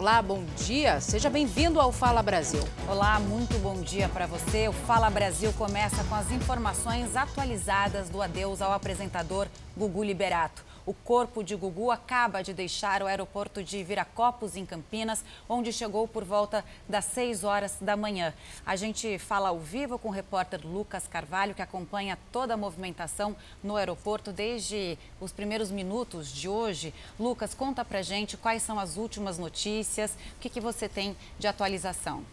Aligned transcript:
Olá, 0.00 0.22
bom 0.22 0.42
dia. 0.56 0.98
Seja 0.98 1.28
bem-vindo 1.28 1.78
ao 1.78 1.92
Fala 1.92 2.22
Brasil. 2.22 2.62
Olá, 2.88 3.20
muito 3.20 3.58
bom 3.58 3.82
dia 3.82 4.08
para 4.08 4.26
você. 4.26 4.66
O 4.66 4.72
Fala 4.72 5.10
Brasil 5.10 5.52
começa 5.58 6.02
com 6.04 6.14
as 6.14 6.32
informações 6.32 7.14
atualizadas 7.14 8.08
do 8.08 8.22
adeus 8.22 8.62
ao 8.62 8.72
apresentador 8.72 9.46
Gugu 9.76 10.02
Liberato. 10.02 10.64
O 10.90 10.94
corpo 11.04 11.44
de 11.44 11.54
Gugu 11.54 11.92
acaba 11.92 12.42
de 12.42 12.52
deixar 12.52 13.00
o 13.00 13.06
aeroporto 13.06 13.62
de 13.62 13.80
Viracopos, 13.84 14.56
em 14.56 14.66
Campinas, 14.66 15.24
onde 15.48 15.72
chegou 15.72 16.08
por 16.08 16.24
volta 16.24 16.64
das 16.88 17.04
6 17.04 17.44
horas 17.44 17.76
da 17.80 17.96
manhã. 17.96 18.34
A 18.66 18.74
gente 18.74 19.16
fala 19.16 19.50
ao 19.50 19.60
vivo 19.60 20.00
com 20.00 20.08
o 20.08 20.10
repórter 20.10 20.66
Lucas 20.66 21.06
Carvalho, 21.06 21.54
que 21.54 21.62
acompanha 21.62 22.18
toda 22.32 22.54
a 22.54 22.56
movimentação 22.56 23.36
no 23.62 23.76
aeroporto 23.76 24.32
desde 24.32 24.98
os 25.20 25.30
primeiros 25.30 25.70
minutos 25.70 26.32
de 26.32 26.48
hoje. 26.48 26.92
Lucas, 27.20 27.54
conta 27.54 27.84
pra 27.84 28.02
gente 28.02 28.36
quais 28.36 28.60
são 28.60 28.76
as 28.76 28.96
últimas 28.96 29.38
notícias, 29.38 30.18
o 30.36 30.40
que, 30.40 30.48
que 30.48 30.60
você 30.60 30.88
tem 30.88 31.16
de 31.38 31.46
atualização. 31.46 32.24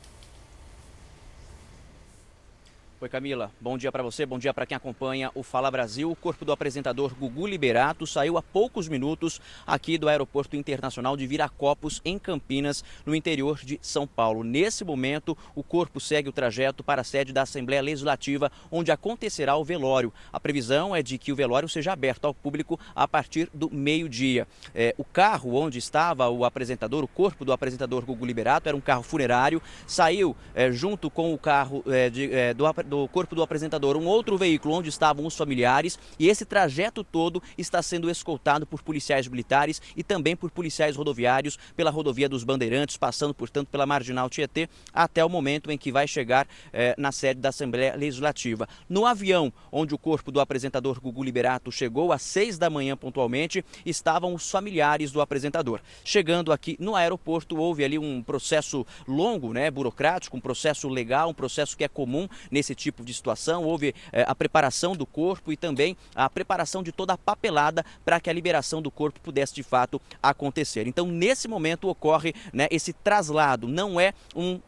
Oi 3.00 3.08
Camila, 3.08 3.52
bom 3.62 3.78
dia 3.78 3.92
para 3.92 4.02
você, 4.02 4.26
bom 4.26 4.40
dia 4.40 4.52
para 4.52 4.66
quem 4.66 4.76
acompanha 4.76 5.30
o 5.36 5.44
Fala 5.44 5.70
Brasil. 5.70 6.10
O 6.10 6.16
corpo 6.16 6.44
do 6.44 6.52
apresentador 6.52 7.14
Gugu 7.14 7.46
Liberato 7.46 8.08
saiu 8.08 8.40
há 8.40 8.42
poucos 8.42 8.88
minutos 8.88 9.40
aqui 9.68 10.00
do 10.00 10.10
Aeroporto 10.10 10.56
Internacional 10.56 11.16
de 11.16 11.28
Viracopos, 11.28 12.02
em 12.04 12.18
Campinas, 12.18 12.84
no 13.06 13.14
interior 13.14 13.60
de 13.64 13.78
São 13.84 14.08
Paulo. 14.08 14.44
Nesse 14.44 14.84
momento, 14.84 15.38
o 15.54 15.62
corpo 15.62 16.00
segue 16.00 16.30
o 16.30 16.32
trajeto 16.32 16.84
para 16.84 17.02
a 17.02 17.04
sede 17.04 17.32
da 17.32 17.44
Assembleia 17.44 17.84
Legislativa, 17.84 18.52
onde 18.72 18.92
acontecerá 18.92 19.56
o 19.56 19.64
velório. 19.64 20.12
A 20.34 20.40
previsão 20.40 20.96
é 20.96 21.04
de 21.04 21.20
que 21.20 21.32
o 21.32 21.36
velório 21.36 21.70
seja 21.70 21.94
aberto 21.94 22.26
ao 22.26 22.34
público 22.34 22.80
a 22.96 23.08
partir 23.08 23.48
do 23.54 23.70
meio-dia. 23.72 24.48
É, 24.74 24.96
o 24.98 25.04
carro 25.04 25.54
onde 25.54 25.78
estava 25.78 26.28
o 26.30 26.44
apresentador, 26.44 27.04
o 27.04 27.08
corpo 27.08 27.46
do 27.46 27.54
apresentador 27.54 28.04
Gugu 28.04 28.26
Liberato, 28.26 28.68
era 28.68 28.76
um 28.76 28.82
carro 28.82 29.04
funerário, 29.04 29.62
saiu 29.86 30.36
é, 30.56 30.72
junto 30.72 31.12
com 31.12 31.32
o 31.32 31.38
carro 31.38 31.84
é, 31.86 32.10
de, 32.10 32.34
é, 32.34 32.56
do 32.56 32.66
apresentador 32.66 32.87
do 32.88 33.08
corpo 33.08 33.36
do 33.36 33.44
apresentador 33.44 33.98
um 33.98 34.08
outro 34.08 34.38
veículo 34.38 34.74
onde 34.74 34.90
estavam 34.90 35.26
os 35.26 35.36
familiares 35.36 36.00
e 36.18 36.28
esse 36.28 36.46
trajeto 36.46 37.04
todo 37.04 37.42
está 37.58 37.82
sendo 37.82 38.10
escoltado 38.10 38.66
por 38.66 38.82
policiais 38.82 39.28
militares 39.28 39.82
e 39.96 40.04
também 40.04 40.36
por 40.36 40.50
policiais 40.50 40.96
rodoviários 40.96 41.58
pela 41.76 41.92
rodovia 41.92 42.30
dos 42.30 42.44
Bandeirantes, 42.44 42.98
passando, 42.98 43.34
portanto, 43.34 43.68
pela 43.68 43.86
Marginal 43.86 44.30
Tietê, 44.30 44.70
até 44.94 45.24
o 45.24 45.30
momento 45.30 45.72
em 45.72 45.78
que 45.78 45.92
vai 45.92 46.08
chegar 46.08 46.48
eh, 46.74 46.96
na 46.98 47.12
sede 47.12 47.40
da 47.40 47.50
Assembleia 47.50 47.96
Legislativa. 47.96 48.68
No 48.90 49.06
avião 49.06 49.52
onde 49.72 49.94
o 49.94 49.98
corpo 49.98 50.32
do 50.32 50.40
apresentador 50.40 51.00
Gugu 51.00 51.24
Liberato 51.24 51.72
chegou 51.72 52.12
às 52.12 52.22
seis 52.22 52.58
da 52.58 52.70
manhã 52.70 52.96
pontualmente, 52.96 53.64
estavam 53.86 54.34
os 54.34 54.50
familiares 54.50 55.12
do 55.12 55.22
apresentador. 55.22 55.82
Chegando 56.04 56.52
aqui 56.52 56.78
no 56.80 56.96
aeroporto, 56.96 57.58
houve 57.58 57.84
ali 57.84 58.00
um 58.00 58.24
processo 58.24 58.86
longo, 59.08 59.54
né, 59.54 59.70
burocrático, 59.70 60.38
um 60.38 60.42
processo 60.42 60.88
legal, 60.88 61.30
um 61.30 61.34
processo 61.34 61.76
que 61.76 61.84
é 61.84 61.88
comum 61.88 62.28
nesse 62.50 62.74
tipo 62.78 63.04
de 63.04 63.14
situação, 63.14 63.64
houve 63.64 63.94
é, 64.14 64.24
a 64.28 64.36
preparação 64.36 64.96
do 64.96 65.06
corpo 65.06 65.52
e 65.52 65.58
também 65.58 65.98
a 66.16 66.30
preparação 66.30 66.82
de 66.82 66.92
toda 66.92 67.14
a 67.14 67.18
papelada 67.18 67.84
para 68.06 68.20
que 68.20 68.30
a 68.30 68.34
liberação 68.34 68.82
do 68.82 68.92
corpo 68.92 69.20
pudesse 69.20 69.54
de 69.54 69.64
fato 69.64 70.00
acontecer. 70.22 70.88
Então, 70.88 71.08
nesse 71.08 71.48
momento 71.48 71.90
ocorre 71.90 72.34
né, 72.54 72.68
esse 72.72 72.94
traslado, 72.94 73.68
não 73.68 74.00
é 74.00 74.14
um, 74.36 74.60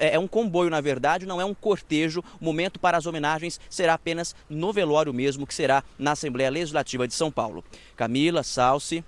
é, 0.00 0.14
é 0.14 0.18
um 0.18 0.28
comboio, 0.28 0.68
na 0.68 0.80
verdade, 0.80 1.24
não 1.24 1.40
é 1.40 1.44
um 1.44 1.54
cortejo. 1.54 2.22
O 2.40 2.44
momento 2.44 2.80
para 2.80 2.98
as 2.98 3.06
homenagens 3.06 3.60
será 3.70 3.94
apenas 3.94 4.34
no 4.50 4.72
velório 4.72 5.14
mesmo, 5.14 5.46
que 5.46 5.54
será 5.54 5.84
na 5.98 6.12
Assembleia 6.12 6.50
Legislativa 6.50 7.06
de 7.06 7.14
São 7.14 7.30
Paulo. 7.30 7.64
Camila, 7.96 8.42
Salsi. 8.42 9.04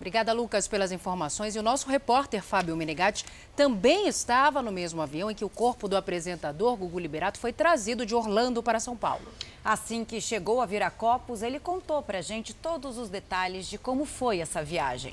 Obrigada, 0.00 0.32
Lucas, 0.32 0.66
pelas 0.66 0.92
informações. 0.92 1.54
E 1.54 1.58
o 1.58 1.62
nosso 1.62 1.86
repórter 1.86 2.42
Fábio 2.42 2.74
Menegatti 2.74 3.22
também 3.54 4.08
estava 4.08 4.62
no 4.62 4.72
mesmo 4.72 5.02
avião 5.02 5.30
em 5.30 5.34
que 5.34 5.44
o 5.44 5.48
corpo 5.48 5.86
do 5.86 5.94
apresentador 5.94 6.74
Gugu 6.74 6.98
Liberato 6.98 7.38
foi 7.38 7.52
trazido 7.52 8.06
de 8.06 8.14
Orlando 8.14 8.62
para 8.62 8.80
São 8.80 8.96
Paulo. 8.96 9.26
Assim 9.62 10.02
que 10.02 10.18
chegou 10.18 10.62
a 10.62 10.66
Viracopos, 10.66 11.42
ele 11.42 11.60
contou 11.60 12.00
para 12.00 12.20
a 12.20 12.22
gente 12.22 12.54
todos 12.54 12.96
os 12.96 13.10
detalhes 13.10 13.66
de 13.68 13.76
como 13.76 14.06
foi 14.06 14.40
essa 14.40 14.64
viagem. 14.64 15.12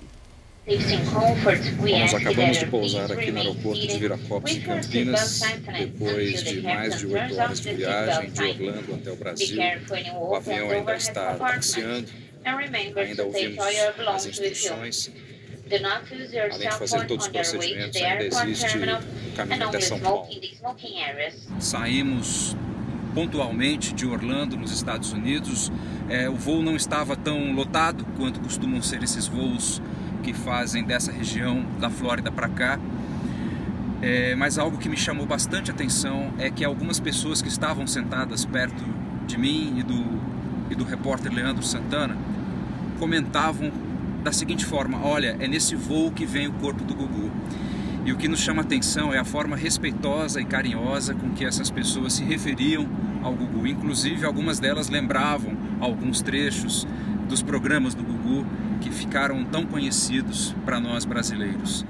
Nós 0.66 2.14
acabamos 2.14 2.58
de 2.58 2.66
pousar 2.68 3.12
aqui 3.12 3.30
no 3.30 3.40
aeroporto 3.40 3.88
de 3.88 3.98
Viracopos, 4.00 4.52
em 4.52 4.62
Campinas, 4.62 5.42
depois 5.78 6.44
de 6.44 6.62
mais 6.62 7.00
de 7.00 7.08
oito 7.08 7.36
horas 7.38 7.60
de 7.60 7.74
viagem 7.74 8.32
de 8.32 8.44
Orlando 8.44 8.96
até 8.96 9.12
o 9.12 9.16
Brasil. 9.18 9.58
O 10.18 10.36
avião 10.36 10.70
ainda 10.70 10.96
está 10.96 11.36
taxiando 11.36 12.27
Ainda 13.02 13.24
ouvimos 13.26 13.66
as 14.08 14.26
instruções. 14.26 15.12
Além 15.70 16.70
de 16.70 16.78
fazer 16.78 17.06
todos 17.08 17.26
os 17.26 17.32
procedimentos, 17.32 18.02
ainda 18.02 18.24
existe 18.24 18.78
o 18.78 19.36
caminho 19.36 19.68
até 19.68 19.82
São 19.82 20.00
Paulo. 20.00 20.28
Saímos 21.60 22.56
pontualmente 23.14 23.94
de 23.94 24.06
Orlando, 24.06 24.56
nos 24.56 24.72
Estados 24.72 25.12
Unidos. 25.12 25.72
É, 26.08 26.30
o 26.30 26.36
voo 26.36 26.62
não 26.62 26.76
estava 26.76 27.16
tão 27.16 27.52
lotado 27.54 28.06
quanto 28.16 28.40
costumam 28.40 28.82
ser 28.82 29.04
esses 29.04 29.28
voos 29.28 29.82
que 30.24 30.34
fazem 30.34 30.84
dessa 30.84 31.12
região 31.12 31.66
da 31.80 31.90
Flórida 31.90 32.32
para 32.32 32.48
cá. 32.48 32.80
É, 34.02 34.36
mas 34.36 34.60
algo 34.60 34.78
que 34.78 34.88
me 34.88 34.96
chamou 34.96 35.26
bastante 35.26 35.72
atenção 35.72 36.32
é 36.38 36.52
que 36.52 36.64
algumas 36.64 37.00
pessoas 37.00 37.42
que 37.42 37.48
estavam 37.48 37.88
sentadas 37.88 38.46
perto 38.46 38.84
de 39.26 39.38
mim 39.38 39.80
e 39.80 39.84
do, 39.84 40.06
e 40.70 40.76
do 40.76 40.84
repórter 40.84 41.34
Leandro 41.34 41.64
Santana 41.64 42.16
comentavam 42.98 43.72
da 44.24 44.32
seguinte 44.32 44.66
forma: 44.66 45.04
olha, 45.04 45.38
é 45.40 45.48
nesse 45.48 45.76
voo 45.76 46.12
que 46.12 46.26
vem 46.26 46.48
o 46.48 46.54
corpo 46.54 46.84
do 46.84 46.94
Gugu. 46.94 47.32
E 48.06 48.12
o 48.12 48.16
que 48.16 48.28
nos 48.28 48.40
chama 48.40 48.62
atenção 48.62 49.14
é 49.14 49.18
a 49.18 49.26
forma 49.26 49.56
respeitosa 49.56 50.40
e 50.40 50.46
carinhosa 50.46 51.14
com 51.14 51.32
que 51.32 51.44
essas 51.44 51.70
pessoas 51.70 52.14
se 52.14 52.24
referiam 52.24 52.88
ao 53.22 53.34
Gugu. 53.34 53.68
Inclusive, 53.68 54.26
algumas 54.26 54.60
delas 54.60 54.88
lembravam 54.88 55.58
alguns 55.82 56.22
trechos 56.22 56.88
dos 57.28 57.42
programas 57.42 57.94
do 57.94 58.04
Gugu 58.04 58.46
que 58.80 58.90
ficaram 58.90 59.44
tão 59.44 59.66
conhecidos 59.66 60.56
para 60.66 60.80
nós 60.80 61.04
brasileiros. 61.04 61.86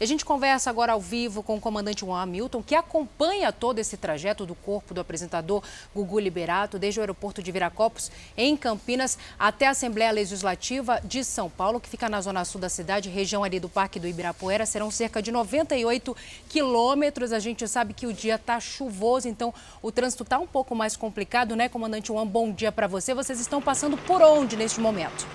E 0.00 0.04
a 0.04 0.06
gente 0.06 0.24
conversa 0.24 0.70
agora 0.70 0.92
ao 0.92 1.00
vivo 1.00 1.42
com 1.42 1.56
o 1.56 1.60
comandante 1.60 2.00
Juan 2.00 2.20
Hamilton, 2.22 2.62
que 2.62 2.74
acompanha 2.74 3.52
todo 3.52 3.78
esse 3.78 3.96
trajeto 3.96 4.46
do 4.46 4.54
corpo 4.54 4.94
do 4.94 5.00
apresentador 5.00 5.62
Gugu 5.94 6.18
Liberato, 6.18 6.78
desde 6.78 7.00
o 7.00 7.02
aeroporto 7.02 7.42
de 7.42 7.50
Viracopos, 7.50 8.10
em 8.36 8.56
Campinas, 8.56 9.18
até 9.38 9.66
a 9.66 9.70
Assembleia 9.70 10.10
Legislativa 10.10 11.00
de 11.04 11.24
São 11.24 11.50
Paulo, 11.50 11.80
que 11.80 11.88
fica 11.88 12.08
na 12.08 12.20
zona 12.20 12.44
sul 12.44 12.60
da 12.60 12.68
cidade, 12.68 13.08
região 13.08 13.42
ali 13.42 13.58
do 13.58 13.68
Parque 13.68 13.98
do 13.98 14.06
Ibirapuera. 14.06 14.64
Serão 14.66 14.90
cerca 14.90 15.20
de 15.20 15.32
98 15.32 16.16
quilômetros. 16.48 17.32
A 17.32 17.38
gente 17.38 17.66
sabe 17.66 17.92
que 17.92 18.06
o 18.06 18.12
dia 18.12 18.36
está 18.36 18.60
chuvoso, 18.60 19.28
então 19.28 19.52
o 19.82 19.90
trânsito 19.90 20.22
está 20.22 20.38
um 20.38 20.46
pouco 20.46 20.74
mais 20.74 20.96
complicado, 20.96 21.56
né, 21.56 21.68
comandante 21.68 22.08
Juan? 22.08 22.26
Bom 22.26 22.52
dia 22.52 22.70
para 22.70 22.86
você. 22.86 23.14
Vocês 23.14 23.40
estão 23.40 23.60
passando 23.60 23.96
por 23.96 24.22
onde 24.22 24.56
neste 24.56 24.80
momento? 24.80 25.26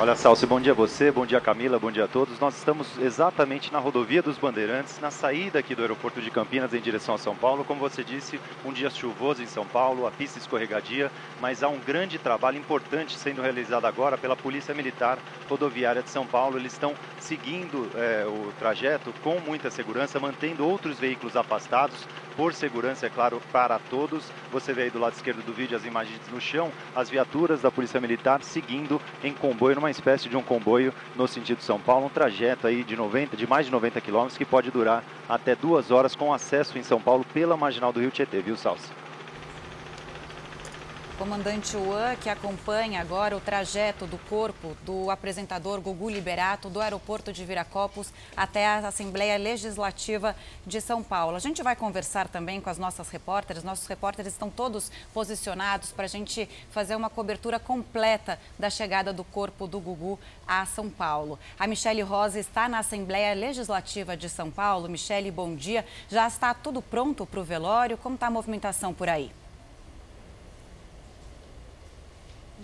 Olha, 0.00 0.14
Salsi, 0.14 0.46
bom 0.46 0.60
dia 0.60 0.70
a 0.70 0.76
você, 0.76 1.10
bom 1.10 1.26
dia 1.26 1.40
Camila, 1.40 1.76
bom 1.76 1.90
dia 1.90 2.04
a 2.04 2.08
todos. 2.08 2.38
Nós 2.38 2.56
estamos 2.56 2.86
exatamente 3.00 3.72
na 3.72 3.80
rodovia 3.80 4.22
dos 4.22 4.38
Bandeirantes, 4.38 5.00
na 5.00 5.10
saída 5.10 5.58
aqui 5.58 5.74
do 5.74 5.82
aeroporto 5.82 6.22
de 6.22 6.30
Campinas 6.30 6.72
em 6.72 6.80
direção 6.80 7.16
a 7.16 7.18
São 7.18 7.34
Paulo. 7.34 7.64
Como 7.64 7.80
você 7.80 8.04
disse, 8.04 8.38
um 8.64 8.72
dia 8.72 8.90
chuvoso 8.90 9.42
em 9.42 9.46
São 9.46 9.66
Paulo, 9.66 10.06
a 10.06 10.12
pista 10.12 10.38
escorregadia, 10.38 11.10
mas 11.40 11.64
há 11.64 11.68
um 11.68 11.80
grande 11.80 12.16
trabalho 12.16 12.56
importante 12.56 13.18
sendo 13.18 13.42
realizado 13.42 13.86
agora 13.86 14.16
pela 14.16 14.36
Polícia 14.36 14.72
Militar 14.72 15.18
Rodoviária 15.50 16.00
de 16.00 16.10
São 16.10 16.24
Paulo. 16.24 16.58
Eles 16.58 16.74
estão 16.74 16.94
seguindo 17.18 17.90
é, 17.96 18.24
o 18.24 18.52
trajeto 18.56 19.12
com 19.20 19.40
muita 19.40 19.68
segurança, 19.68 20.20
mantendo 20.20 20.64
outros 20.64 20.96
veículos 21.00 21.36
afastados, 21.36 22.06
por 22.38 22.54
segurança, 22.54 23.04
é 23.04 23.10
claro, 23.10 23.42
para 23.50 23.80
todos. 23.90 24.22
Você 24.52 24.72
vê 24.72 24.82
aí 24.82 24.90
do 24.90 25.00
lado 25.00 25.14
esquerdo 25.14 25.44
do 25.44 25.52
vídeo 25.52 25.76
as 25.76 25.84
imagens 25.84 26.20
no 26.32 26.40
chão, 26.40 26.70
as 26.94 27.10
viaturas 27.10 27.60
da 27.60 27.68
Polícia 27.68 28.00
Militar 28.00 28.44
seguindo 28.44 29.02
em 29.24 29.34
comboio 29.34 29.74
numa 29.74 29.88
uma 29.88 29.90
espécie 29.90 30.28
de 30.28 30.36
um 30.36 30.42
comboio 30.42 30.94
no 31.16 31.26
sentido 31.26 31.62
São 31.62 31.80
Paulo, 31.80 32.06
um 32.06 32.10
trajeto 32.10 32.68
aí 32.68 32.84
de 32.84 32.94
90, 32.94 33.36
de 33.36 33.46
mais 33.46 33.66
de 33.66 33.72
90 33.72 34.00
quilômetros 34.00 34.38
que 34.38 34.44
pode 34.44 34.70
durar 34.70 35.02
até 35.28 35.56
duas 35.56 35.90
horas 35.90 36.14
com 36.14 36.32
acesso 36.32 36.78
em 36.78 36.82
São 36.84 37.00
Paulo 37.00 37.24
pela 37.34 37.56
marginal 37.56 37.92
do 37.92 38.00
Rio 38.00 38.12
Tietê, 38.12 38.40
viu, 38.40 38.56
Salsi? 38.56 39.07
Comandante 41.18 41.72
Juan, 41.72 42.14
que 42.14 42.30
acompanha 42.30 43.00
agora 43.00 43.36
o 43.36 43.40
trajeto 43.40 44.06
do 44.06 44.16
corpo 44.16 44.76
do 44.84 45.10
apresentador 45.10 45.80
Gugu 45.80 46.08
Liberato 46.08 46.70
do 46.70 46.80
aeroporto 46.80 47.32
de 47.32 47.44
Viracopos 47.44 48.12
até 48.36 48.64
a 48.64 48.86
Assembleia 48.86 49.36
Legislativa 49.36 50.36
de 50.64 50.80
São 50.80 51.02
Paulo. 51.02 51.36
A 51.36 51.40
gente 51.40 51.60
vai 51.60 51.74
conversar 51.74 52.28
também 52.28 52.60
com 52.60 52.70
as 52.70 52.78
nossas 52.78 53.10
repórteres. 53.10 53.64
Nossos 53.64 53.88
repórteres 53.88 54.32
estão 54.32 54.48
todos 54.48 54.92
posicionados 55.12 55.90
para 55.90 56.04
a 56.04 56.08
gente 56.08 56.48
fazer 56.70 56.94
uma 56.94 57.10
cobertura 57.10 57.58
completa 57.58 58.38
da 58.56 58.70
chegada 58.70 59.12
do 59.12 59.24
corpo 59.24 59.66
do 59.66 59.80
Gugu 59.80 60.20
a 60.46 60.64
São 60.66 60.88
Paulo. 60.88 61.36
A 61.58 61.66
Michele 61.66 62.02
Rosa 62.02 62.38
está 62.38 62.68
na 62.68 62.78
Assembleia 62.78 63.34
Legislativa 63.34 64.16
de 64.16 64.28
São 64.28 64.52
Paulo. 64.52 64.88
Michele, 64.88 65.32
bom 65.32 65.56
dia. 65.56 65.84
Já 66.08 66.28
está 66.28 66.54
tudo 66.54 66.80
pronto 66.80 67.26
para 67.26 67.40
o 67.40 67.44
velório? 67.44 67.98
Como 67.98 68.14
está 68.14 68.28
a 68.28 68.30
movimentação 68.30 68.94
por 68.94 69.08
aí? 69.08 69.32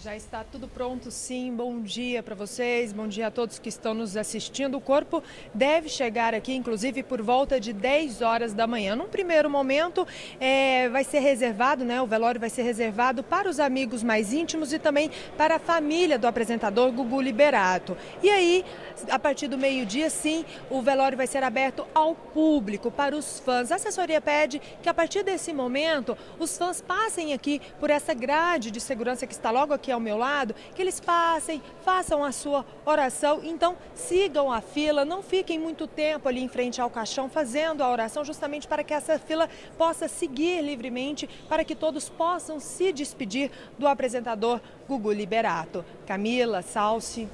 Já 0.03 0.17
está 0.17 0.43
tudo 0.43 0.67
pronto, 0.67 1.09
sim. 1.09 1.55
Bom 1.55 1.81
dia 1.81 2.21
para 2.21 2.35
vocês, 2.35 2.93
bom 2.93 3.07
dia 3.07 3.29
a 3.29 3.31
todos 3.31 3.61
que 3.61 3.69
estão 3.69 3.95
nos 3.95 4.17
assistindo. 4.17 4.77
O 4.77 4.81
corpo 4.81 5.23
deve 5.55 5.89
chegar 5.89 6.35
aqui, 6.35 6.53
inclusive, 6.53 7.05
por 7.05 7.23
volta 7.23 7.61
de 7.61 7.73
10 7.73 8.21
horas 8.21 8.53
da 8.53 8.67
manhã. 8.67 8.97
Num 8.97 9.07
primeiro 9.07 9.49
momento, 9.49 10.05
é, 10.41 10.89
vai 10.89 11.05
ser 11.05 11.21
reservado, 11.21 11.85
né? 11.85 12.03
O 12.03 12.09
velório 12.09 12.41
vai 12.41 12.51
ser 12.51 12.63
reservado 12.63 13.23
para 13.23 13.49
os 13.49 13.61
amigos 13.61 14.03
mais 14.03 14.33
íntimos 14.33 14.73
e 14.73 14.81
também 14.81 15.13
para 15.39 15.57
a 15.57 15.59
família 15.61 16.19
do 16.19 16.27
apresentador 16.27 16.91
Gugu 16.91 17.21
Liberato. 17.21 17.97
E 18.21 18.29
aí, 18.29 18.65
a 19.09 19.19
partir 19.19 19.47
do 19.47 19.57
meio-dia, 19.57 20.11
sim, 20.11 20.45
o 20.71 20.83
velório 20.83 21.17
vai 21.17 21.29
ser 21.29 21.45
aberto 21.45 21.87
ao 21.95 22.17
público, 22.17 22.91
para 22.91 23.15
os 23.15 23.39
fãs. 23.39 23.71
A 23.71 23.77
assessoria 23.77 24.21
pede 24.21 24.61
que, 24.83 24.89
a 24.89 24.95
partir 24.95 25.23
desse 25.23 25.53
momento, 25.53 26.19
os 26.37 26.59
fãs 26.59 26.81
passem 26.81 27.33
aqui 27.33 27.63
por 27.79 27.91
essa 27.91 28.13
grade 28.13 28.73
de 28.73 28.81
segurança 28.81 29.25
que 29.25 29.33
está 29.33 29.53
logo 29.53 29.73
aqui 29.73 29.84
aqui 29.85 29.93
ao 29.93 30.01
meu 30.01 30.17
lado, 30.17 30.55
que 30.75 30.81
eles 30.81 30.99
passem, 30.99 31.63
façam 31.85 32.25
a 32.25 32.33
sua 32.33 32.65
oração. 32.87 33.41
Então, 33.45 33.77
sigam 33.95 34.51
a 34.51 34.63
fila, 34.63 35.05
não 35.05 35.23
fiquem 35.23 35.59
muito 35.59 35.87
tempo 35.87 36.27
ali 36.27 36.43
em 36.43 36.49
frente 36.49 36.81
ao 36.81 36.89
caixão 36.89 37.29
fazendo 37.29 37.83
a 37.83 37.91
oração, 37.91 38.25
justamente 38.25 38.67
para 38.67 38.83
que 38.83 38.95
essa 38.95 39.19
fila 39.19 39.49
possa 39.77 40.09
seguir 40.09 40.63
livremente, 40.63 41.29
para 41.49 41.65
que 41.65 41.75
todos 41.75 42.09
possam 42.09 42.59
se 42.59 42.93
despedir 42.93 43.51
do 43.79 43.87
apresentador 43.87 44.59
Gugu 44.89 45.13
Liberato. 45.13 45.85
Camila, 46.07 46.63
Salsi. 46.63 47.29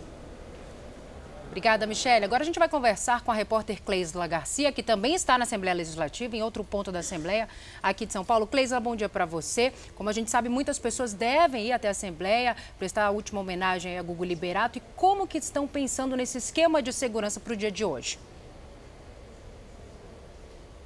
Obrigada, 1.51 1.85
Michelle. 1.85 2.25
Agora 2.25 2.45
a 2.45 2.47
gente 2.47 2.61
vai 2.61 2.69
conversar 2.69 3.23
com 3.23 3.33
a 3.33 3.35
repórter 3.35 3.83
Cleisla 3.83 4.25
Garcia, 4.29 4.71
que 4.71 4.85
também 4.85 5.17
está 5.17 5.37
na 5.37 5.43
Assembleia 5.43 5.75
Legislativa, 5.75 6.37
em 6.37 6.43
outro 6.45 6.63
ponto 6.63 6.93
da 6.93 7.01
Assembleia 7.01 7.49
aqui 7.83 8.07
de 8.07 8.13
São 8.13 8.25
Paulo. 8.25 8.47
Cleisla, 8.47 8.79
bom 8.79 8.95
dia 8.95 9.09
para 9.09 9.27
você. 9.27 9.73
Como 9.97 10.09
a 10.09 10.13
gente 10.13 10.31
sabe, 10.31 10.49
muitas 10.49 10.79
pessoas 10.79 11.13
devem 11.13 11.67
ir 11.67 11.73
até 11.73 11.89
a 11.89 11.91
Assembleia, 11.91 12.57
prestar 12.79 13.05
a 13.05 13.11
última 13.11 13.41
homenagem 13.41 13.99
a 13.99 14.03
Gugu 14.03 14.23
Liberato. 14.23 14.79
E 14.79 14.83
como 14.95 15.27
que 15.27 15.39
estão 15.39 15.67
pensando 15.67 16.17
nesse 16.17 16.39
esquema 16.39 16.81
de 16.81 16.93
segurança 16.93 17.41
para 17.41 17.53
o 17.53 17.57
dia 17.57 17.73
de 17.73 17.85
hoje? 17.85 18.17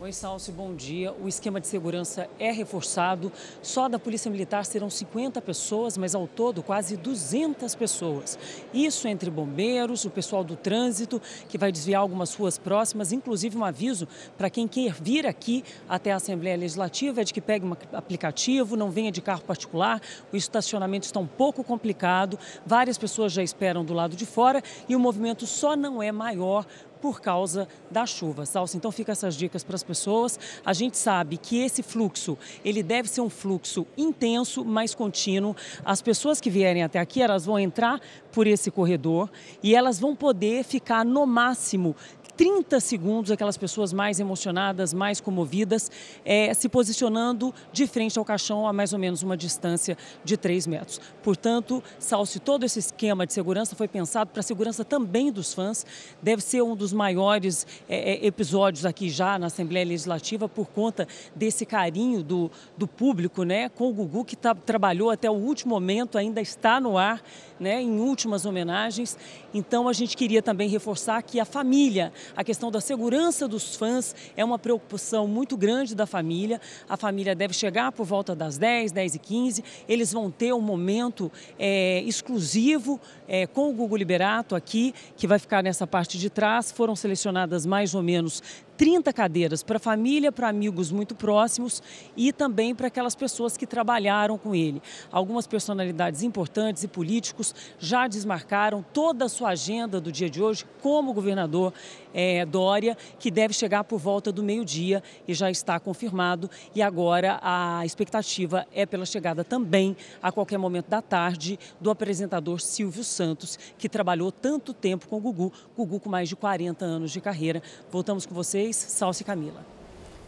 Oi, 0.00 0.12
Salsi, 0.12 0.50
bom 0.50 0.74
dia. 0.74 1.12
O 1.12 1.28
esquema 1.28 1.60
de 1.60 1.68
segurança 1.68 2.28
é 2.36 2.50
reforçado. 2.50 3.30
Só 3.62 3.88
da 3.88 3.96
Polícia 3.96 4.28
Militar 4.28 4.64
serão 4.64 4.90
50 4.90 5.40
pessoas, 5.40 5.96
mas 5.96 6.16
ao 6.16 6.26
todo 6.26 6.64
quase 6.64 6.96
200 6.96 7.76
pessoas. 7.76 8.36
Isso 8.74 9.06
entre 9.06 9.30
bombeiros, 9.30 10.04
o 10.04 10.10
pessoal 10.10 10.42
do 10.42 10.56
trânsito, 10.56 11.22
que 11.48 11.56
vai 11.56 11.70
desviar 11.70 12.00
algumas 12.00 12.34
ruas 12.34 12.58
próximas, 12.58 13.12
inclusive 13.12 13.56
um 13.56 13.64
aviso 13.64 14.08
para 14.36 14.50
quem 14.50 14.66
quer 14.66 14.92
vir 14.94 15.28
aqui 15.28 15.62
até 15.88 16.10
a 16.10 16.16
Assembleia 16.16 16.56
Legislativa 16.56 17.20
é 17.20 17.24
de 17.24 17.32
que 17.32 17.40
pegue 17.40 17.64
um 17.64 17.76
aplicativo, 17.92 18.76
não 18.76 18.90
venha 18.90 19.12
de 19.12 19.22
carro 19.22 19.42
particular. 19.42 20.02
O 20.32 20.36
estacionamento 20.36 21.06
está 21.06 21.20
um 21.20 21.26
pouco 21.26 21.62
complicado, 21.62 22.36
várias 22.66 22.98
pessoas 22.98 23.32
já 23.32 23.44
esperam 23.44 23.84
do 23.84 23.94
lado 23.94 24.16
de 24.16 24.26
fora 24.26 24.60
e 24.88 24.96
o 24.96 25.00
movimento 25.00 25.46
só 25.46 25.76
não 25.76 26.02
é 26.02 26.10
maior 26.10 26.66
por 27.04 27.20
causa 27.20 27.68
da 27.90 28.06
chuva. 28.06 28.46
Salsa, 28.46 28.78
então 28.78 28.90
fica 28.90 29.12
essas 29.12 29.36
dicas 29.36 29.62
para 29.62 29.74
as 29.74 29.82
pessoas. 29.82 30.40
A 30.64 30.72
gente 30.72 30.96
sabe 30.96 31.36
que 31.36 31.58
esse 31.58 31.82
fluxo, 31.82 32.38
ele 32.64 32.82
deve 32.82 33.10
ser 33.10 33.20
um 33.20 33.28
fluxo 33.28 33.86
intenso, 33.94 34.64
mais 34.64 34.94
contínuo. 34.94 35.54
As 35.84 36.00
pessoas 36.00 36.40
que 36.40 36.48
vierem 36.48 36.82
até 36.82 36.98
aqui, 36.98 37.20
elas 37.20 37.44
vão 37.44 37.58
entrar 37.58 38.00
por 38.32 38.46
esse 38.46 38.70
corredor 38.70 39.30
e 39.62 39.74
elas 39.74 40.00
vão 40.00 40.16
poder 40.16 40.64
ficar 40.64 41.04
no 41.04 41.26
máximo 41.26 41.94
30 42.36 42.80
segundos, 42.80 43.30
aquelas 43.30 43.56
pessoas 43.56 43.92
mais 43.92 44.18
emocionadas, 44.18 44.92
mais 44.92 45.20
comovidas, 45.20 45.90
é, 46.24 46.52
se 46.54 46.68
posicionando 46.68 47.54
de 47.72 47.86
frente 47.86 48.18
ao 48.18 48.24
caixão 48.24 48.66
a 48.66 48.72
mais 48.72 48.92
ou 48.92 48.98
menos 48.98 49.22
uma 49.22 49.36
distância 49.36 49.96
de 50.24 50.36
3 50.36 50.66
metros. 50.66 51.00
Portanto, 51.22 51.82
Salsi, 51.98 52.40
todo 52.40 52.64
esse 52.64 52.78
esquema 52.78 53.26
de 53.26 53.32
segurança 53.32 53.76
foi 53.76 53.88
pensado 53.88 54.30
para 54.30 54.40
a 54.40 54.42
segurança 54.42 54.84
também 54.84 55.30
dos 55.30 55.54
fãs. 55.54 55.86
Deve 56.22 56.42
ser 56.42 56.62
um 56.62 56.74
dos 56.74 56.92
maiores 56.92 57.66
é, 57.88 58.12
é, 58.12 58.26
episódios 58.26 58.84
aqui 58.84 59.08
já 59.08 59.38
na 59.38 59.46
Assembleia 59.46 59.86
Legislativa 59.86 60.48
por 60.48 60.66
conta 60.66 61.06
desse 61.34 61.64
carinho 61.64 62.22
do, 62.22 62.50
do 62.76 62.86
público 62.86 63.44
né, 63.44 63.68
com 63.68 63.88
o 63.88 63.92
Gugu, 63.92 64.24
que 64.24 64.36
tá, 64.36 64.54
trabalhou 64.54 65.10
até 65.10 65.30
o 65.30 65.34
último 65.34 65.74
momento, 65.74 66.18
ainda 66.18 66.40
está 66.40 66.80
no 66.80 66.98
ar, 66.98 67.22
né, 67.58 67.80
em 67.80 67.98
últimas 67.98 68.44
homenagens. 68.44 69.16
Então, 69.52 69.88
a 69.88 69.92
gente 69.92 70.16
queria 70.16 70.42
também 70.42 70.68
reforçar 70.68 71.22
que 71.22 71.38
a 71.38 71.44
família, 71.44 72.12
a 72.36 72.44
questão 72.44 72.70
da 72.70 72.80
segurança 72.80 73.46
dos 73.46 73.76
fãs 73.76 74.14
é 74.36 74.44
uma 74.44 74.58
preocupação 74.58 75.26
muito 75.26 75.56
grande 75.56 75.94
da 75.94 76.06
família. 76.06 76.60
A 76.88 76.96
família 76.96 77.34
deve 77.34 77.54
chegar 77.54 77.92
por 77.92 78.04
volta 78.04 78.34
das 78.34 78.58
10, 78.58 78.92
10 78.92 79.14
e 79.14 79.18
15. 79.18 79.64
Eles 79.88 80.12
vão 80.12 80.30
ter 80.30 80.52
um 80.52 80.60
momento 80.60 81.30
é, 81.58 82.02
exclusivo 82.02 83.00
é, 83.26 83.46
com 83.46 83.70
o 83.70 83.72
Google 83.72 83.98
Liberato 83.98 84.54
aqui, 84.54 84.94
que 85.16 85.26
vai 85.26 85.38
ficar 85.38 85.62
nessa 85.62 85.86
parte 85.86 86.18
de 86.18 86.30
trás. 86.30 86.72
Foram 86.72 86.96
selecionadas 86.96 87.66
mais 87.66 87.94
ou 87.94 88.02
menos 88.02 88.42
30 88.76 89.12
cadeiras 89.12 89.62
para 89.62 89.78
família, 89.78 90.32
para 90.32 90.48
amigos 90.48 90.90
muito 90.90 91.14
próximos 91.14 91.82
e 92.16 92.32
também 92.32 92.74
para 92.74 92.88
aquelas 92.88 93.14
pessoas 93.14 93.56
que 93.56 93.66
trabalharam 93.66 94.36
com 94.36 94.54
ele. 94.54 94.82
Algumas 95.10 95.46
personalidades 95.46 96.22
importantes 96.22 96.82
e 96.82 96.88
políticos 96.88 97.54
já 97.78 98.08
desmarcaram 98.08 98.84
toda 98.92 99.26
a 99.26 99.28
sua 99.28 99.50
agenda 99.50 100.00
do 100.00 100.10
dia 100.10 100.28
de 100.28 100.42
hoje, 100.42 100.64
como 100.82 101.12
governador 101.12 101.72
é, 102.14 102.46
Dória, 102.46 102.96
que 103.18 103.30
deve 103.30 103.52
chegar 103.52 103.84
por 103.84 103.98
volta 103.98 104.30
do 104.30 104.42
meio-dia 104.42 105.02
e 105.26 105.34
já 105.34 105.50
está 105.50 105.78
confirmado. 105.80 106.48
E 106.74 106.80
agora 106.80 107.38
a 107.42 107.84
expectativa 107.84 108.66
é 108.72 108.86
pela 108.86 109.04
chegada 109.04 109.42
também, 109.42 109.96
a 110.22 110.30
qualquer 110.30 110.58
momento 110.58 110.88
da 110.88 111.02
tarde, 111.02 111.58
do 111.80 111.90
apresentador 111.90 112.60
Silvio 112.60 113.02
Santos, 113.02 113.58
que 113.76 113.88
trabalhou 113.88 114.30
tanto 114.30 114.72
tempo 114.72 115.08
com 115.08 115.16
o 115.16 115.20
Gugu, 115.20 115.52
Gugu 115.76 116.00
com 116.00 116.08
mais 116.08 116.28
de 116.28 116.36
40 116.36 116.84
anos 116.84 117.10
de 117.10 117.20
carreira. 117.20 117.60
Voltamos 117.90 118.24
com 118.24 118.34
vocês 118.34 118.76
Salsi 118.76 119.22
e 119.22 119.26
Camila. 119.26 119.73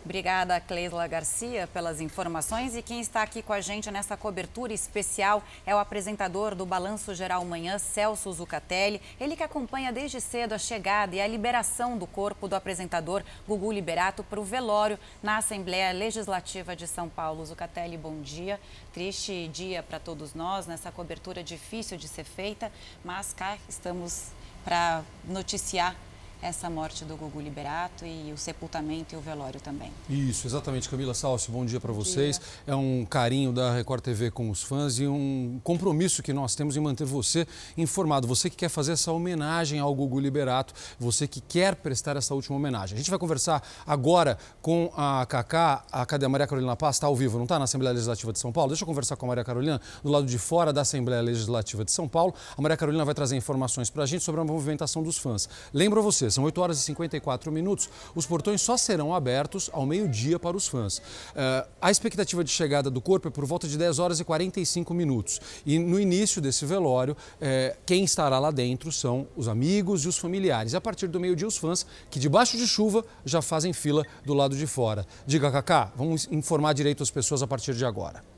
Obrigada, 0.06 0.60
Cleisla 0.60 1.04
Garcia, 1.08 1.66
pelas 1.66 2.00
informações. 2.00 2.76
E 2.76 2.80
quem 2.80 3.00
está 3.00 3.22
aqui 3.22 3.42
com 3.42 3.52
a 3.52 3.60
gente 3.60 3.90
nessa 3.90 4.16
cobertura 4.16 4.72
especial 4.72 5.42
é 5.66 5.74
o 5.74 5.78
apresentador 5.78 6.54
do 6.54 6.64
Balanço 6.64 7.12
Geral 7.12 7.44
Manhã, 7.44 7.76
Celso 7.76 8.32
Zucatelli. 8.32 9.02
Ele 9.18 9.34
que 9.34 9.42
acompanha 9.42 9.92
desde 9.92 10.20
cedo 10.20 10.52
a 10.52 10.58
chegada 10.58 11.16
e 11.16 11.20
a 11.20 11.26
liberação 11.26 11.98
do 11.98 12.06
corpo 12.06 12.46
do 12.46 12.54
apresentador 12.54 13.24
Gugu 13.48 13.72
Liberato 13.72 14.22
para 14.22 14.38
o 14.38 14.44
velório 14.44 14.96
na 15.20 15.38
Assembleia 15.38 15.90
Legislativa 15.90 16.76
de 16.76 16.86
São 16.86 17.08
Paulo. 17.08 17.44
Zucatelli, 17.44 17.96
bom 17.96 18.20
dia. 18.20 18.60
Triste 18.92 19.48
dia 19.48 19.82
para 19.82 19.98
todos 19.98 20.34
nós, 20.34 20.68
nessa 20.68 20.92
cobertura 20.92 21.42
difícil 21.42 21.98
de 21.98 22.06
ser 22.06 22.22
feita, 22.22 22.70
mas 23.04 23.32
cá 23.32 23.58
estamos 23.68 24.26
para 24.64 25.02
noticiar 25.24 25.96
essa 26.40 26.68
morte 26.68 27.04
do 27.04 27.16
Gugu 27.16 27.40
Liberato 27.40 28.04
e 28.04 28.32
o 28.32 28.38
sepultamento 28.38 29.14
e 29.14 29.18
o 29.18 29.20
velório 29.20 29.60
também. 29.60 29.90
Isso, 30.08 30.46
exatamente. 30.46 30.88
Camila 30.88 31.14
Salsi, 31.14 31.50
bom 31.50 31.64
dia 31.64 31.80
para 31.80 31.92
vocês. 31.92 32.38
Dia. 32.38 32.74
É 32.74 32.76
um 32.76 33.04
carinho 33.04 33.52
da 33.52 33.72
Record 33.72 34.02
TV 34.02 34.30
com 34.30 34.50
os 34.50 34.62
fãs 34.62 34.98
e 34.98 35.06
um 35.06 35.60
compromisso 35.64 36.22
que 36.22 36.32
nós 36.32 36.54
temos 36.54 36.76
em 36.76 36.80
manter 36.80 37.04
você 37.04 37.46
informado. 37.76 38.26
Você 38.28 38.50
que 38.50 38.56
quer 38.56 38.68
fazer 38.68 38.92
essa 38.92 39.10
homenagem 39.12 39.78
ao 39.80 39.94
Gugu 39.94 40.20
Liberato, 40.20 40.74
você 40.98 41.26
que 41.26 41.40
quer 41.40 41.74
prestar 41.76 42.16
essa 42.16 42.34
última 42.34 42.56
homenagem. 42.56 42.94
A 42.94 42.98
gente 42.98 43.10
vai 43.10 43.18
conversar 43.18 43.62
agora 43.86 44.38
com 44.60 44.92
a 44.96 45.24
Cacá, 45.26 45.84
a 45.90 46.04
cadê 46.04 46.26
a 46.26 46.28
Maria 46.28 46.46
Carolina 46.46 46.76
Paz? 46.76 46.96
Está 46.96 47.06
ao 47.06 47.16
vivo, 47.16 47.36
não 47.36 47.44
está? 47.44 47.58
Na 47.58 47.64
Assembleia 47.64 47.92
Legislativa 47.92 48.32
de 48.32 48.38
São 48.38 48.52
Paulo. 48.52 48.70
Deixa 48.70 48.84
eu 48.84 48.86
conversar 48.86 49.16
com 49.16 49.26
a 49.26 49.28
Maria 49.28 49.44
Carolina 49.44 49.80
do 50.02 50.10
lado 50.10 50.26
de 50.26 50.38
fora 50.38 50.72
da 50.72 50.82
Assembleia 50.82 51.22
Legislativa 51.22 51.84
de 51.84 51.90
São 51.90 52.06
Paulo. 52.06 52.34
A 52.56 52.62
Maria 52.62 52.76
Carolina 52.76 53.04
vai 53.04 53.14
trazer 53.14 53.36
informações 53.36 53.90
para 53.90 54.02
a 54.02 54.06
gente 54.06 54.22
sobre 54.22 54.40
a 54.40 54.44
movimentação 54.44 55.02
dos 55.02 55.18
fãs. 55.18 55.48
Lembro 55.72 56.02
você, 56.02 56.25
são 56.30 56.44
8 56.44 56.60
horas 56.60 56.78
e 56.78 56.82
54 56.82 57.50
minutos. 57.50 57.88
Os 58.14 58.26
portões 58.26 58.60
só 58.60 58.76
serão 58.76 59.14
abertos 59.14 59.70
ao 59.72 59.86
meio-dia 59.86 60.38
para 60.38 60.56
os 60.56 60.66
fãs. 60.66 60.98
Uh, 60.98 61.68
a 61.80 61.90
expectativa 61.90 62.42
de 62.42 62.50
chegada 62.50 62.90
do 62.90 63.00
corpo 63.00 63.28
é 63.28 63.30
por 63.30 63.44
volta 63.44 63.66
de 63.66 63.76
10 63.76 63.98
horas 63.98 64.20
e 64.20 64.24
45 64.24 64.92
minutos. 64.94 65.40
E 65.64 65.78
no 65.78 65.98
início 65.98 66.40
desse 66.40 66.64
velório, 66.64 67.14
uh, 67.14 67.76
quem 67.84 68.04
estará 68.04 68.38
lá 68.38 68.50
dentro 68.50 68.92
são 68.92 69.26
os 69.36 69.48
amigos 69.48 70.04
e 70.04 70.08
os 70.08 70.18
familiares. 70.18 70.74
A 70.74 70.80
partir 70.80 71.08
do 71.08 71.20
meio-dia, 71.20 71.48
os 71.48 71.56
fãs 71.56 71.86
que 72.10 72.18
debaixo 72.18 72.56
de 72.56 72.66
chuva 72.66 73.04
já 73.24 73.40
fazem 73.42 73.72
fila 73.72 74.04
do 74.24 74.34
lado 74.34 74.56
de 74.56 74.66
fora. 74.66 75.06
Diga, 75.26 75.50
Cacá, 75.50 75.92
vamos 75.96 76.28
informar 76.30 76.72
direito 76.72 77.02
as 77.02 77.10
pessoas 77.10 77.42
a 77.42 77.46
partir 77.46 77.74
de 77.74 77.84
agora. 77.84 78.35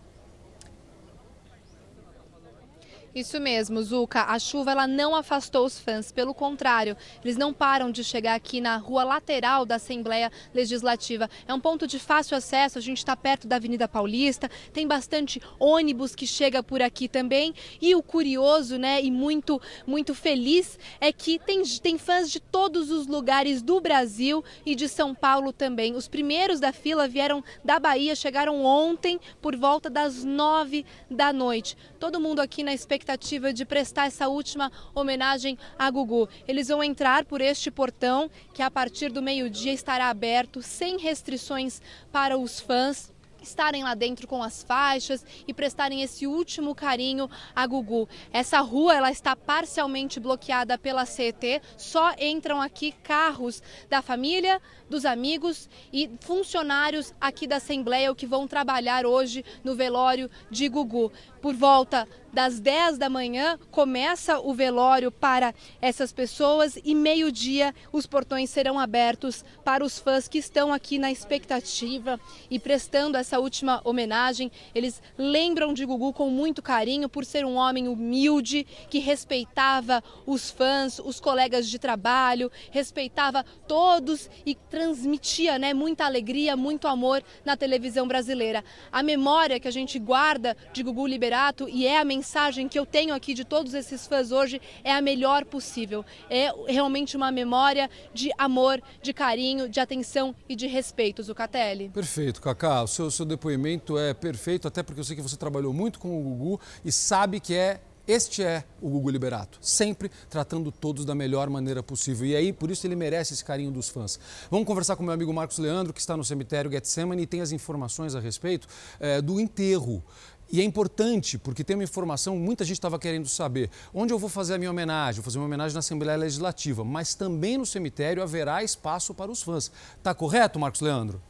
Isso 3.18 3.40
mesmo, 3.40 3.82
Zuca. 3.82 4.22
A 4.22 4.38
chuva 4.38 4.70
ela 4.70 4.86
não 4.86 5.12
afastou 5.12 5.66
os 5.66 5.76
fãs, 5.76 6.12
pelo 6.12 6.32
contrário, 6.32 6.96
eles 7.24 7.36
não 7.36 7.52
param 7.52 7.90
de 7.90 8.04
chegar 8.04 8.36
aqui 8.36 8.60
na 8.60 8.76
rua 8.76 9.02
lateral 9.02 9.66
da 9.66 9.74
Assembleia 9.74 10.30
Legislativa. 10.54 11.28
É 11.44 11.52
um 11.52 11.58
ponto 11.58 11.84
de 11.84 11.98
fácil 11.98 12.36
acesso, 12.36 12.78
a 12.78 12.80
gente 12.80 12.98
está 12.98 13.16
perto 13.16 13.48
da 13.48 13.56
Avenida 13.56 13.88
Paulista, 13.88 14.48
tem 14.72 14.86
bastante 14.86 15.42
ônibus 15.58 16.14
que 16.14 16.28
chega 16.28 16.62
por 16.62 16.80
aqui 16.80 17.08
também. 17.08 17.52
E 17.82 17.92
o 17.96 18.04
curioso, 18.04 18.78
né, 18.78 19.02
e 19.02 19.10
muito, 19.10 19.60
muito 19.84 20.14
feliz 20.14 20.78
é 21.00 21.10
que 21.10 21.40
tem, 21.40 21.64
tem 21.82 21.98
fãs 21.98 22.30
de 22.30 22.38
todos 22.38 22.88
os 22.92 23.08
lugares 23.08 23.62
do 23.62 23.80
Brasil 23.80 24.44
e 24.64 24.76
de 24.76 24.88
São 24.88 25.12
Paulo 25.12 25.52
também. 25.52 25.96
Os 25.96 26.06
primeiros 26.06 26.60
da 26.60 26.72
fila 26.72 27.08
vieram 27.08 27.42
da 27.64 27.80
Bahia, 27.80 28.14
chegaram 28.14 28.64
ontem 28.64 29.18
por 29.42 29.56
volta 29.56 29.90
das 29.90 30.22
nove 30.22 30.86
da 31.10 31.32
noite. 31.32 31.76
Todo 31.98 32.20
mundo 32.20 32.38
aqui 32.38 32.62
na 32.62 32.72
expectativa 32.72 33.07
expectativa 33.08 33.54
de 33.54 33.64
prestar 33.64 34.06
essa 34.06 34.28
última 34.28 34.70
homenagem 34.94 35.56
a 35.78 35.90
Gugu. 35.90 36.28
Eles 36.46 36.68
vão 36.68 36.84
entrar 36.84 37.24
por 37.24 37.40
este 37.40 37.70
portão 37.70 38.30
que 38.52 38.62
a 38.62 38.70
partir 38.70 39.10
do 39.10 39.22
meio-dia 39.22 39.72
estará 39.72 40.10
aberto, 40.10 40.60
sem 40.60 40.98
restrições 40.98 41.80
para 42.12 42.36
os 42.36 42.60
fãs 42.60 43.10
estarem 43.40 43.82
lá 43.84 43.94
dentro 43.94 44.26
com 44.26 44.42
as 44.42 44.62
faixas 44.62 45.24
e 45.46 45.54
prestarem 45.54 46.02
esse 46.02 46.26
último 46.26 46.74
carinho 46.74 47.30
a 47.54 47.66
Gugu. 47.66 48.08
Essa 48.32 48.60
rua 48.60 48.94
ela 48.94 49.10
está 49.10 49.34
parcialmente 49.34 50.20
bloqueada 50.20 50.76
pela 50.76 51.06
CET, 51.06 51.62
só 51.76 52.12
entram 52.18 52.60
aqui 52.60 52.92
carros 52.92 53.62
da 53.88 54.02
família, 54.02 54.60
dos 54.88 55.04
amigos 55.04 55.68
e 55.92 56.10
funcionários 56.20 57.12
aqui 57.20 57.46
da 57.46 57.56
Assembleia 57.56 58.14
que 58.14 58.26
vão 58.26 58.48
trabalhar 58.48 59.04
hoje 59.06 59.44
no 59.62 59.74
velório 59.74 60.30
de 60.50 60.68
Gugu. 60.68 61.12
Por 61.40 61.54
volta 61.54 62.06
das 62.32 62.60
10 62.60 62.98
da 62.98 63.08
manhã 63.08 63.58
começa 63.70 64.38
o 64.38 64.52
velório 64.52 65.10
para 65.10 65.54
essas 65.80 66.12
pessoas 66.12 66.78
e 66.84 66.94
meio-dia 66.94 67.74
os 67.90 68.06
portões 68.06 68.50
serão 68.50 68.78
abertos 68.78 69.44
para 69.64 69.84
os 69.84 69.98
fãs 69.98 70.28
que 70.28 70.38
estão 70.38 70.72
aqui 70.72 70.98
na 70.98 71.10
expectativa 71.10 72.20
e 72.50 72.58
prestando 72.58 73.16
essa 73.16 73.38
última 73.38 73.80
homenagem. 73.82 74.52
Eles 74.74 75.02
lembram 75.16 75.72
de 75.72 75.84
Gugu 75.86 76.12
com 76.12 76.28
muito 76.28 76.60
carinho 76.60 77.08
por 77.08 77.24
ser 77.24 77.44
um 77.44 77.56
homem 77.56 77.88
humilde 77.88 78.66
que 78.90 78.98
respeitava 78.98 80.02
os 80.26 80.50
fãs, 80.50 80.98
os 80.98 81.18
colegas 81.20 81.68
de 81.68 81.78
trabalho, 81.78 82.52
respeitava 82.70 83.44
todos 83.66 84.28
e 84.44 84.54
transmitia 84.54 85.58
né, 85.58 85.72
muita 85.72 86.04
alegria, 86.04 86.56
muito 86.56 86.86
amor 86.86 87.22
na 87.44 87.56
televisão 87.56 88.06
brasileira. 88.06 88.62
A 88.92 89.02
memória 89.02 89.58
que 89.58 89.68
a 89.68 89.72
gente 89.72 89.98
guarda 89.98 90.56
de 90.72 90.82
Gugu 90.82 91.06
Liberato 91.06 91.27
e 91.68 91.86
é 91.86 91.98
a 91.98 92.04
mensagem 92.04 92.68
que 92.68 92.78
eu 92.78 92.86
tenho 92.86 93.14
aqui 93.14 93.34
de 93.34 93.44
todos 93.44 93.74
esses 93.74 94.06
fãs 94.06 94.32
hoje 94.32 94.60
é 94.82 94.92
a 94.92 95.00
melhor 95.02 95.44
possível. 95.44 96.04
É 96.30 96.50
realmente 96.66 97.16
uma 97.16 97.30
memória 97.30 97.90
de 98.14 98.30
amor, 98.38 98.80
de 99.02 99.12
carinho, 99.12 99.68
de 99.68 99.78
atenção 99.78 100.34
e 100.48 100.56
de 100.56 100.66
respeito, 100.66 101.22
Zucatelli. 101.22 101.90
Perfeito, 101.90 102.40
Cacá. 102.40 102.82
O 102.82 102.86
seu, 102.86 103.10
seu 103.10 103.26
depoimento 103.26 103.98
é 103.98 104.14
perfeito, 104.14 104.66
até 104.66 104.82
porque 104.82 105.00
eu 105.00 105.04
sei 105.04 105.16
que 105.16 105.22
você 105.22 105.36
trabalhou 105.36 105.72
muito 105.72 105.98
com 105.98 106.18
o 106.18 106.22
Gugu 106.22 106.60
e 106.84 106.90
sabe 106.90 107.40
que 107.40 107.54
é 107.54 107.80
este 108.08 108.42
é 108.42 108.64
o 108.80 108.88
Gugu 108.88 109.10
Liberato, 109.10 109.58
sempre 109.60 110.10
tratando 110.30 110.72
todos 110.72 111.04
da 111.04 111.14
melhor 111.14 111.50
maneira 111.50 111.82
possível. 111.82 112.26
E 112.26 112.34
aí, 112.34 112.54
por 112.54 112.70
isso 112.70 112.86
ele 112.86 112.96
merece 112.96 113.34
esse 113.34 113.44
carinho 113.44 113.70
dos 113.70 113.90
fãs. 113.90 114.18
Vamos 114.50 114.66
conversar 114.66 114.96
com 114.96 115.02
meu 115.02 115.12
amigo 115.12 115.30
Marcos 115.30 115.58
Leandro, 115.58 115.92
que 115.92 116.00
está 116.00 116.16
no 116.16 116.24
cemitério 116.24 116.70
Getsemane 116.70 117.24
e 117.24 117.26
tem 117.26 117.42
as 117.42 117.52
informações 117.52 118.14
a 118.14 118.20
respeito 118.20 118.66
é, 118.98 119.20
do 119.20 119.38
enterro. 119.38 120.02
E 120.50 120.60
é 120.60 120.64
importante, 120.64 121.38
porque 121.38 121.62
tem 121.62 121.76
uma 121.76 121.84
informação, 121.84 122.38
muita 122.38 122.64
gente 122.64 122.78
estava 122.78 122.98
querendo 122.98 123.28
saber 123.28 123.70
onde 123.92 124.14
eu 124.14 124.18
vou 124.18 124.30
fazer 124.30 124.54
a 124.54 124.58
minha 124.58 124.70
homenagem. 124.70 125.16
Vou 125.16 125.24
fazer 125.24 125.38
uma 125.38 125.44
homenagem 125.44 125.74
na 125.74 125.80
Assembleia 125.80 126.16
Legislativa, 126.16 126.84
mas 126.84 127.14
também 127.14 127.58
no 127.58 127.66
cemitério 127.66 128.22
haverá 128.22 128.62
espaço 128.62 129.12
para 129.12 129.30
os 129.30 129.42
fãs. 129.42 129.70
Está 129.96 130.14
correto, 130.14 130.58
Marcos 130.58 130.80
Leandro? 130.80 131.20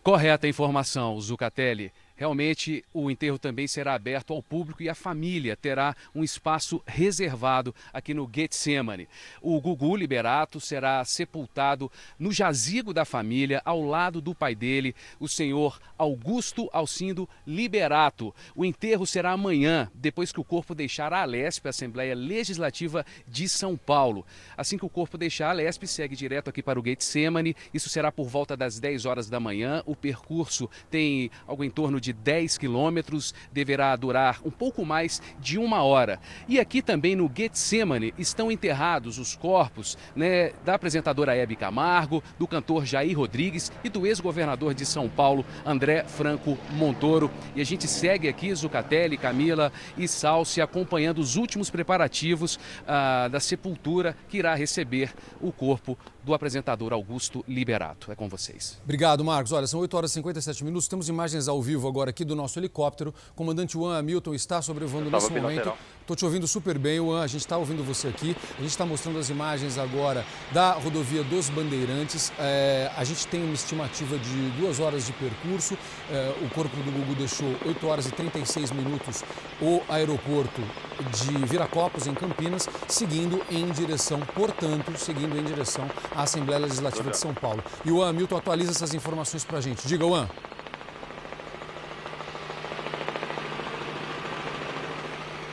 Correta 0.00 0.46
a 0.46 0.50
informação, 0.50 1.20
Zucatelli. 1.20 1.92
Realmente, 2.16 2.82
o 2.94 3.10
enterro 3.10 3.38
também 3.38 3.68
será 3.68 3.94
aberto 3.94 4.32
ao 4.32 4.42
público 4.42 4.82
e 4.82 4.88
a 4.88 4.94
família 4.94 5.54
terá 5.54 5.94
um 6.14 6.24
espaço 6.24 6.82
reservado 6.86 7.74
aqui 7.92 8.14
no 8.14 8.28
Getsemane. 8.32 9.06
O 9.42 9.60
Gugu 9.60 9.94
Liberato 9.96 10.58
será 10.58 11.04
sepultado 11.04 11.92
no 12.18 12.32
jazigo 12.32 12.94
da 12.94 13.04
família, 13.04 13.60
ao 13.64 13.82
lado 13.82 14.20
do 14.20 14.34
pai 14.34 14.54
dele, 14.54 14.94
o 15.20 15.28
senhor 15.28 15.78
Augusto 15.98 16.70
Alcindo 16.72 17.28
Liberato. 17.46 18.34
O 18.54 18.64
enterro 18.64 19.06
será 19.06 19.32
amanhã, 19.32 19.90
depois 19.94 20.32
que 20.32 20.40
o 20.40 20.44
corpo 20.44 20.74
deixar 20.74 21.12
a 21.12 21.20
Alesp, 21.20 21.66
a 21.66 21.70
Assembleia 21.70 22.14
Legislativa 22.14 23.04
de 23.28 23.46
São 23.48 23.76
Paulo. 23.76 24.24
Assim 24.56 24.78
que 24.78 24.86
o 24.86 24.90
corpo 24.90 25.18
deixar 25.18 25.48
a 25.48 25.50
Alesp, 25.50 25.86
segue 25.86 26.16
direto 26.16 26.48
aqui 26.48 26.62
para 26.62 26.80
o 26.80 26.84
Getsemane. 26.84 27.54
Isso 27.74 27.90
será 27.90 28.10
por 28.10 28.26
volta 28.26 28.56
das 28.56 28.80
10 28.80 29.04
horas 29.04 29.28
da 29.28 29.38
manhã. 29.38 29.82
O 29.84 29.94
percurso 29.94 30.70
tem 30.90 31.30
algo 31.46 31.62
em 31.62 31.70
torno 31.70 32.00
de 32.00 32.05
de 32.06 32.12
10 32.12 32.56
quilômetros, 32.56 33.34
deverá 33.52 33.94
durar 33.96 34.40
um 34.44 34.50
pouco 34.50 34.84
mais 34.84 35.20
de 35.40 35.58
uma 35.58 35.82
hora. 35.82 36.20
E 36.46 36.60
aqui 36.60 36.80
também 36.80 37.16
no 37.16 37.30
Getsemane 37.34 38.14
estão 38.16 38.50
enterrados 38.50 39.18
os 39.18 39.34
corpos 39.34 39.98
né, 40.14 40.52
da 40.64 40.74
apresentadora 40.74 41.34
Hebe 41.34 41.56
Camargo, 41.56 42.22
do 42.38 42.46
cantor 42.46 42.86
Jair 42.86 43.18
Rodrigues 43.18 43.72
e 43.82 43.88
do 43.88 44.06
ex-governador 44.06 44.72
de 44.72 44.86
São 44.86 45.08
Paulo, 45.08 45.44
André 45.64 46.04
Franco 46.04 46.56
Montoro. 46.70 47.28
E 47.56 47.60
a 47.60 47.64
gente 47.64 47.88
segue 47.88 48.28
aqui, 48.28 48.54
Zucatelli, 48.54 49.16
Camila 49.16 49.72
e 49.98 50.06
Salsi, 50.06 50.60
acompanhando 50.60 51.18
os 51.18 51.34
últimos 51.34 51.70
preparativos 51.70 52.58
ah, 52.86 53.26
da 53.28 53.40
sepultura 53.40 54.16
que 54.28 54.38
irá 54.38 54.54
receber 54.54 55.12
o 55.40 55.50
corpo 55.50 55.98
do 56.26 56.34
apresentador 56.34 56.92
Augusto 56.92 57.44
Liberato. 57.48 58.10
É 58.10 58.16
com 58.16 58.28
vocês. 58.28 58.78
Obrigado, 58.82 59.24
Marcos. 59.24 59.52
Olha, 59.52 59.66
são 59.66 59.78
8 59.78 59.96
horas 59.96 60.10
e 60.10 60.14
57 60.14 60.64
minutos. 60.64 60.88
Temos 60.88 61.08
imagens 61.08 61.46
ao 61.46 61.62
vivo 61.62 61.86
agora 61.86 62.10
aqui 62.10 62.24
do 62.24 62.34
nosso 62.34 62.58
helicóptero. 62.58 63.14
O 63.30 63.34
comandante 63.34 63.74
Juan 63.74 63.96
Hamilton 63.96 64.34
está 64.34 64.60
sobrevoando 64.60 65.08
nesse 65.08 65.30
momento. 65.30 65.72
Estou 66.06 66.14
te 66.14 66.24
ouvindo 66.24 66.46
super 66.46 66.78
bem, 66.78 66.98
Juan. 66.98 67.20
A 67.20 67.26
gente 67.26 67.40
está 67.40 67.56
ouvindo 67.56 67.82
você 67.82 68.06
aqui. 68.06 68.36
A 68.56 68.60
gente 68.60 68.70
está 68.70 68.86
mostrando 68.86 69.18
as 69.18 69.28
imagens 69.28 69.76
agora 69.76 70.24
da 70.52 70.70
rodovia 70.74 71.24
dos 71.24 71.50
Bandeirantes. 71.50 72.32
É, 72.38 72.88
a 72.96 73.02
gente 73.02 73.26
tem 73.26 73.42
uma 73.42 73.54
estimativa 73.54 74.16
de 74.16 74.50
duas 74.50 74.78
horas 74.78 75.04
de 75.04 75.12
percurso. 75.14 75.76
É, 76.08 76.32
o 76.42 76.48
corpo 76.50 76.76
do 76.76 76.92
Gugu 76.92 77.16
deixou 77.16 77.52
8 77.66 77.84
horas 77.88 78.06
e 78.06 78.12
36 78.12 78.70
minutos 78.70 79.24
o 79.60 79.82
aeroporto 79.88 80.62
de 81.10 81.44
Viracopos, 81.44 82.06
em 82.06 82.14
Campinas, 82.14 82.68
seguindo 82.86 83.42
em 83.50 83.68
direção, 83.72 84.20
portanto, 84.32 84.96
seguindo 84.96 85.36
em 85.36 85.42
direção 85.42 85.90
à 86.14 86.22
Assembleia 86.22 86.60
Legislativa 86.60 87.10
de 87.10 87.18
São 87.18 87.34
Paulo. 87.34 87.64
E 87.84 87.90
o 87.90 88.00
Hamilton 88.00 88.36
atualiza 88.36 88.70
essas 88.70 88.94
informações 88.94 89.42
para 89.42 89.58
a 89.58 89.60
gente. 89.60 89.88
Diga, 89.88 90.06
Juan. 90.06 90.28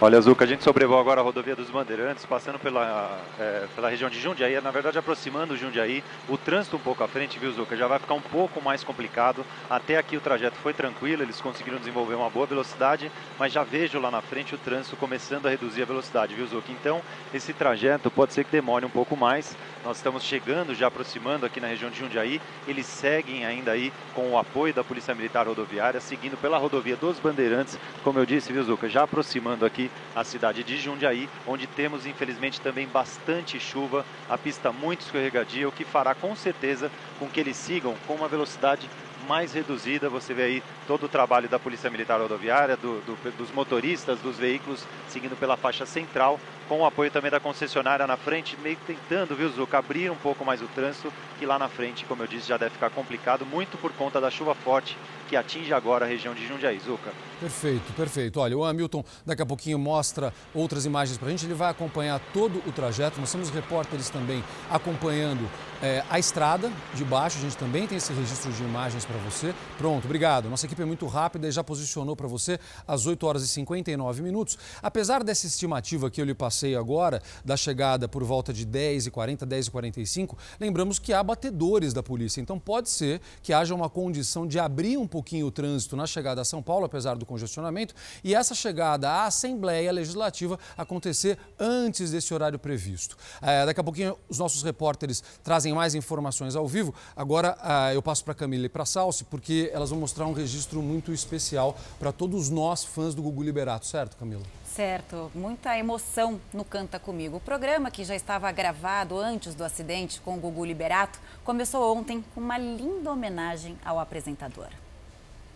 Olha, 0.05 0.19
Zuca, 0.19 0.43
a 0.43 0.47
gente 0.47 0.65
sobrevoa 0.65 0.99
agora 0.99 1.21
a 1.21 1.23
rodovia 1.23 1.55
dos 1.55 1.69
Bandeirantes, 1.69 2.25
passando 2.25 2.59
pela, 2.59 3.21
é, 3.39 3.63
pela 3.73 3.89
região 3.89 4.09
de 4.09 4.19
Jundiaí, 4.19 4.59
na 4.59 4.69
verdade 4.69 4.97
aproximando 4.97 5.55
Jundiaí. 5.55 6.03
O 6.27 6.37
trânsito 6.37 6.75
um 6.75 6.79
pouco 6.81 7.05
à 7.05 7.07
frente, 7.07 7.39
viu, 7.39 7.49
Zuca, 7.53 7.77
já 7.77 7.87
vai 7.87 7.99
ficar 7.99 8.13
um 8.13 8.19
pouco 8.19 8.61
mais 8.61 8.83
complicado. 8.83 9.45
Até 9.69 9.97
aqui 9.97 10.17
o 10.17 10.19
trajeto 10.19 10.57
foi 10.57 10.73
tranquilo, 10.73 11.23
eles 11.23 11.39
conseguiram 11.39 11.77
desenvolver 11.77 12.15
uma 12.15 12.29
boa 12.29 12.45
velocidade, 12.45 13.09
mas 13.39 13.53
já 13.53 13.63
vejo 13.63 13.97
lá 13.97 14.11
na 14.11 14.21
frente 14.21 14.53
o 14.53 14.57
trânsito 14.57 14.97
começando 14.97 15.45
a 15.45 15.49
reduzir 15.49 15.83
a 15.83 15.85
velocidade, 15.85 16.35
viu, 16.35 16.47
Zuca? 16.47 16.69
Então, 16.69 17.01
esse 17.33 17.53
trajeto 17.53 18.11
pode 18.11 18.33
ser 18.33 18.43
que 18.43 18.51
demore 18.51 18.85
um 18.85 18.89
pouco 18.89 19.15
mais. 19.15 19.55
Nós 19.85 19.95
estamos 19.95 20.23
chegando, 20.23 20.75
já 20.75 20.87
aproximando 20.87 21.45
aqui 21.45 21.61
na 21.61 21.67
região 21.67 21.89
de 21.89 21.99
Jundiaí. 21.99 22.41
Eles 22.67 22.87
seguem 22.87 23.45
ainda 23.45 23.71
aí 23.71 23.93
com 24.13 24.31
o 24.31 24.37
apoio 24.37 24.73
da 24.73 24.83
Polícia 24.83 25.15
Militar 25.15 25.47
Rodoviária, 25.47 26.01
seguindo 26.01 26.35
pela 26.35 26.57
rodovia 26.57 26.97
dos 26.97 27.19
Bandeirantes, 27.19 27.79
como 28.03 28.19
eu 28.19 28.25
disse, 28.25 28.51
viu, 28.51 28.63
Zuca, 28.63 28.89
já 28.89 29.03
aproximando 29.03 29.65
aqui 29.65 29.89
a 30.15 30.23
cidade 30.23 30.63
de 30.63 30.77
Jundiaí, 30.77 31.29
onde 31.47 31.67
temos 31.67 32.05
infelizmente 32.05 32.61
também 32.61 32.87
bastante 32.87 33.59
chuva, 33.59 34.05
a 34.29 34.37
pista 34.37 34.71
muito 34.71 35.01
escorregadia, 35.01 35.67
o 35.67 35.71
que 35.71 35.83
fará 35.83 36.13
com 36.13 36.35
certeza 36.35 36.91
com 37.19 37.27
que 37.27 37.39
eles 37.39 37.57
sigam 37.57 37.95
com 38.07 38.15
uma 38.15 38.27
velocidade 38.27 38.89
mais 39.27 39.53
reduzida. 39.53 40.09
Você 40.09 40.33
vê 40.33 40.43
aí 40.43 40.63
todo 40.87 41.05
o 41.05 41.09
trabalho 41.09 41.49
da 41.49 41.59
Polícia 41.59 41.89
Militar 41.89 42.19
Rodoviária, 42.19 42.77
do, 42.77 43.01
do, 43.01 43.37
dos 43.37 43.51
motoristas, 43.51 44.19
dos 44.19 44.37
veículos 44.37 44.85
seguindo 45.07 45.35
pela 45.35 45.57
faixa 45.57 45.85
central, 45.85 46.39
com 46.67 46.79
o 46.79 46.85
apoio 46.85 47.11
também 47.11 47.29
da 47.29 47.39
concessionária 47.39 48.05
na 48.07 48.17
frente, 48.17 48.57
meio 48.61 48.77
tentando, 48.87 49.35
viu, 49.35 49.49
Zuca, 49.49 49.77
abrir 49.77 50.09
um 50.11 50.15
pouco 50.15 50.45
mais 50.45 50.61
o 50.61 50.67
trânsito, 50.67 51.11
que 51.39 51.45
lá 51.45 51.59
na 51.59 51.67
frente, 51.67 52.05
como 52.05 52.23
eu 52.23 52.27
disse, 52.27 52.47
já 52.47 52.57
deve 52.57 52.71
ficar 52.71 52.89
complicado, 52.89 53.45
muito 53.45 53.77
por 53.77 53.91
conta 53.93 54.19
da 54.19 54.31
chuva 54.31 54.55
forte 54.55 54.97
que 55.29 55.35
atinge 55.35 55.73
agora 55.73 56.05
a 56.05 56.07
região 56.07 56.33
de 56.33 56.45
Jundiaí, 56.45 56.79
Zuca. 56.79 57.11
Perfeito, 57.39 57.93
perfeito. 57.93 58.39
Olha, 58.39 58.57
o 58.57 58.63
Hamilton 58.63 59.03
daqui 59.25 59.41
a 59.41 59.45
pouquinho 59.45 59.79
mostra 59.79 60.33
outras 60.53 60.85
imagens 60.85 61.17
para 61.17 61.27
a 61.27 61.31
gente, 61.31 61.45
ele 61.45 61.53
vai 61.53 61.69
acompanhar 61.69 62.19
todo 62.31 62.61
o 62.67 62.71
trajeto, 62.71 63.19
nós 63.19 63.31
temos 63.31 63.49
repórteres 63.49 64.09
também 64.09 64.43
acompanhando 64.69 65.49
é, 65.81 66.01
a 66.09 66.17
estrada 66.17 66.71
de 66.93 67.03
baixo, 67.03 67.37
a 67.39 67.41
gente 67.41 67.57
também 67.57 67.85
tem 67.85 67.97
esse 67.97 68.13
registro 68.13 68.51
de 68.53 68.63
imagens 68.63 69.03
para 69.03 69.17
você. 69.17 69.53
Pronto, 69.77 70.05
obrigado. 70.05 70.49
Nossa 70.49 70.65
equipe 70.65 70.81
é 70.81 70.85
muito 70.85 71.05
rápida 71.07 71.47
e 71.47 71.51
já 71.51 71.61
posicionou 71.61 72.15
para 72.15 72.27
você 72.27 72.57
às 72.87 73.05
8 73.05 73.27
horas 73.27 73.43
e 73.43 73.47
59 73.49 74.21
minutos. 74.21 74.57
Apesar 74.81 75.23
dessa 75.23 75.45
estimativa 75.45 76.09
que 76.09 76.21
eu 76.21 76.25
lhe 76.25 76.33
passei, 76.33 76.52
passei 76.53 76.75
agora, 76.75 77.19
da 77.43 77.57
chegada 77.57 78.07
por 78.07 78.23
volta 78.23 78.53
de 78.53 78.65
10h40, 78.67 79.39
10h45, 79.39 80.37
lembramos 80.59 80.99
que 80.99 81.11
há 81.11 81.23
batedores 81.23 81.93
da 81.93 82.03
polícia. 82.03 82.39
Então 82.39 82.59
pode 82.59 82.89
ser 82.89 83.19
que 83.41 83.51
haja 83.51 83.73
uma 83.73 83.89
condição 83.89 84.45
de 84.45 84.59
abrir 84.59 84.97
um 84.97 85.07
pouquinho 85.07 85.47
o 85.47 85.51
trânsito 85.51 85.97
na 85.97 86.05
chegada 86.05 86.41
a 86.41 86.45
São 86.45 86.61
Paulo, 86.61 86.85
apesar 86.85 87.15
do 87.15 87.25
congestionamento, 87.25 87.95
e 88.23 88.35
essa 88.35 88.53
chegada 88.53 89.09
à 89.09 89.25
Assembleia 89.25 89.91
Legislativa 89.91 90.59
acontecer 90.77 91.39
antes 91.59 92.11
desse 92.11 92.31
horário 92.33 92.59
previsto. 92.59 93.17
É, 93.41 93.65
daqui 93.65 93.79
a 93.79 93.83
pouquinho 93.83 94.15
os 94.29 94.37
nossos 94.37 94.61
repórteres 94.61 95.23
trazem 95.43 95.73
mais 95.73 95.95
informações 95.95 96.55
ao 96.55 96.67
vivo. 96.67 96.93
Agora 97.15 97.57
é, 97.89 97.95
eu 97.95 98.01
passo 98.01 98.23
para 98.23 98.35
Camila 98.35 98.67
e 98.67 98.69
para 98.69 98.85
Salsi, 98.85 99.23
porque 99.23 99.71
elas 99.73 99.89
vão 99.89 99.99
mostrar 99.99 100.27
um 100.27 100.33
registro 100.33 100.83
muito 100.83 101.11
especial 101.11 101.75
para 101.99 102.11
todos 102.11 102.51
nós 102.51 102.83
fãs 102.83 103.15
do 103.15 103.23
Gugu 103.23 103.41
Liberato, 103.41 103.87
certo, 103.87 104.15
Camila? 104.17 104.43
Certo, 104.73 105.29
muita 105.35 105.77
emoção 105.77 106.41
no 106.51 106.65
Canta 106.65 106.97
Comigo. 106.97 107.37
O 107.37 107.39
programa, 107.39 107.91
que 107.91 108.03
já 108.03 108.15
estava 108.15 108.51
gravado 108.51 109.19
antes 109.19 109.53
do 109.53 109.63
acidente 109.63 110.19
com 110.19 110.33
o 110.33 110.39
Gugu 110.39 110.65
Liberato, 110.65 111.19
começou 111.43 111.95
ontem 111.95 112.25
com 112.33 112.41
uma 112.41 112.57
linda 112.57 113.11
homenagem 113.11 113.77
ao 113.85 113.99
apresentador. 113.99 114.69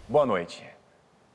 Boa 0.07 0.23
noite. 0.23 0.63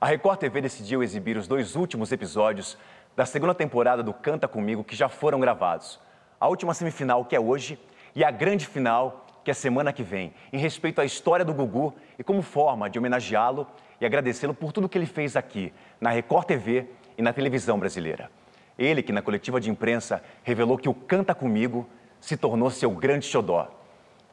A 0.01 0.07
Record 0.07 0.39
TV 0.39 0.61
decidiu 0.61 1.03
exibir 1.03 1.37
os 1.37 1.49
dois 1.49 1.75
últimos 1.75 2.12
episódios 2.12 2.79
da 3.17 3.27
segunda 3.27 3.53
temporada 3.53 4.01
do 4.01 4.15
Canta 4.15 4.47
Comigo 4.47 4.85
que 4.85 4.95
já 4.95 5.09
foram 5.09 5.41
gravados. 5.41 5.99
A 6.39 6.47
última 6.47 6.75
semifinal, 6.75 7.25
que 7.25 7.35
é 7.35 7.41
hoje, 7.41 7.77
e 8.15 8.23
a 8.23 8.31
grande 8.31 8.65
final, 8.65 9.27
que 9.43 9.51
é 9.51 9.55
semana 9.55 9.93
que 9.93 10.05
vem, 10.05 10.33
em 10.53 10.57
respeito 10.57 11.01
à 11.01 11.05
história 11.05 11.45
do 11.45 11.53
Gugu 11.53 11.93
e 12.17 12.23
como 12.23 12.43
forma 12.43 12.89
de 12.89 12.97
homenageá-lo 12.97 13.67
e 14.01 14.07
agradecê-lo 14.07 14.55
por 14.55 14.71
tudo 14.71 14.89
que 14.89 14.97
ele 14.97 15.07
fez 15.07 15.35
aqui, 15.35 15.73
na 16.01 16.11
Record 16.11 16.47
TV 16.47 16.89
e 17.16 17.23
na 17.23 17.33
televisão 17.33 17.78
brasileira. 17.78 18.31
Ele 18.78 19.02
que 19.02 19.12
na 19.12 19.23
coletiva 19.23 19.61
de 19.61 19.71
imprensa 19.71 20.23
revelou 20.42 20.78
que 20.78 20.88
o 20.88 20.95
Canta 20.95 21.35
Comigo 21.35 21.88
se 22.21 22.37
tornou 22.37 22.71
seu 22.71 22.90
grande 22.90 23.26
xodó. 23.26 23.69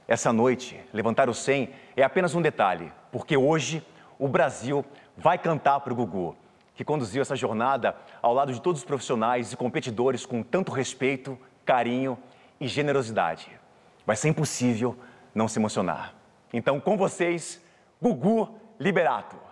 Essa 0.07 0.33
noite, 0.33 0.79
levantar 0.93 1.29
o 1.29 1.33
100 1.33 1.69
é 1.95 2.03
apenas 2.03 2.33
um 2.33 2.41
detalhe, 2.41 2.91
porque 3.12 3.38
hoje 3.38 3.86
o 4.17 4.27
Brasil 4.27 4.83
vai 5.15 5.38
cantar 5.38 5.79
para 5.81 5.93
o 5.93 5.95
Gugu, 5.95 6.36
que 6.75 6.83
conduziu 6.83 7.21
essa 7.21 7.36
jornada 7.36 7.95
ao 8.21 8.33
lado 8.33 8.53
de 8.53 8.62
todos 8.62 8.81
os 8.81 8.86
profissionais 8.86 9.51
e 9.51 9.57
competidores 9.57 10.25
com 10.25 10.41
tanto 10.41 10.71
respeito, 10.71 11.38
carinho 11.65 12.17
e 12.59 12.67
generosidade. 12.67 13.50
Vai 14.05 14.15
ser 14.15 14.29
impossível 14.29 14.98
não 15.33 15.48
se 15.48 15.59
emocionar. 15.59 16.15
Então, 16.51 16.79
com 16.79 16.98
vocês, 16.98 17.62
Gugu 18.01 18.50
Liberato. 18.79 19.49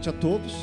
Noite 0.00 0.08
a 0.08 0.12
todos. 0.12 0.54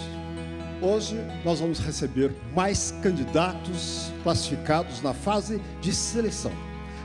Hoje 0.82 1.16
nós 1.46 1.60
vamos 1.60 1.80
receber 1.80 2.32
mais 2.56 2.94
candidatos 3.04 4.12
classificados 4.24 5.02
na 5.02 5.14
fase 5.14 5.62
de 5.80 5.94
seleção. 5.94 6.52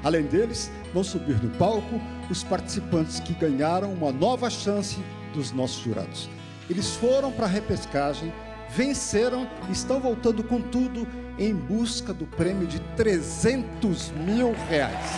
Além 0.03 0.25
deles, 0.25 0.71
vão 0.95 1.05
subir 1.05 1.43
no 1.43 1.51
palco 1.59 2.01
os 2.31 2.43
participantes 2.43 3.21
que 3.21 3.35
ganharam 3.35 3.93
uma 3.93 4.11
nova 4.11 4.49
chance 4.49 4.99
dos 5.35 5.53
nossos 5.53 5.83
jurados. 5.83 6.29
Eles 6.71 6.97
foram 6.97 7.31
para 7.31 7.45
a 7.45 7.49
repescagem, 7.49 8.33
venceram 8.71 9.47
e 9.69 9.73
estão 9.73 10.01
voltando 10.01 10.43
com 10.43 10.61
tudo 10.61 11.07
em 11.39 11.55
busca 11.55 12.15
do 12.15 12.27
prêmio 12.27 12.67
de 12.67 12.81
300 12.97 14.11
mil 14.11 14.55
reais. 14.69 15.11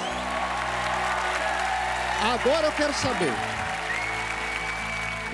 Agora 2.22 2.66
eu 2.66 2.72
quero 2.72 2.92
saber 2.92 3.32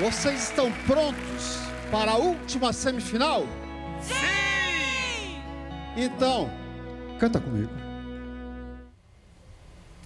vocês 0.01 0.45
estão 0.45 0.73
prontos 0.87 1.70
para 1.91 2.13
a 2.13 2.17
última 2.17 2.73
semifinal? 2.73 3.43
Sim! 4.01 4.15
Então, 5.97 6.49
canta 7.19 7.41
comigo. 7.41 7.73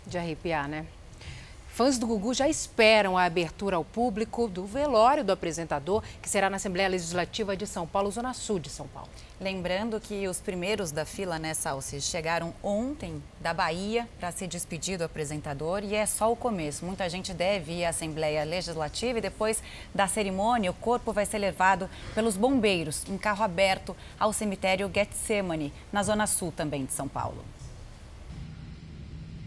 De 0.07 0.19
arrepiar, 0.19 0.69
né? 0.69 0.87
Fãs 1.75 1.99
do 1.99 2.07
Gugu 2.07 2.33
já 2.33 2.49
esperam 2.49 3.19
a 3.19 3.25
abertura 3.25 3.75
ao 3.75 3.85
público 3.85 4.47
do 4.47 4.65
velório 4.65 5.25
do 5.25 5.33
apresentador, 5.33 6.05
que 6.23 6.31
será 6.31 6.49
na 6.49 6.55
Assembleia 6.55 6.89
Legislativa 6.89 7.57
de 7.57 7.67
São 7.67 7.85
Paulo, 7.85 8.13
Zona 8.13 8.33
Sul 8.33 8.61
de 8.61 8.71
São 8.71 8.87
Paulo. 8.87 9.09
Lembrando 9.41 10.01
que 10.01 10.29
os 10.29 10.41
primeiros 10.41 10.93
da 10.93 11.05
fila, 11.05 11.37
né, 11.37 11.53
Salsi, 11.53 12.01
chegaram 12.01 12.55
ontem 12.63 13.21
da 13.41 13.53
Bahia 13.53 14.09
para 14.21 14.31
se 14.31 14.47
despedir 14.47 14.99
do 14.99 15.03
apresentador 15.03 15.83
e 15.83 15.97
é 15.97 16.07
só 16.07 16.31
o 16.31 16.37
começo. 16.37 16.85
Muita 16.87 17.11
gente 17.11 17.35
deve 17.35 17.73
ir 17.73 17.85
à 17.85 17.89
Assembleia 17.89 18.45
Legislativa 18.45 19.19
e 19.19 19.23
depois 19.23 19.61
da 19.93 20.07
cerimônia 20.07 20.71
o 20.71 20.75
corpo 20.75 21.13
vai 21.13 21.27
ser 21.27 21.39
levado 21.39 21.91
pelos 22.15 22.37
bombeiros 22.37 23.03
em 23.09 23.19
carro 23.19 23.43
aberto 23.43 23.97
ao 24.17 24.33
cemitério 24.33 24.89
Getsemane, 24.95 25.73
na 25.93 26.05
Zona 26.05 26.29
Sul 26.29 26.53
também 26.53 26.85
de 26.85 26.93
São 26.93 27.09
Paulo. 27.09 27.45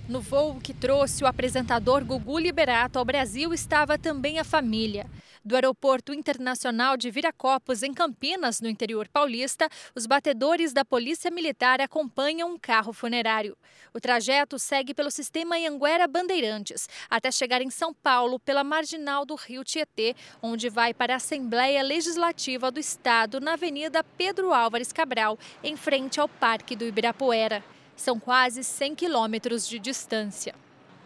No 0.07 0.21
voo 0.21 0.57
que 0.63 0.73
trouxe 0.73 1.21
o 1.21 1.27
apresentador 1.27 2.05
Gugu 2.05 2.39
Liberato 2.39 2.97
ao 2.97 3.03
Brasil 3.03 3.53
estava 3.53 3.97
também 3.97 4.39
a 4.39 4.43
família. 4.45 5.05
Do 5.43 5.53
Aeroporto 5.53 6.13
Internacional 6.13 6.95
de 6.95 7.11
Viracopos, 7.11 7.83
em 7.83 7.93
Campinas, 7.93 8.61
no 8.61 8.69
interior 8.69 9.09
paulista, 9.09 9.67
os 9.93 10.05
batedores 10.05 10.71
da 10.71 10.85
Polícia 10.85 11.29
Militar 11.29 11.81
acompanham 11.81 12.53
um 12.53 12.57
carro 12.57 12.93
funerário. 12.93 13.57
O 13.93 13.99
trajeto 13.99 14.57
segue 14.57 14.93
pelo 14.93 15.11
sistema 15.11 15.57
Anguera 15.57 16.07
Bandeirantes, 16.07 16.87
até 17.09 17.29
chegar 17.29 17.61
em 17.61 17.69
São 17.69 17.93
Paulo, 17.93 18.39
pela 18.39 18.63
marginal 18.63 19.25
do 19.25 19.35
Rio 19.35 19.65
Tietê, 19.65 20.15
onde 20.41 20.69
vai 20.69 20.93
para 20.93 21.15
a 21.15 21.17
Assembleia 21.17 21.83
Legislativa 21.83 22.71
do 22.71 22.79
Estado, 22.79 23.41
na 23.41 23.53
Avenida 23.53 24.05
Pedro 24.05 24.53
Álvares 24.53 24.93
Cabral, 24.93 25.37
em 25.61 25.75
frente 25.75 26.17
ao 26.17 26.29
Parque 26.29 26.77
do 26.77 26.85
Ibirapuera. 26.85 27.61
São 27.97 28.19
quase 28.19 28.63
100 28.63 28.95
quilômetros 28.95 29.67
de 29.67 29.79
distância. 29.79 30.55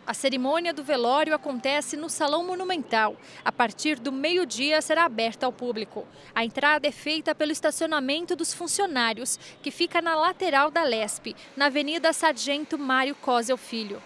A 0.05 0.13
cerimônia 0.13 0.73
do 0.73 0.83
velório 0.83 1.33
acontece 1.33 1.95
no 1.95 2.09
Salão 2.09 2.45
Monumental. 2.45 3.15
A 3.45 3.51
partir 3.51 3.97
do 3.97 4.11
meio-dia 4.11 4.81
será 4.81 5.05
aberta 5.05 5.45
ao 5.45 5.53
público. 5.53 6.05
A 6.35 6.43
entrada 6.43 6.85
é 6.85 6.91
feita 6.91 7.33
pelo 7.33 7.53
estacionamento 7.53 8.35
dos 8.35 8.53
funcionários, 8.53 9.39
que 9.63 9.71
fica 9.71 10.01
na 10.01 10.15
lateral 10.15 10.69
da 10.69 10.83
Lesp, 10.83 11.33
na 11.55 11.67
Avenida 11.67 12.11
Sargento 12.11 12.77
Mário 12.77 13.15
Cosel 13.15 13.57
Filho. 13.57 14.01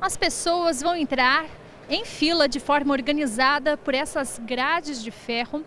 As 0.00 0.16
pessoas 0.16 0.82
vão 0.82 0.96
entrar 0.96 1.46
em 1.88 2.04
fila 2.04 2.48
de 2.48 2.58
forma 2.58 2.92
organizada 2.92 3.76
por 3.76 3.94
essas 3.94 4.40
grades 4.44 5.00
de 5.00 5.12
ferro. 5.12 5.64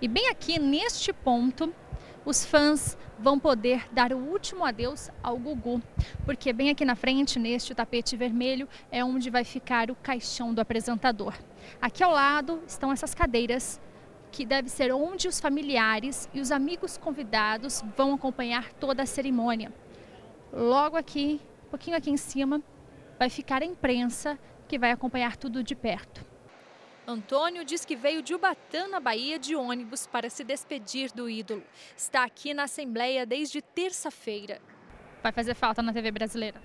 E 0.00 0.06
bem 0.06 0.28
aqui 0.28 0.58
neste 0.58 1.10
ponto, 1.10 1.74
os 2.24 2.44
fãs 2.44 2.96
vão 3.18 3.38
poder 3.38 3.88
dar 3.92 4.12
o 4.12 4.18
último 4.18 4.64
adeus 4.64 5.10
ao 5.22 5.36
Gugu, 5.36 5.80
porque 6.24 6.52
bem 6.52 6.70
aqui 6.70 6.84
na 6.84 6.94
frente, 6.94 7.38
neste 7.38 7.74
tapete 7.74 8.16
vermelho, 8.16 8.68
é 8.90 9.04
onde 9.04 9.30
vai 9.30 9.44
ficar 9.44 9.90
o 9.90 9.94
caixão 9.94 10.52
do 10.52 10.60
apresentador. 10.60 11.34
Aqui 11.80 12.02
ao 12.02 12.12
lado 12.12 12.62
estão 12.66 12.92
essas 12.92 13.14
cadeiras 13.14 13.80
que 14.30 14.46
deve 14.46 14.68
ser 14.68 14.92
onde 14.92 15.28
os 15.28 15.38
familiares 15.38 16.28
e 16.32 16.40
os 16.40 16.50
amigos 16.50 16.96
convidados 16.96 17.84
vão 17.96 18.14
acompanhar 18.14 18.72
toda 18.74 19.02
a 19.02 19.06
cerimônia. 19.06 19.72
Logo 20.52 20.96
aqui, 20.96 21.40
um 21.66 21.70
pouquinho 21.70 21.96
aqui 21.96 22.10
em 22.10 22.16
cima, 22.16 22.62
vai 23.18 23.28
ficar 23.28 23.62
a 23.62 23.66
imprensa 23.66 24.38
que 24.66 24.78
vai 24.78 24.90
acompanhar 24.90 25.36
tudo 25.36 25.62
de 25.62 25.74
perto. 25.74 26.31
Antônio 27.06 27.64
diz 27.64 27.84
que 27.84 27.96
veio 27.96 28.22
de 28.22 28.32
Ubatã, 28.32 28.86
na 28.86 29.00
Bahia, 29.00 29.36
de 29.38 29.56
ônibus 29.56 30.06
para 30.06 30.30
se 30.30 30.44
despedir 30.44 31.10
do 31.12 31.28
ídolo. 31.28 31.62
Está 31.96 32.22
aqui 32.22 32.54
na 32.54 32.64
Assembleia 32.64 33.26
desde 33.26 33.60
terça-feira. 33.60 34.60
Vai 35.20 35.32
fazer 35.32 35.54
falta 35.54 35.82
na 35.82 35.92
TV 35.92 36.12
brasileira? 36.12 36.62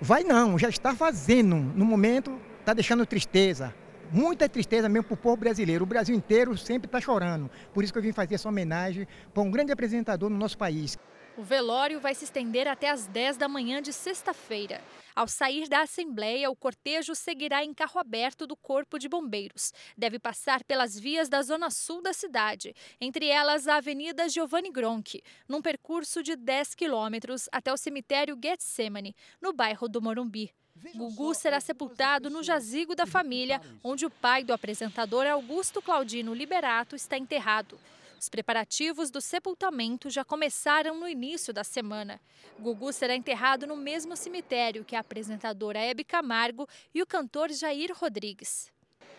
Vai 0.00 0.22
não, 0.22 0.56
já 0.56 0.68
está 0.68 0.94
fazendo. 0.94 1.56
No 1.56 1.84
momento, 1.84 2.40
está 2.60 2.72
deixando 2.72 3.04
tristeza. 3.04 3.74
Muita 4.12 4.48
tristeza 4.48 4.88
mesmo 4.88 5.08
para 5.08 5.14
o 5.14 5.16
povo 5.18 5.36
brasileiro. 5.36 5.82
O 5.82 5.86
Brasil 5.86 6.14
inteiro 6.14 6.56
sempre 6.56 6.86
está 6.86 7.00
chorando. 7.00 7.50
Por 7.74 7.82
isso 7.82 7.92
que 7.92 7.98
eu 7.98 8.02
vim 8.02 8.12
fazer 8.12 8.36
essa 8.36 8.48
homenagem 8.48 9.08
para 9.34 9.42
um 9.42 9.50
grande 9.50 9.72
apresentador 9.72 10.30
no 10.30 10.38
nosso 10.38 10.56
país. 10.56 10.96
O 11.38 11.42
velório 11.44 12.00
vai 12.00 12.16
se 12.16 12.24
estender 12.24 12.66
até 12.66 12.90
às 12.90 13.06
10 13.06 13.36
da 13.36 13.46
manhã 13.46 13.80
de 13.80 13.92
sexta-feira. 13.92 14.82
Ao 15.14 15.28
sair 15.28 15.68
da 15.68 15.82
Assembleia, 15.82 16.50
o 16.50 16.56
cortejo 16.56 17.14
seguirá 17.14 17.62
em 17.64 17.72
carro 17.72 18.00
aberto 18.00 18.44
do 18.44 18.56
Corpo 18.56 18.98
de 18.98 19.08
Bombeiros. 19.08 19.72
Deve 19.96 20.18
passar 20.18 20.64
pelas 20.64 20.98
vias 20.98 21.28
da 21.28 21.40
zona 21.40 21.70
sul 21.70 22.02
da 22.02 22.12
cidade, 22.12 22.74
entre 23.00 23.28
elas 23.28 23.68
a 23.68 23.76
Avenida 23.76 24.28
Giovanni 24.28 24.72
Gronchi, 24.72 25.22
num 25.48 25.62
percurso 25.62 26.24
de 26.24 26.34
10 26.34 26.74
quilômetros 26.74 27.48
até 27.52 27.72
o 27.72 27.76
cemitério 27.76 28.36
Getsemane, 28.42 29.14
no 29.40 29.52
bairro 29.52 29.88
do 29.88 30.02
Morumbi. 30.02 30.52
Gugu 30.96 31.34
será 31.36 31.60
sepultado 31.60 32.28
no 32.28 32.42
jazigo 32.42 32.96
da 32.96 33.06
família, 33.06 33.60
onde 33.84 34.04
o 34.04 34.10
pai 34.10 34.42
do 34.42 34.52
apresentador 34.52 35.24
Augusto 35.24 35.80
Claudino 35.80 36.34
Liberato 36.34 36.96
está 36.96 37.16
enterrado. 37.16 37.78
Os 38.20 38.28
preparativos 38.28 39.10
do 39.10 39.20
sepultamento 39.20 40.10
já 40.10 40.24
começaram 40.24 40.98
no 40.98 41.06
início 41.06 41.52
da 41.52 41.62
semana. 41.62 42.20
Gugu 42.58 42.92
será 42.92 43.14
enterrado 43.14 43.64
no 43.64 43.76
mesmo 43.76 44.16
cemitério 44.16 44.84
que 44.84 44.96
a 44.96 45.00
apresentadora 45.00 45.78
Hebe 45.78 46.02
Camargo 46.02 46.68
e 46.92 47.00
o 47.00 47.06
cantor 47.06 47.50
Jair 47.52 47.92
Rodrigues. 47.94 48.72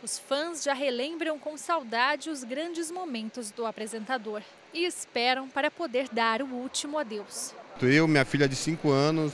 Os 0.03 0.19
fãs 0.19 0.63
já 0.63 0.73
relembram 0.73 1.39
com 1.39 1.55
saudade 1.55 2.29
os 2.29 2.43
grandes 2.43 2.91
momentos 2.91 3.51
do 3.51 3.65
apresentador 3.65 4.41
e 4.73 4.85
esperam 4.85 5.49
para 5.49 5.71
poder 5.71 6.09
dar 6.09 6.41
o 6.41 6.47
último 6.47 6.97
adeus. 6.97 7.53
Eu, 7.81 8.07
minha 8.07 8.25
filha 8.25 8.49
de 8.49 8.55
5 8.55 8.89
anos, 8.91 9.31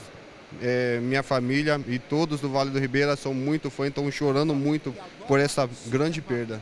é, 0.62 1.00
minha 1.00 1.24
família 1.24 1.80
e 1.88 1.98
todos 1.98 2.40
do 2.40 2.48
Vale 2.48 2.70
do 2.70 2.78
Ribeira 2.78 3.16
são 3.16 3.34
muito 3.34 3.68
fãs, 3.68 3.88
estão 3.88 4.08
chorando 4.12 4.54
muito 4.54 4.94
por 5.26 5.40
essa 5.40 5.68
grande 5.88 6.22
perda. 6.22 6.60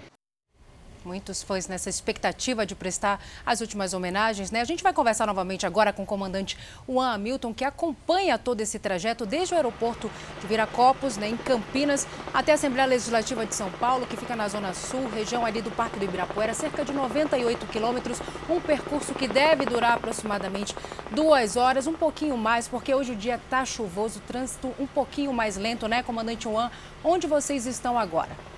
Muitos 1.04 1.42
fãs 1.42 1.68
nessa 1.68 1.90
expectativa 1.90 2.64
de 2.64 2.74
prestar 2.74 3.20
as 3.44 3.60
últimas 3.60 3.92
homenagens, 3.92 4.50
né? 4.50 4.62
A 4.62 4.64
gente 4.64 4.82
vai 4.82 4.90
conversar 4.90 5.26
novamente 5.26 5.66
agora 5.66 5.92
com 5.92 6.02
o 6.02 6.06
comandante 6.06 6.56
Juan 6.88 7.12
Hamilton, 7.12 7.52
que 7.52 7.62
acompanha 7.62 8.38
todo 8.38 8.62
esse 8.62 8.78
trajeto 8.78 9.26
desde 9.26 9.52
o 9.52 9.56
aeroporto 9.56 10.10
de 10.40 10.46
Viracopos, 10.46 11.18
né, 11.18 11.28
em 11.28 11.36
Campinas, 11.36 12.06
até 12.32 12.52
a 12.52 12.54
Assembleia 12.54 12.88
Legislativa 12.88 13.44
de 13.44 13.54
São 13.54 13.70
Paulo, 13.72 14.06
que 14.06 14.16
fica 14.16 14.34
na 14.34 14.48
Zona 14.48 14.72
Sul, 14.72 15.06
região 15.10 15.44
ali 15.44 15.60
do 15.60 15.70
Parque 15.70 15.98
do 15.98 16.06
Ibirapuera, 16.06 16.54
cerca 16.54 16.82
de 16.82 16.92
98 16.92 17.66
quilômetros, 17.66 18.18
um 18.48 18.58
percurso 18.58 19.12
que 19.14 19.28
deve 19.28 19.66
durar 19.66 19.98
aproximadamente 19.98 20.74
duas 21.10 21.56
horas, 21.56 21.86
um 21.86 21.92
pouquinho 21.92 22.38
mais, 22.38 22.66
porque 22.66 22.94
hoje 22.94 23.12
o 23.12 23.16
dia 23.16 23.34
está 23.34 23.62
chuvoso, 23.66 24.20
o 24.20 24.22
trânsito 24.22 24.72
um 24.80 24.86
pouquinho 24.86 25.34
mais 25.34 25.58
lento, 25.58 25.86
né, 25.86 26.02
comandante 26.02 26.44
Juan? 26.44 26.70
Onde 27.02 27.26
vocês 27.26 27.66
estão 27.66 27.98
agora? 27.98 28.53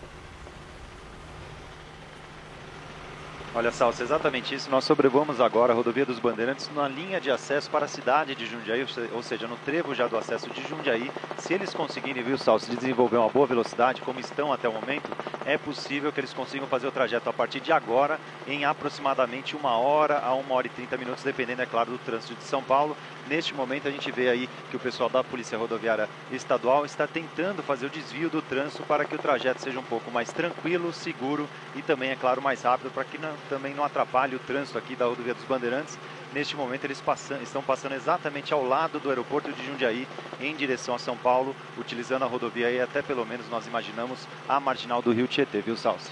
Olha, 3.57 3.73
Salso, 3.73 4.03
exatamente 4.03 4.55
isso. 4.55 4.71
Nós 4.71 4.85
sobrevoamos 4.85 5.40
agora 5.40 5.73
a 5.73 5.75
rodovia 5.75 6.05
dos 6.05 6.19
Bandeirantes 6.19 6.69
na 6.75 6.87
linha 6.87 7.19
de 7.19 7.31
acesso 7.31 7.71
para 7.71 7.87
a 7.87 7.88
cidade 7.88 8.35
de 8.35 8.45
Jundiaí, 8.45 8.85
ou 9.14 9.23
seja, 9.23 9.49
no 9.49 9.57
trevo 9.57 9.95
já 9.95 10.07
do 10.07 10.19
acesso 10.19 10.51
de 10.51 10.62
Jundiaí. 10.69 11.11
Se 11.38 11.55
eles 11.55 11.73
conseguirem, 11.73 12.23
viu, 12.23 12.37
Salso, 12.37 12.71
desenvolver 12.71 13.16
uma 13.16 13.31
boa 13.31 13.47
velocidade, 13.47 14.03
como 14.03 14.21
estão 14.21 14.53
até 14.53 14.69
o 14.69 14.75
momento, 14.75 15.11
é 15.47 15.57
possível 15.57 16.12
que 16.12 16.21
eles 16.21 16.35
consigam 16.35 16.66
fazer 16.66 16.87
o 16.87 16.92
trajeto 16.92 17.31
a 17.31 17.33
partir 17.33 17.61
de 17.61 17.73
agora 17.73 18.21
em 18.47 18.66
aproximadamente 18.66 19.57
uma 19.57 19.79
hora 19.79 20.19
a 20.19 20.35
uma 20.35 20.55
hora 20.55 20.66
e 20.66 20.71
trinta 20.71 20.99
minutos, 20.99 21.25
dependendo, 21.25 21.62
é 21.62 21.66
claro, 21.66 21.92
do 21.92 21.99
trânsito 21.99 22.35
de 22.35 22.45
São 22.45 22.62
Paulo. 22.62 22.95
Neste 23.29 23.53
momento, 23.53 23.89
a 23.89 23.91
gente 23.91 24.11
vê 24.12 24.29
aí 24.29 24.49
que 24.71 24.77
o 24.77 24.81
pessoal 24.81 25.11
da 25.11 25.25
Polícia 25.25 25.59
Rodoviária 25.59 26.09
Estadual 26.31 26.87
está 26.87 27.09
tentando 27.09 27.61
fazer 27.62 27.87
o 27.87 27.91
desvio 27.91 28.31
do 28.31 28.41
trânsito 28.41 28.85
para 28.85 29.05
que 29.05 29.17
o 29.17 29.19
trajeto 29.19 29.61
seja 29.61 29.81
um 29.81 29.85
pouco 29.85 30.11
mais 30.12 30.33
tranquilo, 30.33 30.93
seguro 30.93 31.49
e 31.75 31.83
também, 31.83 32.11
é 32.11 32.17
claro, 32.17 32.41
mais 32.41 32.62
rápido, 32.62 32.91
para 32.91 33.05
que 33.05 33.19
não, 33.19 33.35
também 33.49 33.75
não 33.75 33.83
atrapalhe 33.83 34.37
o 34.37 34.39
trânsito 34.39 34.79
aqui 34.79 34.95
da 34.95 35.07
rodovia 35.07 35.35
dos 35.35 35.45
Bandeirantes. 35.45 35.99
Neste 36.33 36.57
momento, 36.57 36.85
eles 36.85 37.01
passam, 37.01 37.43
estão 37.43 37.62
passando 37.62 37.95
exatamente 37.95 38.53
ao 38.53 38.65
lado 38.65 39.01
do 39.01 39.09
aeroporto 39.09 39.53
de 39.53 39.67
Jundiaí, 39.67 40.07
em 40.41 40.55
direção 40.55 40.95
a 40.95 40.99
São 40.99 41.17
Paulo, 41.17 41.55
utilizando 41.77 42.25
a 42.25 42.27
rodovia 42.27 42.71
e 42.71 42.81
até 42.81 43.03
pelo 43.03 43.27
menos 43.27 43.49
nós 43.49 43.67
imaginamos 43.67 44.21
a 44.49 44.61
marginal 44.61 45.03
do 45.03 45.12
Rio 45.12 45.27
Tietê, 45.27 45.61
viu, 45.61 45.77
Salsa? 45.77 46.11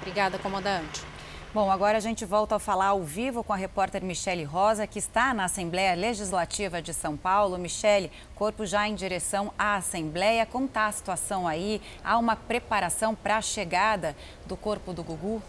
Obrigada, 0.00 0.38
comandante. 0.38 1.17
Bom, 1.54 1.70
agora 1.70 1.96
a 1.96 2.00
gente 2.00 2.26
volta 2.26 2.56
a 2.56 2.58
falar 2.58 2.88
ao 2.88 3.02
vivo 3.02 3.42
com 3.42 3.54
a 3.54 3.56
repórter 3.56 4.04
Michele 4.04 4.44
Rosa, 4.44 4.86
que 4.86 4.98
está 4.98 5.32
na 5.32 5.44
Assembleia 5.44 5.94
Legislativa 5.94 6.82
de 6.82 6.92
São 6.92 7.16
Paulo. 7.16 7.56
Michele, 7.56 8.12
corpo 8.34 8.66
já 8.66 8.86
em 8.86 8.94
direção 8.94 9.50
à 9.58 9.76
Assembleia. 9.76 10.44
Como 10.44 10.66
está 10.66 10.86
a 10.86 10.92
situação 10.92 11.48
aí? 11.48 11.80
Há 12.04 12.18
uma 12.18 12.36
preparação 12.36 13.14
para 13.14 13.38
a 13.38 13.42
chegada 13.42 14.14
do 14.44 14.58
corpo 14.58 14.92
do 14.92 15.02
Gugu? 15.02 15.42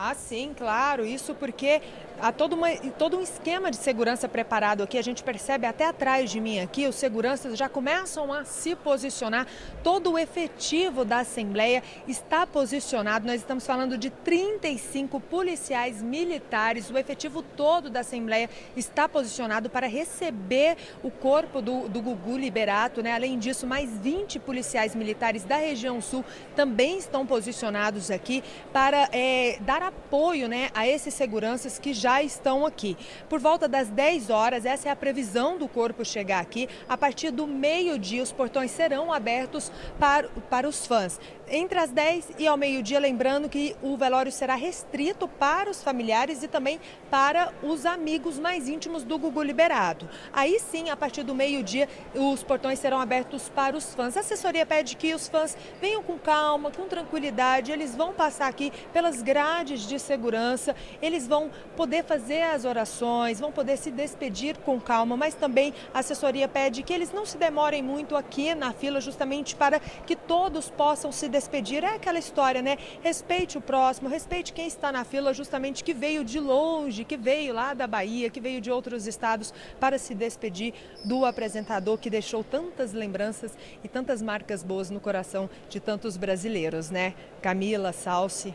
Ah, 0.00 0.14
sim, 0.14 0.54
claro. 0.56 1.04
Isso 1.04 1.34
porque 1.34 1.82
há 2.20 2.30
todo, 2.30 2.52
uma, 2.52 2.70
todo 2.96 3.18
um 3.18 3.20
esquema 3.20 3.68
de 3.68 3.78
segurança 3.78 4.28
preparado 4.28 4.80
aqui. 4.80 4.96
A 4.96 5.02
gente 5.02 5.24
percebe 5.24 5.66
até 5.66 5.86
atrás 5.86 6.30
de 6.30 6.38
mim 6.38 6.60
aqui, 6.60 6.86
os 6.86 6.94
seguranças 6.94 7.58
já 7.58 7.68
começam 7.68 8.32
a 8.32 8.44
se 8.44 8.76
posicionar. 8.76 9.44
Todo 9.82 10.12
o 10.12 10.18
efetivo 10.18 11.04
da 11.04 11.18
Assembleia 11.18 11.82
está 12.06 12.46
posicionado. 12.46 13.26
Nós 13.26 13.40
estamos 13.40 13.66
falando 13.66 13.98
de 13.98 14.08
35 14.08 15.18
policiais 15.18 16.00
militares. 16.00 16.88
O 16.90 16.96
efetivo 16.96 17.42
todo 17.42 17.90
da 17.90 17.98
Assembleia 18.00 18.48
está 18.76 19.08
posicionado 19.08 19.68
para 19.68 19.88
receber 19.88 20.76
o 21.02 21.10
corpo 21.10 21.60
do, 21.60 21.88
do 21.88 22.00
Gugu 22.00 22.38
Liberato. 22.38 23.02
Né? 23.02 23.12
Além 23.12 23.36
disso, 23.36 23.66
mais 23.66 23.90
20 23.98 24.38
policiais 24.38 24.94
militares 24.94 25.42
da 25.42 25.56
região 25.56 26.00
sul 26.00 26.24
também 26.54 26.98
estão 26.98 27.26
posicionados 27.26 28.12
aqui 28.12 28.44
para 28.72 29.08
é, 29.12 29.58
dar 29.62 29.87
apoio 29.88 30.48
né, 30.48 30.70
a 30.74 30.86
esses 30.86 31.12
seguranças 31.12 31.78
que 31.78 31.92
já 31.92 32.22
estão 32.22 32.64
aqui. 32.64 32.96
Por 33.28 33.40
volta 33.40 33.66
das 33.66 33.88
10 33.88 34.30
horas, 34.30 34.64
essa 34.64 34.88
é 34.88 34.92
a 34.92 34.96
previsão 34.96 35.58
do 35.58 35.68
corpo 35.68 36.04
chegar 36.04 36.40
aqui. 36.40 36.68
A 36.88 36.96
partir 36.96 37.30
do 37.30 37.46
meio-dia, 37.46 38.22
os 38.22 38.32
portões 38.32 38.70
serão 38.70 39.12
abertos 39.12 39.72
para, 39.98 40.28
para 40.48 40.68
os 40.68 40.86
fãs 40.86 41.18
entre 41.50 41.78
as 41.78 41.90
10 41.90 42.32
e 42.38 42.46
ao 42.46 42.56
meio-dia, 42.56 42.98
lembrando 42.98 43.48
que 43.48 43.74
o 43.82 43.96
velório 43.96 44.30
será 44.30 44.54
restrito 44.54 45.26
para 45.26 45.70
os 45.70 45.82
familiares 45.82 46.42
e 46.42 46.48
também 46.48 46.80
para 47.10 47.52
os 47.62 47.86
amigos 47.86 48.38
mais 48.38 48.68
íntimos 48.68 49.04
do 49.04 49.18
Gugu 49.18 49.42
Liberado. 49.42 50.08
Aí 50.32 50.58
sim, 50.60 50.90
a 50.90 50.96
partir 50.96 51.22
do 51.22 51.34
meio-dia, 51.34 51.88
os 52.14 52.42
portões 52.42 52.78
serão 52.78 53.00
abertos 53.00 53.48
para 53.48 53.76
os 53.76 53.94
fãs. 53.94 54.16
A 54.16 54.20
assessoria 54.20 54.66
pede 54.66 54.96
que 54.96 55.14
os 55.14 55.28
fãs 55.28 55.56
venham 55.80 56.02
com 56.02 56.18
calma, 56.18 56.70
com 56.70 56.86
tranquilidade, 56.86 57.72
eles 57.72 57.94
vão 57.94 58.12
passar 58.12 58.48
aqui 58.48 58.72
pelas 58.92 59.22
grades 59.22 59.86
de 59.86 59.98
segurança, 59.98 60.76
eles 61.00 61.26
vão 61.26 61.50
poder 61.76 62.04
fazer 62.04 62.42
as 62.42 62.64
orações, 62.64 63.40
vão 63.40 63.52
poder 63.52 63.76
se 63.76 63.90
despedir 63.90 64.58
com 64.58 64.80
calma, 64.80 65.16
mas 65.16 65.34
também 65.34 65.72
a 65.94 66.00
assessoria 66.00 66.48
pede 66.48 66.82
que 66.82 66.92
eles 66.92 67.12
não 67.12 67.24
se 67.24 67.38
demorem 67.38 67.82
muito 67.82 68.16
aqui 68.16 68.54
na 68.54 68.72
fila, 68.72 69.00
justamente 69.00 69.56
para 69.56 69.80
que 69.80 70.14
todos 70.14 70.70
possam 70.70 71.10
se 71.10 71.28
despedir 71.28 71.37
despedir 71.38 71.84
é 71.84 71.94
aquela 71.94 72.18
história, 72.18 72.60
né? 72.60 72.76
Respeite 73.00 73.56
o 73.56 73.60
próximo, 73.60 74.08
respeite 74.08 74.52
quem 74.52 74.66
está 74.66 74.90
na 74.90 75.04
fila, 75.04 75.32
justamente 75.32 75.84
que 75.84 75.94
veio 75.94 76.24
de 76.24 76.40
longe, 76.40 77.04
que 77.04 77.16
veio 77.16 77.54
lá 77.54 77.74
da 77.74 77.86
Bahia, 77.86 78.28
que 78.28 78.40
veio 78.40 78.60
de 78.60 78.70
outros 78.72 79.06
estados 79.06 79.54
para 79.78 79.98
se 79.98 80.14
despedir 80.14 80.74
do 81.04 81.24
apresentador 81.24 81.96
que 81.96 82.10
deixou 82.10 82.42
tantas 82.42 82.92
lembranças 82.92 83.56
e 83.84 83.88
tantas 83.88 84.20
marcas 84.20 84.64
boas 84.64 84.90
no 84.90 84.98
coração 84.98 85.48
de 85.70 85.78
tantos 85.78 86.16
brasileiros, 86.16 86.90
né? 86.90 87.14
Camila, 87.40 87.92
Salsi. 87.92 88.52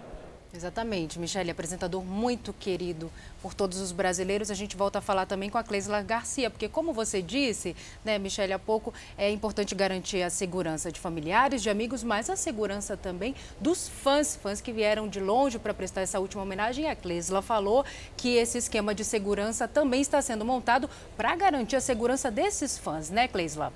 Exatamente, 0.56 1.18
Michele, 1.18 1.50
apresentador 1.50 2.06
muito 2.06 2.54
querido 2.54 3.12
por 3.42 3.56
todos 3.56 3.80
os 3.80 3.92
brasileiros. 3.92 4.52
A 4.52 4.54
gente 4.54 4.78
volta 4.78 5.00
a 5.00 5.02
falar 5.02 5.26
também 5.26 5.50
com 5.50 5.58
a 5.58 5.64
Cleisla 5.64 6.00
Garcia, 6.04 6.48
porque 6.48 6.70
como 6.70 6.94
você 6.94 7.24
disse, 7.24 7.76
né, 8.06 8.20
Michele, 8.20 8.54
há 8.54 8.60
pouco, 8.60 8.94
é 9.18 9.32
importante 9.32 9.74
garantir 9.74 10.22
a 10.22 10.30
segurança 10.30 10.92
de 10.92 11.00
familiares, 11.00 11.64
de 11.64 11.72
amigos, 11.72 12.04
mas 12.04 12.30
a 12.30 12.36
segurança 12.36 12.96
também 12.96 13.34
dos 13.60 13.90
fãs, 13.90 14.36
fãs 14.36 14.62
que 14.62 14.72
vieram 14.72 15.08
de 15.08 15.20
longe 15.20 15.58
para 15.58 15.74
prestar 15.74 16.02
essa 16.02 16.20
última 16.20 16.44
homenagem. 16.44 16.88
A 16.88 16.96
Cleisla 16.96 17.42
falou 17.42 17.84
que 18.16 18.36
esse 18.36 18.60
esquema 18.60 18.94
de 18.94 19.04
segurança 19.04 19.68
também 19.68 20.02
está 20.02 20.22
sendo 20.22 20.46
montado 20.46 20.88
para 21.18 21.36
garantir 21.36 21.78
a 21.78 21.82
segurança 21.82 22.30
desses 22.30 22.78
fãs, 22.78 23.10
né, 23.10 23.28
Cleisla? 23.28 23.74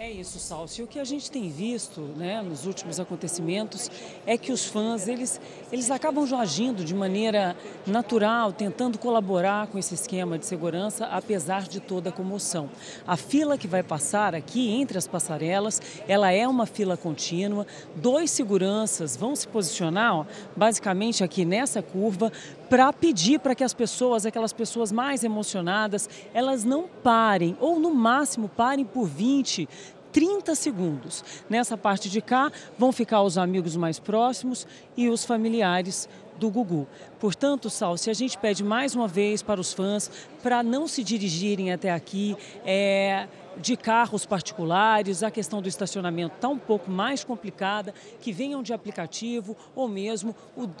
É 0.00 0.08
isso, 0.08 0.38
Salsi. 0.38 0.80
O 0.80 0.86
que 0.86 1.00
a 1.00 1.04
gente 1.04 1.28
tem 1.28 1.50
visto 1.50 2.00
né, 2.16 2.40
nos 2.40 2.66
últimos 2.66 3.00
acontecimentos 3.00 3.90
é 4.24 4.38
que 4.38 4.52
os 4.52 4.64
fãs 4.64 5.08
eles, 5.08 5.40
eles 5.72 5.90
acabam 5.90 6.24
agindo 6.38 6.84
de 6.84 6.94
maneira 6.94 7.56
natural, 7.84 8.52
tentando 8.52 8.96
colaborar 8.96 9.66
com 9.66 9.76
esse 9.76 9.94
esquema 9.94 10.38
de 10.38 10.46
segurança, 10.46 11.06
apesar 11.06 11.62
de 11.64 11.80
toda 11.80 12.10
a 12.10 12.12
comoção. 12.12 12.70
A 13.08 13.16
fila 13.16 13.58
que 13.58 13.66
vai 13.66 13.82
passar 13.82 14.36
aqui 14.36 14.70
entre 14.70 14.96
as 14.96 15.08
passarelas, 15.08 15.82
ela 16.06 16.30
é 16.30 16.46
uma 16.46 16.64
fila 16.64 16.96
contínua. 16.96 17.66
Dois 17.96 18.30
seguranças 18.30 19.16
vão 19.16 19.34
se 19.34 19.48
posicionar, 19.48 20.14
ó, 20.14 20.26
basicamente 20.56 21.24
aqui 21.24 21.44
nessa 21.44 21.82
curva, 21.82 22.30
para 22.68 22.92
pedir 22.92 23.40
para 23.40 23.54
que 23.54 23.64
as 23.64 23.74
pessoas, 23.74 24.26
aquelas 24.26 24.52
pessoas 24.52 24.92
mais 24.92 25.24
emocionadas, 25.24 26.08
elas 26.34 26.64
não 26.64 26.84
parem, 27.02 27.56
ou 27.60 27.78
no 27.78 27.94
máximo 27.94 28.48
parem 28.48 28.84
por 28.84 29.06
20, 29.06 29.68
30 30.12 30.54
segundos. 30.54 31.24
Nessa 31.48 31.76
parte 31.76 32.08
de 32.08 32.20
cá 32.20 32.50
vão 32.78 32.92
ficar 32.92 33.22
os 33.22 33.38
amigos 33.38 33.76
mais 33.76 33.98
próximos 33.98 34.66
e 34.96 35.08
os 35.08 35.24
familiares 35.24 36.08
do 36.38 36.50
Gugu. 36.50 36.86
Portanto, 37.18 37.68
Sal, 37.68 37.96
se 37.96 38.10
a 38.10 38.14
gente 38.14 38.38
pede 38.38 38.62
mais 38.62 38.94
uma 38.94 39.08
vez 39.08 39.42
para 39.42 39.60
os 39.60 39.72
fãs 39.72 40.10
para 40.42 40.62
não 40.62 40.86
se 40.86 41.02
dirigirem 41.02 41.72
até 41.72 41.90
aqui, 41.90 42.36
é, 42.64 43.26
de 43.60 43.76
carros 43.76 44.24
particulares, 44.24 45.22
a 45.22 45.30
questão 45.30 45.60
do 45.60 45.68
estacionamento 45.68 46.36
está 46.36 46.48
um 46.48 46.58
pouco 46.58 46.90
mais 46.90 47.24
complicada, 47.24 47.92
que 48.20 48.32
venham 48.32 48.62
de 48.62 48.72
aplicativo 48.72 49.56
ou 49.74 49.88
mesmo 49.88 50.34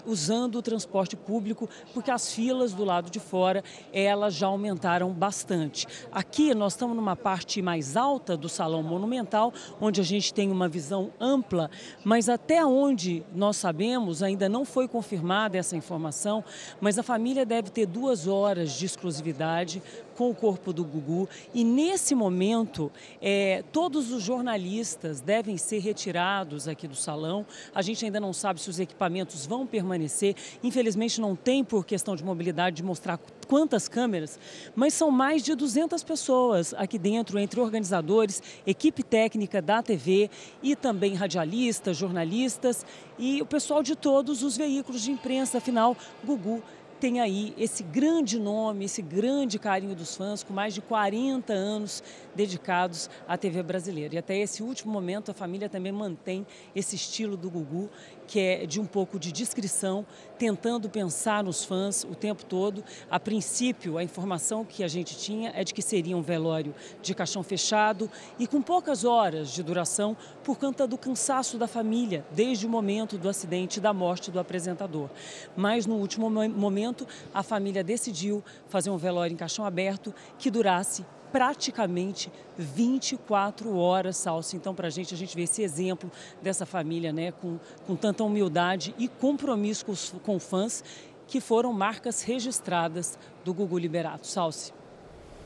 usando 0.06 0.56
o 0.56 0.62
transporte 0.62 1.16
público, 1.16 1.68
porque 1.92 2.10
as 2.10 2.32
filas 2.32 2.72
do 2.72 2.84
lado 2.84 3.10
de 3.10 3.20
fora, 3.20 3.62
elas 3.92 4.34
já 4.34 4.46
aumentaram 4.46 5.10
bastante. 5.12 5.86
Aqui 6.12 6.54
nós 6.54 6.72
estamos 6.72 6.96
numa 6.96 7.16
parte 7.16 7.60
mais 7.60 7.96
alta 7.96 8.36
do 8.36 8.48
Salão 8.48 8.82
Monumental, 8.82 9.52
onde 9.80 10.00
a 10.00 10.04
gente 10.04 10.32
tem 10.32 10.50
uma 10.50 10.68
visão 10.68 11.10
ampla, 11.20 11.70
mas 12.04 12.28
até 12.28 12.64
onde 12.64 13.22
nós 13.34 13.56
sabemos, 13.56 14.22
ainda 14.22 14.48
não 14.48 14.64
foi 14.64 14.86
confirmada 14.86 15.58
essa 15.58 15.76
informação, 15.76 16.44
mas 16.80 16.98
a 16.98 17.02
família 17.02 17.44
deve 17.44 17.70
ter 17.70 17.86
duas 17.86 18.26
horas 18.26 18.72
de 18.72 18.86
exclusividade 18.86 19.82
com 20.18 20.30
o 20.30 20.34
corpo 20.34 20.72
do 20.72 20.84
Gugu. 20.84 21.28
E 21.54 21.62
nesse 21.62 22.12
momento, 22.12 22.90
é, 23.22 23.62
todos 23.70 24.10
os 24.10 24.20
jornalistas 24.20 25.20
devem 25.20 25.56
ser 25.56 25.78
retirados 25.78 26.66
aqui 26.66 26.88
do 26.88 26.96
salão. 26.96 27.46
A 27.72 27.82
gente 27.82 28.04
ainda 28.04 28.18
não 28.18 28.32
sabe 28.32 28.60
se 28.60 28.68
os 28.68 28.80
equipamentos 28.80 29.46
vão 29.46 29.64
permanecer. 29.64 30.34
Infelizmente, 30.60 31.20
não 31.20 31.36
tem, 31.36 31.62
por 31.62 31.86
questão 31.86 32.16
de 32.16 32.24
mobilidade, 32.24 32.78
de 32.78 32.82
mostrar 32.82 33.20
quantas 33.46 33.88
câmeras, 33.88 34.40
mas 34.74 34.92
são 34.92 35.10
mais 35.10 35.42
de 35.44 35.54
200 35.54 36.02
pessoas 36.02 36.74
aqui 36.74 36.98
dentro, 36.98 37.38
entre 37.38 37.60
organizadores, 37.60 38.42
equipe 38.66 39.04
técnica 39.04 39.62
da 39.62 39.82
TV 39.82 40.28
e 40.62 40.74
também 40.74 41.14
radialistas, 41.14 41.96
jornalistas 41.96 42.84
e 43.18 43.40
o 43.40 43.46
pessoal 43.46 43.82
de 43.82 43.96
todos 43.96 44.42
os 44.42 44.56
veículos 44.56 45.00
de 45.00 45.12
imprensa. 45.12 45.58
Afinal, 45.58 45.96
Gugu 46.24 46.62
tem 46.98 47.20
aí 47.20 47.54
esse 47.56 47.82
grande 47.82 48.38
nome, 48.38 48.84
esse 48.84 49.00
grande 49.00 49.58
carinho 49.58 49.94
dos 49.94 50.16
fãs, 50.16 50.42
com 50.42 50.52
mais 50.52 50.74
de 50.74 50.80
40 50.80 51.52
anos 51.52 52.02
dedicados 52.38 53.10
à 53.26 53.36
TV 53.36 53.64
brasileira. 53.64 54.14
E 54.14 54.18
até 54.18 54.38
esse 54.38 54.62
último 54.62 54.92
momento, 54.92 55.32
a 55.32 55.34
família 55.34 55.68
também 55.68 55.90
mantém 55.90 56.46
esse 56.72 56.94
estilo 56.94 57.36
do 57.36 57.50
Gugu, 57.50 57.90
que 58.28 58.38
é 58.38 58.64
de 58.64 58.80
um 58.80 58.86
pouco 58.86 59.18
de 59.18 59.32
discrição, 59.32 60.06
tentando 60.38 60.88
pensar 60.88 61.42
nos 61.42 61.64
fãs 61.64 62.04
o 62.04 62.14
tempo 62.14 62.44
todo. 62.44 62.84
A 63.10 63.18
princípio, 63.18 63.98
a 63.98 64.04
informação 64.04 64.64
que 64.64 64.84
a 64.84 64.88
gente 64.88 65.18
tinha 65.18 65.50
é 65.52 65.64
de 65.64 65.74
que 65.74 65.82
seria 65.82 66.16
um 66.16 66.22
velório 66.22 66.72
de 67.02 67.12
caixão 67.12 67.42
fechado 67.42 68.08
e 68.38 68.46
com 68.46 68.62
poucas 68.62 69.04
horas 69.04 69.50
de 69.50 69.60
duração 69.60 70.16
por 70.44 70.56
conta 70.58 70.86
do 70.86 70.96
cansaço 70.96 71.58
da 71.58 71.66
família, 71.66 72.24
desde 72.30 72.66
o 72.66 72.70
momento 72.70 73.18
do 73.18 73.28
acidente 73.28 73.78
e 73.78 73.82
da 73.82 73.92
morte 73.92 74.30
do 74.30 74.38
apresentador. 74.38 75.10
Mas 75.56 75.86
no 75.86 75.96
último 75.96 76.30
momento, 76.30 77.04
a 77.34 77.42
família 77.42 77.82
decidiu 77.82 78.44
fazer 78.68 78.90
um 78.90 78.96
velório 78.96 79.34
em 79.34 79.36
caixão 79.36 79.64
aberto 79.64 80.14
que 80.38 80.52
durasse 80.52 81.04
praticamente 81.32 82.30
24 82.56 83.76
horas, 83.76 84.16
Salso. 84.16 84.56
Então, 84.56 84.74
para 84.74 84.88
a 84.88 84.90
gente, 84.90 85.14
a 85.14 85.16
gente 85.16 85.34
vê 85.34 85.42
esse 85.42 85.62
exemplo 85.62 86.10
dessa 86.42 86.66
família 86.66 87.12
né, 87.12 87.32
com, 87.32 87.58
com 87.86 87.96
tanta 87.96 88.24
humildade 88.24 88.94
e 88.98 89.08
compromisso 89.08 89.86
com, 89.86 89.92
os, 89.92 90.14
com 90.22 90.38
fãs, 90.38 90.82
que 91.26 91.40
foram 91.40 91.72
marcas 91.72 92.22
registradas 92.22 93.18
do 93.44 93.52
Gugu 93.52 93.78
Liberato. 93.78 94.26
Salsi. 94.26 94.72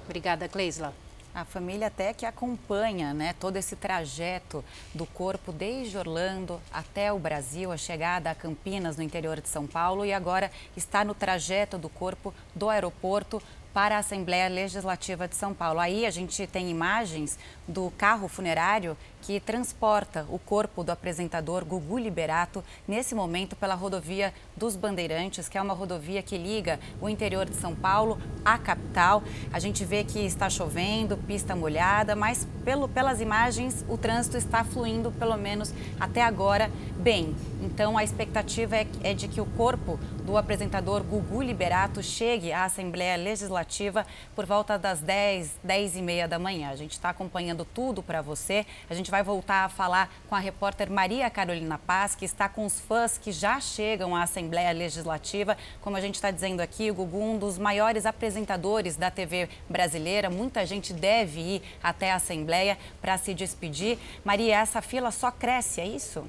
Obrigada, 0.04 0.48
Cleisla. 0.48 0.94
A 1.34 1.46
família 1.46 1.86
até 1.86 2.12
que 2.12 2.26
acompanha 2.26 3.14
né, 3.14 3.34
todo 3.40 3.56
esse 3.56 3.74
trajeto 3.74 4.62
do 4.94 5.06
corpo 5.06 5.50
desde 5.50 5.96
Orlando 5.96 6.60
até 6.70 7.10
o 7.10 7.18
Brasil, 7.18 7.72
a 7.72 7.76
chegada 7.78 8.30
a 8.30 8.34
Campinas, 8.34 8.98
no 8.98 9.02
interior 9.02 9.40
de 9.40 9.48
São 9.48 9.66
Paulo, 9.66 10.04
e 10.04 10.12
agora 10.12 10.50
está 10.76 11.02
no 11.02 11.14
trajeto 11.14 11.78
do 11.78 11.88
corpo 11.88 12.34
do 12.54 12.68
aeroporto 12.68 13.42
para 13.72 13.96
a 13.96 13.98
Assembleia 13.98 14.48
Legislativa 14.48 15.26
de 15.26 15.34
São 15.34 15.54
Paulo. 15.54 15.80
Aí 15.80 16.04
a 16.04 16.10
gente 16.10 16.46
tem 16.46 16.70
imagens 16.70 17.38
do 17.66 17.92
carro 17.96 18.28
funerário 18.28 18.96
que 19.22 19.38
transporta 19.38 20.26
o 20.28 20.38
corpo 20.38 20.82
do 20.82 20.90
apresentador 20.90 21.64
Gugu 21.64 21.96
Liberato 21.96 22.62
nesse 22.86 23.14
momento 23.14 23.54
pela 23.54 23.74
rodovia 23.74 24.34
dos 24.56 24.74
Bandeirantes, 24.76 25.48
que 25.48 25.56
é 25.56 25.62
uma 25.62 25.72
rodovia 25.72 26.22
que 26.22 26.36
liga 26.36 26.78
o 27.00 27.08
interior 27.08 27.48
de 27.48 27.54
São 27.54 27.74
Paulo 27.74 28.18
à 28.44 28.58
capital. 28.58 29.22
A 29.52 29.60
gente 29.60 29.84
vê 29.84 30.02
que 30.02 30.18
está 30.18 30.50
chovendo, 30.50 31.16
pista 31.16 31.54
molhada, 31.54 32.16
mas 32.16 32.46
pelo, 32.64 32.88
pelas 32.88 33.20
imagens 33.20 33.84
o 33.88 33.96
trânsito 33.96 34.36
está 34.36 34.64
fluindo, 34.64 35.12
pelo 35.12 35.36
menos 35.36 35.72
até 36.00 36.22
agora, 36.22 36.70
bem. 36.98 37.34
Então 37.62 37.96
a 37.96 38.02
expectativa 38.02 38.76
é, 38.76 38.86
é 39.04 39.14
de 39.14 39.28
que 39.28 39.40
o 39.40 39.46
corpo 39.46 39.98
do 40.24 40.36
apresentador 40.36 41.02
Gugu 41.02 41.42
Liberato 41.42 42.02
chegue 42.02 42.52
à 42.52 42.64
Assembleia 42.64 43.16
Legislativa 43.16 44.06
por 44.34 44.46
volta 44.46 44.78
das 44.78 45.00
10, 45.00 45.58
10 45.62 45.96
e 45.96 46.02
meia 46.02 46.26
da 46.26 46.38
manhã. 46.38 46.70
A 46.70 46.76
gente 46.76 46.92
está 46.92 47.10
acompanhando 47.10 47.64
tudo 47.64 48.02
para 48.02 48.20
você. 48.20 48.66
A 48.88 48.94
gente 48.94 49.10
vai 49.12 49.22
voltar 49.22 49.66
a 49.66 49.68
falar 49.68 50.10
com 50.26 50.34
a 50.34 50.38
repórter 50.38 50.90
Maria 50.90 51.28
Carolina 51.28 51.76
Paz, 51.76 52.14
que 52.14 52.24
está 52.24 52.48
com 52.48 52.64
os 52.64 52.80
fãs 52.80 53.18
que 53.18 53.30
já 53.30 53.60
chegam 53.60 54.16
à 54.16 54.22
Assembleia 54.22 54.72
Legislativa. 54.72 55.54
Como 55.82 55.98
a 55.98 56.00
gente 56.00 56.14
está 56.14 56.30
dizendo 56.30 56.62
aqui, 56.62 56.90
o 56.90 56.94
Gugu, 56.94 57.20
um 57.20 57.36
dos 57.36 57.58
maiores 57.58 58.06
apresentadores 58.06 58.96
da 58.96 59.10
TV 59.10 59.50
brasileira. 59.68 60.30
Muita 60.30 60.64
gente 60.64 60.94
deve 60.94 61.40
ir 61.40 61.62
até 61.82 62.10
a 62.10 62.14
Assembleia 62.14 62.78
para 63.02 63.18
se 63.18 63.34
despedir. 63.34 63.98
Maria, 64.24 64.56
essa 64.56 64.80
fila 64.80 65.10
só 65.10 65.30
cresce, 65.30 65.82
é 65.82 65.86
isso? 65.86 66.24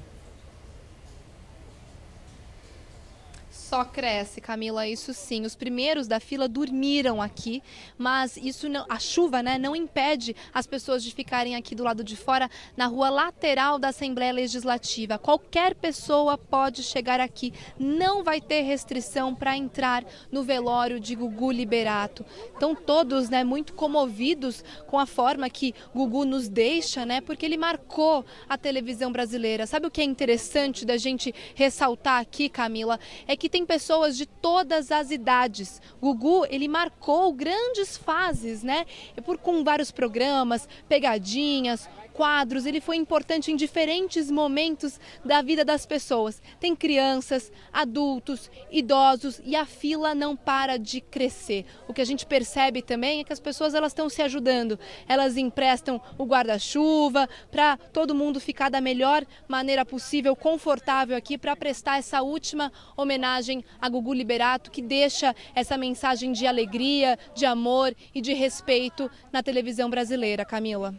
Só 3.74 3.84
cresce, 3.84 4.40
Camila, 4.40 4.86
isso 4.86 5.12
sim. 5.12 5.44
Os 5.44 5.56
primeiros 5.56 6.06
da 6.06 6.20
fila 6.20 6.46
dormiram 6.46 7.20
aqui, 7.20 7.60
mas 7.98 8.36
isso 8.36 8.68
não, 8.68 8.86
a 8.88 9.00
chuva, 9.00 9.42
né, 9.42 9.58
não 9.58 9.74
impede 9.74 10.36
as 10.52 10.64
pessoas 10.64 11.02
de 11.02 11.12
ficarem 11.12 11.56
aqui 11.56 11.74
do 11.74 11.82
lado 11.82 12.04
de 12.04 12.14
fora, 12.14 12.48
na 12.76 12.86
rua 12.86 13.10
lateral 13.10 13.76
da 13.76 13.88
Assembleia 13.88 14.32
Legislativa. 14.32 15.18
Qualquer 15.18 15.74
pessoa 15.74 16.38
pode 16.38 16.84
chegar 16.84 17.18
aqui, 17.18 17.52
não 17.76 18.22
vai 18.22 18.40
ter 18.40 18.60
restrição 18.60 19.34
para 19.34 19.56
entrar 19.56 20.04
no 20.30 20.44
velório 20.44 21.00
de 21.00 21.16
Gugu 21.16 21.50
Liberato. 21.50 22.24
Então 22.56 22.76
todos, 22.76 23.28
né, 23.28 23.42
muito 23.42 23.72
comovidos 23.72 24.62
com 24.86 25.00
a 25.00 25.06
forma 25.06 25.50
que 25.50 25.74
Gugu 25.92 26.24
nos 26.24 26.48
deixa, 26.48 27.04
né, 27.04 27.20
porque 27.20 27.44
ele 27.44 27.56
marcou 27.56 28.24
a 28.48 28.56
televisão 28.56 29.10
brasileira. 29.10 29.66
Sabe 29.66 29.88
o 29.88 29.90
que 29.90 30.00
é 30.00 30.04
interessante 30.04 30.84
da 30.84 30.96
gente 30.96 31.34
ressaltar 31.56 32.20
aqui, 32.20 32.48
Camila? 32.48 33.00
É 33.26 33.36
que 33.36 33.48
pessoas 33.64 34.16
de 34.16 34.26
todas 34.26 34.90
as 34.90 35.10
idades. 35.10 35.80
Gugu, 36.00 36.46
ele 36.48 36.68
marcou 36.68 37.32
grandes 37.32 37.96
fases, 37.96 38.62
né? 38.62 38.86
Por 39.24 39.38
com 39.38 39.64
vários 39.64 39.90
programas, 39.90 40.68
pegadinhas, 40.88 41.88
quadros, 42.14 42.64
ele 42.64 42.80
foi 42.80 42.96
importante 42.96 43.50
em 43.50 43.56
diferentes 43.56 44.30
momentos 44.30 45.00
da 45.24 45.42
vida 45.42 45.64
das 45.64 45.84
pessoas. 45.84 46.40
Tem 46.60 46.74
crianças, 46.74 47.52
adultos, 47.72 48.50
idosos 48.70 49.40
e 49.44 49.56
a 49.56 49.66
fila 49.66 50.14
não 50.14 50.36
para 50.36 50.78
de 50.78 51.00
crescer. 51.00 51.66
O 51.88 51.92
que 51.92 52.00
a 52.00 52.04
gente 52.04 52.24
percebe 52.24 52.80
também 52.80 53.20
é 53.20 53.24
que 53.24 53.32
as 53.32 53.40
pessoas 53.40 53.74
elas 53.74 53.90
estão 53.90 54.08
se 54.08 54.22
ajudando. 54.22 54.78
Elas 55.08 55.36
emprestam 55.36 56.00
o 56.16 56.24
guarda-chuva 56.24 57.28
para 57.50 57.76
todo 57.76 58.14
mundo 58.14 58.40
ficar 58.40 58.70
da 58.70 58.80
melhor 58.80 59.26
maneira 59.48 59.84
possível, 59.84 60.36
confortável 60.36 61.16
aqui 61.16 61.36
para 61.36 61.56
prestar 61.56 61.98
essa 61.98 62.22
última 62.22 62.72
homenagem 62.96 63.64
a 63.80 63.88
Gugu 63.88 64.14
Liberato, 64.14 64.70
que 64.70 64.80
deixa 64.80 65.34
essa 65.54 65.76
mensagem 65.76 66.32
de 66.32 66.46
alegria, 66.46 67.18
de 67.34 67.44
amor 67.44 67.94
e 68.14 68.20
de 68.20 68.32
respeito 68.32 69.10
na 69.32 69.42
televisão 69.42 69.90
brasileira, 69.90 70.44
Camila. 70.44 70.94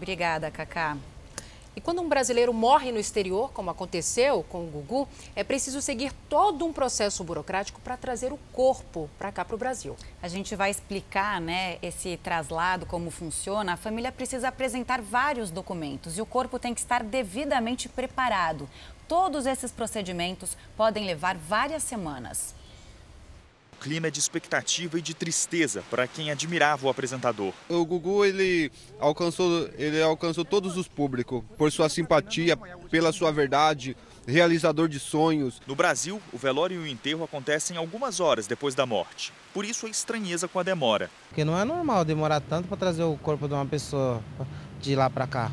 Obrigada, 0.00 0.50
Cacá. 0.50 0.96
E 1.76 1.80
quando 1.80 2.00
um 2.00 2.08
brasileiro 2.08 2.54
morre 2.54 2.90
no 2.90 2.98
exterior, 2.98 3.52
como 3.52 3.68
aconteceu 3.68 4.42
com 4.44 4.64
o 4.64 4.66
Gugu, 4.66 5.06
é 5.36 5.44
preciso 5.44 5.82
seguir 5.82 6.10
todo 6.26 6.64
um 6.64 6.72
processo 6.72 7.22
burocrático 7.22 7.82
para 7.82 7.98
trazer 7.98 8.32
o 8.32 8.38
corpo 8.50 9.10
para 9.18 9.30
cá 9.30 9.44
para 9.44 9.54
o 9.54 9.58
Brasil. 9.58 9.94
A 10.22 10.26
gente 10.26 10.56
vai 10.56 10.70
explicar 10.70 11.38
né, 11.38 11.76
esse 11.82 12.16
traslado, 12.16 12.86
como 12.86 13.10
funciona. 13.10 13.74
A 13.74 13.76
família 13.76 14.10
precisa 14.10 14.48
apresentar 14.48 15.02
vários 15.02 15.50
documentos 15.50 16.16
e 16.16 16.22
o 16.22 16.26
corpo 16.26 16.58
tem 16.58 16.72
que 16.72 16.80
estar 16.80 17.04
devidamente 17.04 17.86
preparado. 17.86 18.66
Todos 19.06 19.44
esses 19.44 19.70
procedimentos 19.70 20.56
podem 20.78 21.04
levar 21.04 21.36
várias 21.36 21.82
semanas 21.82 22.54
clima 23.80 24.08
é 24.08 24.10
de 24.10 24.20
expectativa 24.20 24.98
e 24.98 25.02
de 25.02 25.14
tristeza 25.14 25.82
para 25.90 26.06
quem 26.06 26.30
admirava 26.30 26.86
o 26.86 26.90
apresentador. 26.90 27.52
O 27.68 27.84
Gugu 27.84 28.24
ele 28.24 28.70
alcançou, 28.98 29.68
ele 29.78 30.02
alcançou 30.02 30.44
todos 30.44 30.76
os 30.76 30.86
públicos 30.86 31.42
por 31.56 31.72
sua 31.72 31.88
simpatia, 31.88 32.56
pela 32.90 33.10
sua 33.10 33.32
verdade, 33.32 33.96
realizador 34.26 34.88
de 34.88 35.00
sonhos. 35.00 35.60
No 35.66 35.74
Brasil, 35.74 36.20
o 36.32 36.38
velório 36.38 36.76
e 36.76 36.84
o 36.84 36.86
enterro 36.86 37.24
acontecem 37.24 37.76
algumas 37.76 38.20
horas 38.20 38.46
depois 38.46 38.74
da 38.74 38.84
morte. 38.84 39.32
Por 39.54 39.64
isso 39.64 39.86
a 39.86 39.88
estranheza 39.88 40.46
com 40.46 40.58
a 40.58 40.62
demora. 40.62 41.10
Porque 41.28 41.44
não 41.44 41.58
é 41.58 41.64
normal 41.64 42.04
demorar 42.04 42.40
tanto 42.40 42.68
para 42.68 42.76
trazer 42.76 43.02
o 43.02 43.16
corpo 43.16 43.48
de 43.48 43.54
uma 43.54 43.66
pessoa 43.66 44.22
de 44.80 44.94
lá 44.94 45.08
para 45.08 45.26
cá. 45.26 45.50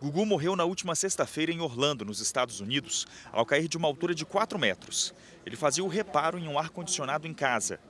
Gugu 0.00 0.24
morreu 0.24 0.54
na 0.54 0.64
última 0.64 0.94
sexta-feira 0.94 1.50
em 1.50 1.60
Orlando, 1.60 2.04
nos 2.04 2.20
Estados 2.20 2.60
Unidos, 2.60 3.04
ao 3.32 3.44
cair 3.44 3.66
de 3.66 3.76
uma 3.76 3.88
altura 3.88 4.14
de 4.14 4.24
4 4.24 4.56
metros. 4.56 5.12
Ele 5.44 5.56
fazia 5.56 5.82
o 5.82 5.88
reparo 5.88 6.38
em 6.38 6.46
um 6.46 6.56
ar-condicionado 6.56 7.26
em 7.26 7.34
casa. 7.34 7.80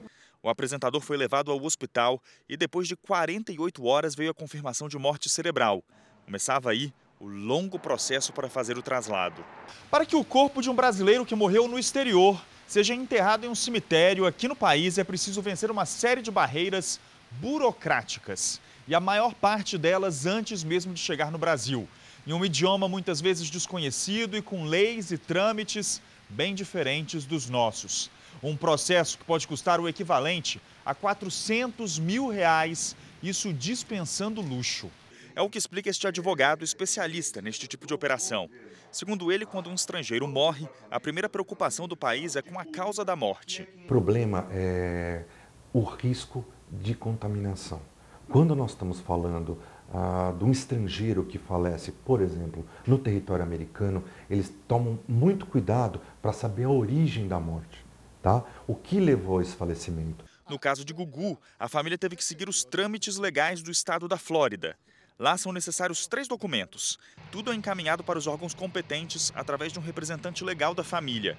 O 0.42 0.48
apresentador 0.48 1.02
foi 1.02 1.18
levado 1.18 1.52
ao 1.52 1.62
hospital 1.62 2.22
e, 2.48 2.56
depois 2.56 2.88
de 2.88 2.96
48 2.96 3.84
horas, 3.84 4.14
veio 4.14 4.30
a 4.30 4.34
confirmação 4.34 4.88
de 4.88 4.96
morte 4.96 5.28
cerebral. 5.28 5.84
Começava 6.24 6.70
aí 6.70 6.94
o 7.20 7.26
longo 7.26 7.78
processo 7.78 8.32
para 8.32 8.48
fazer 8.48 8.78
o 8.78 8.82
traslado. 8.82 9.44
Para 9.90 10.06
que 10.06 10.16
o 10.16 10.24
corpo 10.24 10.62
de 10.62 10.70
um 10.70 10.74
brasileiro 10.74 11.26
que 11.26 11.34
morreu 11.34 11.68
no 11.68 11.78
exterior 11.78 12.42
seja 12.66 12.94
enterrado 12.94 13.44
em 13.44 13.50
um 13.50 13.54
cemitério 13.54 14.24
aqui 14.24 14.48
no 14.48 14.56
país, 14.56 14.96
é 14.96 15.04
preciso 15.04 15.42
vencer 15.42 15.70
uma 15.70 15.84
série 15.84 16.22
de 16.22 16.30
barreiras 16.30 16.98
burocráticas. 17.32 18.62
E 18.86 18.94
a 18.94 19.00
maior 19.00 19.34
parte 19.34 19.76
delas 19.76 20.24
antes 20.24 20.64
mesmo 20.64 20.94
de 20.94 21.00
chegar 21.00 21.30
no 21.30 21.36
Brasil 21.36 21.86
em 22.28 22.32
um 22.34 22.44
idioma 22.44 22.86
muitas 22.86 23.22
vezes 23.22 23.48
desconhecido 23.48 24.36
e 24.36 24.42
com 24.42 24.64
leis 24.64 25.10
e 25.10 25.16
trâmites 25.16 26.02
bem 26.28 26.54
diferentes 26.54 27.24
dos 27.24 27.48
nossos. 27.48 28.10
Um 28.42 28.54
processo 28.54 29.16
que 29.16 29.24
pode 29.24 29.48
custar 29.48 29.80
o 29.80 29.88
equivalente 29.88 30.60
a 30.84 30.94
400 30.94 31.98
mil 31.98 32.28
reais, 32.28 32.94
isso 33.22 33.50
dispensando 33.50 34.42
luxo. 34.42 34.90
É 35.34 35.40
o 35.40 35.48
que 35.48 35.56
explica 35.56 35.88
este 35.88 36.06
advogado 36.06 36.62
especialista 36.62 37.40
neste 37.40 37.66
tipo 37.66 37.86
de 37.86 37.94
operação. 37.94 38.50
Segundo 38.92 39.32
ele, 39.32 39.46
quando 39.46 39.70
um 39.70 39.74
estrangeiro 39.74 40.28
morre, 40.28 40.68
a 40.90 41.00
primeira 41.00 41.30
preocupação 41.30 41.88
do 41.88 41.96
país 41.96 42.36
é 42.36 42.42
com 42.42 42.58
a 42.58 42.64
causa 42.66 43.06
da 43.06 43.16
morte. 43.16 43.66
O 43.84 43.86
problema 43.86 44.46
é 44.50 45.24
o 45.72 45.80
risco 45.80 46.44
de 46.70 46.94
contaminação. 46.94 47.80
Quando 48.28 48.54
nós 48.54 48.72
estamos 48.72 49.00
falando 49.00 49.58
ah, 49.92 50.34
de 50.36 50.44
um 50.44 50.50
estrangeiro 50.50 51.24
que 51.24 51.38
falece, 51.38 51.92
por 51.92 52.20
exemplo, 52.20 52.66
no 52.86 52.98
território 52.98 53.42
americano, 53.42 54.04
eles 54.28 54.52
tomam 54.66 54.98
muito 55.08 55.46
cuidado 55.46 56.00
para 56.20 56.32
saber 56.32 56.64
a 56.64 56.70
origem 56.70 57.26
da 57.26 57.40
morte, 57.40 57.84
tá? 58.22 58.44
O 58.66 58.74
que 58.74 59.00
levou 59.00 59.38
a 59.38 59.42
esse 59.42 59.56
falecimento? 59.56 60.24
No 60.48 60.58
caso 60.58 60.84
de 60.84 60.92
Gugu, 60.92 61.38
a 61.58 61.68
família 61.68 61.98
teve 61.98 62.16
que 62.16 62.24
seguir 62.24 62.48
os 62.48 62.64
trâmites 62.64 63.16
legais 63.16 63.62
do 63.62 63.70
estado 63.70 64.08
da 64.08 64.16
Flórida. 64.16 64.76
Lá 65.18 65.36
são 65.36 65.52
necessários 65.52 66.06
três 66.06 66.28
documentos. 66.28 66.98
Tudo 67.32 67.50
é 67.50 67.54
encaminhado 67.54 68.04
para 68.04 68.18
os 68.18 68.26
órgãos 68.26 68.54
competentes 68.54 69.32
através 69.34 69.72
de 69.72 69.78
um 69.78 69.82
representante 69.82 70.44
legal 70.44 70.74
da 70.74 70.84
família. 70.84 71.36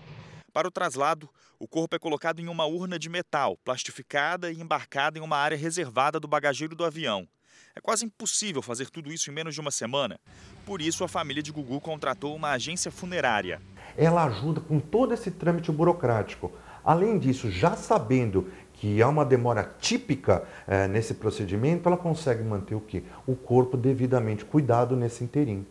Para 0.51 0.67
o 0.67 0.71
traslado, 0.71 1.29
o 1.57 1.67
corpo 1.67 1.95
é 1.95 1.99
colocado 1.99 2.39
em 2.39 2.47
uma 2.47 2.65
urna 2.65 2.99
de 2.99 3.09
metal, 3.09 3.57
plastificada 3.63 4.51
e 4.51 4.59
embarcada 4.59 5.17
em 5.17 5.21
uma 5.21 5.37
área 5.37 5.57
reservada 5.57 6.19
do 6.19 6.27
bagageiro 6.27 6.75
do 6.75 6.83
avião. 6.83 7.27
É 7.75 7.81
quase 7.81 8.05
impossível 8.05 8.61
fazer 8.61 8.89
tudo 8.89 9.11
isso 9.11 9.29
em 9.29 9.33
menos 9.33 9.53
de 9.53 9.61
uma 9.61 9.71
semana. 9.71 10.19
Por 10.65 10.81
isso, 10.81 11.03
a 11.03 11.07
família 11.07 11.41
de 11.41 11.51
Gugu 11.51 11.79
contratou 11.79 12.35
uma 12.35 12.51
agência 12.51 12.91
funerária. 12.91 13.61
Ela 13.97 14.25
ajuda 14.25 14.61
com 14.61 14.79
todo 14.79 15.13
esse 15.13 15.31
trâmite 15.31 15.71
burocrático. 15.71 16.51
Além 16.83 17.19
disso, 17.19 17.51
já 17.51 17.75
sabendo 17.75 18.51
que 18.73 19.01
há 19.01 19.07
uma 19.09 19.25
demora 19.25 19.75
típica 19.79 20.47
eh, 20.65 20.87
nesse 20.87 21.13
procedimento, 21.13 21.87
ela 21.87 21.97
consegue 21.97 22.43
manter 22.43 22.75
o 22.75 22.79
quê? 22.79 23.03
O 23.27 23.35
corpo 23.35 23.75
devidamente 23.75 24.45
cuidado 24.45 24.95
nesse 24.95 25.23
inteirinho. 25.23 25.67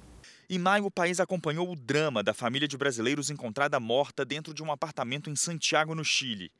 Em 0.50 0.58
maio, 0.58 0.86
o 0.86 0.90
país 0.90 1.20
acompanhou 1.20 1.70
o 1.70 1.76
drama 1.76 2.22
da 2.22 2.32
família 2.32 2.68
de 2.68 2.76
brasileiros 2.76 3.30
encontrada 3.30 3.78
morta 3.80 4.24
dentro 4.24 4.54
de 4.54 4.62
um 4.62 4.70
apartamento 4.70 5.28
em 5.28 5.36
Santiago, 5.36 5.94
no 5.94 6.04
Chile. 6.04 6.50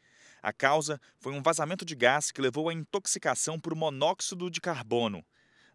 A 0.42 0.52
causa 0.52 1.00
foi 1.18 1.32
um 1.32 1.42
vazamento 1.42 1.84
de 1.84 1.94
gás 1.94 2.30
que 2.30 2.40
levou 2.40 2.68
à 2.68 2.72
intoxicação 2.72 3.58
por 3.58 3.74
monóxido 3.74 4.50
de 4.50 4.60
carbono. 4.60 5.24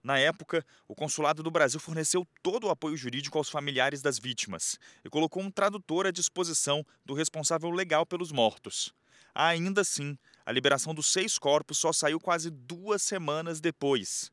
Na 0.04 0.19
época, 0.19 0.65
o 0.88 0.93
Consulado 0.93 1.41
do 1.41 1.49
Brasil 1.49 1.80
forneceu 1.80 2.28
todo 2.41 2.67
o 2.67 2.69
apoio 2.69 2.97
jurídico 2.97 3.38
aos 3.38 3.49
familiares 3.49 4.02
das 4.02 4.19
vítimas 4.19 4.78
e 5.04 5.10
colocou 5.10 5.41
um 5.41 5.49
tradutor 5.49 6.06
à 6.06 6.12
disposição 6.12 6.86
do 7.06 7.13
responsável 7.13 7.69
legal 7.69 8.06
pelos 8.06 8.32
mortos. 8.32 8.93
Ainda 9.34 9.82
assim, 9.82 10.17
a 10.45 10.52
liberação 10.52 10.93
dos 10.93 11.12
seis 11.12 11.38
corpos 11.38 11.78
só 11.78 11.93
saiu 11.93 12.19
quase 12.19 12.49
duas 12.49 13.02
semanas 13.02 13.62
depois. 13.62 14.30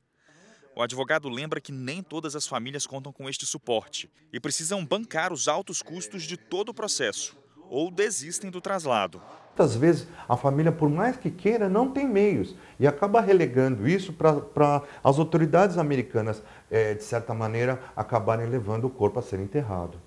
O 0.75 0.83
advogado 0.83 1.29
lembra 1.29 1.61
que 1.61 1.73
nem 1.73 2.03
todas 2.03 2.35
as 2.35 2.47
famílias 2.47 2.87
contam 2.87 3.13
com 3.13 3.29
este 3.29 3.47
suporte 3.47 4.11
e 4.33 4.41
precisam 4.41 4.85
bancar 4.85 5.33
os 5.33 5.47
altos 5.47 5.83
custos 5.83 6.25
de 6.25 6.37
todo 6.37 6.71
o 6.71 6.75
processo 6.75 7.40
ou 7.71 7.91
desistem 7.91 8.51
do 8.51 8.61
traslado. 8.61 9.23
Muitas 9.51 9.77
vezes 9.77 10.09
a 10.29 10.37
família, 10.37 10.73
por 10.73 10.91
mais 10.91 11.17
que 11.17 11.31
queira, 11.31 11.69
não 11.69 11.91
tem 11.91 12.07
meios 12.09 12.57
e 12.79 12.87
acaba 12.87 13.21
relegando 13.21 13.87
isso 13.87 14.13
para 14.13 14.83
as 15.05 15.19
autoridades 15.19 15.79
americanas, 15.79 16.43
é, 16.71 16.95
de 16.95 17.05
certa 17.05 17.33
maneira, 17.33 17.81
acabarem 17.95 18.47
levando 18.47 18.87
o 18.87 18.91
corpo 18.91 19.19
a 19.19 19.23
ser 19.23 19.39
enterrado. 19.39 19.99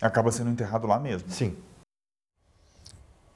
Acaba 0.00 0.30
sendo 0.32 0.50
enterrado 0.50 0.86
lá 0.86 0.98
mesmo? 0.98 1.28
Sim. 1.28 1.56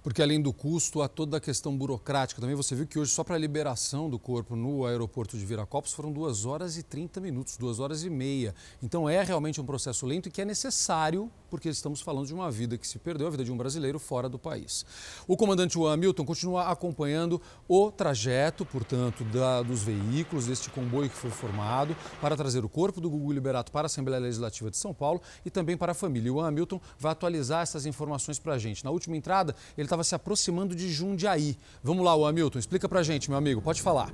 Porque 0.03 0.23
além 0.23 0.41
do 0.41 0.53
custo, 0.53 1.03
há 1.03 1.09
toda 1.09 1.37
a 1.37 1.41
questão 1.41 1.77
burocrática. 1.77 2.41
Também 2.41 2.57
você 2.57 2.75
viu 2.75 2.87
que 2.87 2.99
hoje, 2.99 3.11
só 3.11 3.23
para 3.23 3.35
a 3.35 3.39
liberação 3.39 4.09
do 4.09 4.19
corpo 4.19 4.57
no 4.57 4.87
aeroporto 4.87 5.37
de 5.37 5.45
Viracopos, 5.45 5.93
foram 5.93 6.11
2 6.11 6.47
horas 6.47 6.79
e 6.79 6.83
30 6.83 7.21
minutos, 7.21 7.57
2 7.57 7.81
horas 7.81 8.03
e 8.05 8.11
meia. 8.11 8.55
Então 8.83 9.09
é 9.09 9.23
realmente 9.23 9.61
um 9.61 9.65
processo 9.65 10.07
lento 10.07 10.29
e 10.29 10.31
que 10.31 10.41
é 10.41 10.45
necessário, 10.45 11.31
porque 11.51 11.69
estamos 11.69 12.01
falando 12.01 12.27
de 12.27 12.33
uma 12.33 12.51
vida 12.51 12.79
que 12.79 12.87
se 12.87 12.99
perdeu, 12.99 13.27
a 13.27 13.31
vida 13.31 13.45
de 13.45 13.53
um 13.53 13.57
brasileiro 13.57 13.99
fora 13.99 14.29
do 14.29 14.39
país. 14.39 14.87
O 15.27 15.37
comandante 15.37 15.79
Hamilton 15.79 16.25
continua 16.25 16.71
acompanhando 16.71 17.41
o 17.69 17.91
trajeto, 17.91 18.65
portanto, 18.65 19.25
da, 19.25 19.63
dos 19.63 19.83
veículos, 19.83 20.47
deste 20.47 20.71
comboio 20.71 21.11
que 21.11 21.17
foi 21.17 21.31
formado, 21.31 21.95
para 22.21 22.37
trazer 22.37 22.65
o 22.65 22.69
corpo 22.69 23.01
do 23.01 23.11
Gugu 23.11 23.33
Liberato 23.33 23.71
para 23.71 23.85
a 23.85 23.87
Assembleia 23.87 24.21
Legislativa 24.21 24.71
de 24.71 24.77
São 24.77 24.95
Paulo 24.95 25.21
e 25.45 25.51
também 25.51 25.77
para 25.77 25.93
a 25.93 25.95
família. 25.95 26.33
O 26.33 26.37
Juan 26.37 26.49
Hamilton 26.49 26.81
vai 26.99 27.13
atualizar 27.13 27.63
essas 27.63 27.85
informações 27.85 28.39
para 28.39 28.55
a 28.55 28.59
gente. 28.59 28.85
Na 28.85 28.91
última 28.91 29.17
entrada, 29.17 29.55
ele 29.77 29.89
estava 29.90 30.05
se 30.05 30.14
aproximando 30.14 30.74
de 30.74 30.88
Jundiaí. 30.88 31.57
Vamos 31.83 32.05
lá, 32.05 32.14
o 32.14 32.24
Hamilton, 32.24 32.61
explica 32.61 32.88
pra 32.88 33.03
gente, 33.03 33.29
meu 33.29 33.37
amigo, 33.37 33.61
pode 33.61 33.83
falar. 33.83 34.11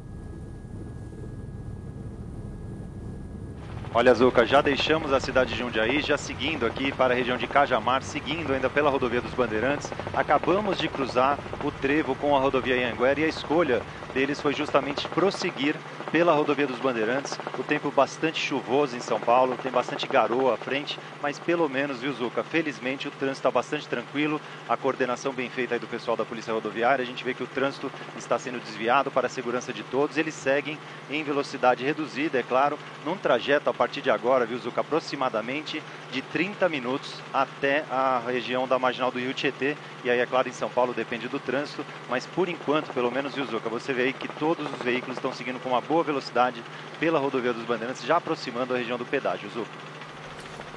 Olha, 3.94 4.12
Zuca, 4.12 4.44
já 4.44 4.60
deixamos 4.60 5.10
a 5.12 5.20
cidade 5.20 5.54
de 5.54 5.58
Jundiaí, 5.58 6.02
já 6.02 6.18
seguindo 6.18 6.66
aqui 6.66 6.92
para 6.92 7.14
a 7.14 7.16
região 7.16 7.38
de 7.38 7.46
Cajamar, 7.46 8.02
seguindo 8.02 8.52
ainda 8.52 8.68
pela 8.68 8.90
rodovia 8.90 9.22
dos 9.22 9.32
Bandeirantes. 9.32 9.90
Acabamos 10.12 10.76
de 10.76 10.86
cruzar 10.86 11.38
o 11.64 11.70
trevo 11.70 12.14
com 12.14 12.36
a 12.36 12.40
rodovia 12.40 12.92
Anguera 12.92 13.20
e 13.20 13.24
a 13.24 13.28
escolha 13.28 13.80
deles 14.12 14.38
foi 14.38 14.52
justamente 14.52 15.08
prosseguir 15.08 15.76
pela 16.16 16.33
rodovia 16.33 16.66
dos 16.66 16.79
Bandeirantes. 16.79 17.38
O 17.59 17.62
tempo 17.62 17.90
bastante 17.90 18.40
chuvoso 18.40 18.96
em 18.96 19.00
São 19.00 19.20
Paulo, 19.20 19.55
tem 19.62 19.70
bastante 19.70 20.07
garoa 20.07 20.55
à 20.55 20.57
frente, 20.57 20.98
mas 21.20 21.38
pelo 21.38 21.68
menos, 21.68 22.00
viu, 22.00 22.11
Zuca? 22.11 22.42
Felizmente 22.42 23.07
o 23.07 23.11
trânsito 23.11 23.40
está 23.40 23.50
bastante 23.50 23.87
tranquilo, 23.87 24.40
a 24.66 24.79
coordenação 24.79 25.35
bem 25.35 25.50
feita 25.50 25.74
aí 25.74 25.79
do 25.79 25.87
pessoal 25.87 26.16
da 26.16 26.24
Polícia 26.24 26.55
Rodoviária. 26.55 27.02
A 27.02 27.07
gente 27.07 27.22
vê 27.22 27.35
que 27.35 27.42
o 27.42 27.46
trânsito 27.46 27.92
está 28.16 28.38
sendo 28.38 28.59
desviado 28.59 29.11
para 29.11 29.26
a 29.26 29.29
segurança 29.29 29.74
de 29.74 29.83
todos. 29.83 30.16
Eles 30.16 30.33
seguem 30.33 30.79
em 31.11 31.22
velocidade 31.22 31.85
reduzida, 31.85 32.38
é 32.38 32.42
claro, 32.42 32.79
num 33.05 33.18
trajeto 33.18 33.68
a 33.68 33.74
partir 33.74 34.00
de 34.00 34.11
agora, 34.11 34.46
viu, 34.46 34.57
Zuca? 34.57 34.81
Aproximadamente 34.81 35.83
de 36.11 36.22
30 36.22 36.66
minutos 36.70 37.12
até 37.31 37.85
a 37.90 38.22
região 38.26 38.66
da 38.66 38.79
marginal 38.79 39.11
do 39.11 39.18
Rio 39.18 39.35
Tietê. 39.35 39.76
E 40.02 40.09
aí, 40.09 40.18
é 40.18 40.24
claro, 40.24 40.48
em 40.48 40.52
São 40.52 40.70
Paulo 40.70 40.94
depende 40.94 41.29
do 41.29 41.38
trânsito, 41.38 41.85
mas 42.09 42.24
por 42.24 42.48
enquanto, 42.48 42.90
pelo 42.94 43.11
menos, 43.11 43.35
viu, 43.35 43.44
Zuca? 43.44 43.68
Você 43.68 43.92
vê 43.92 44.05
aí 44.05 44.12
que 44.14 44.29
todos 44.29 44.66
os 44.72 44.79
veículos 44.79 45.18
estão 45.18 45.31
seguindo 45.31 45.61
com 45.61 45.68
uma 45.68 45.83
boa 45.83 46.05
velocidade 46.06 46.62
pela 46.98 47.18
rodovia 47.18 47.52
dos 47.52 47.64
Bandeirantes, 47.64 48.04
já 48.04 48.16
aproximando 48.16 48.74
a 48.74 48.78
região 48.78 48.96
do 48.96 49.04
pedágio, 49.04 49.50
Zuca. 49.50 49.96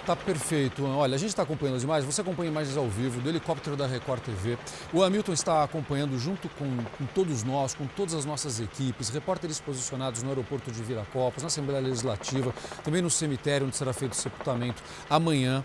Tá 0.10 0.16
perfeito. 0.16 0.84
Olha, 0.86 1.14
a 1.14 1.18
gente 1.20 1.30
está 1.30 1.44
acompanhando 1.44 1.76
as 1.76 1.84
imagens, 1.84 2.12
você 2.12 2.22
acompanha 2.22 2.50
imagens 2.50 2.76
ao 2.76 2.88
vivo 2.88 3.22
do 3.22 3.30
helicóptero 3.30 3.76
da 3.76 3.86
Record 3.86 4.22
TV. 4.24 4.58
O 4.92 5.04
Hamilton 5.04 5.34
está 5.34 5.64
acompanhando 5.64 6.18
junto 6.18 6.50
com, 6.50 6.66
com, 6.98 7.06
todos 7.14 7.44
nós, 7.44 7.76
com 7.76 7.86
todas 7.86 8.16
as 8.16 8.26
nossas 8.26 8.60
equipes, 8.60 9.10
repórteres 9.10 9.60
posicionados 9.60 10.24
no 10.24 10.30
aeroporto 10.30 10.72
de 10.72 10.82
Viracopos, 10.82 11.44
na 11.44 11.48
Assembleia 11.48 11.80
Legislativa, 11.80 12.52
também 12.84 13.04
no 13.04 13.10
cemitério 13.12 13.68
onde 13.68 13.76
será 13.76 13.94
feito 13.94 14.14
o 14.14 14.16
sepultamento 14.16 14.82
amanhã 15.08 15.64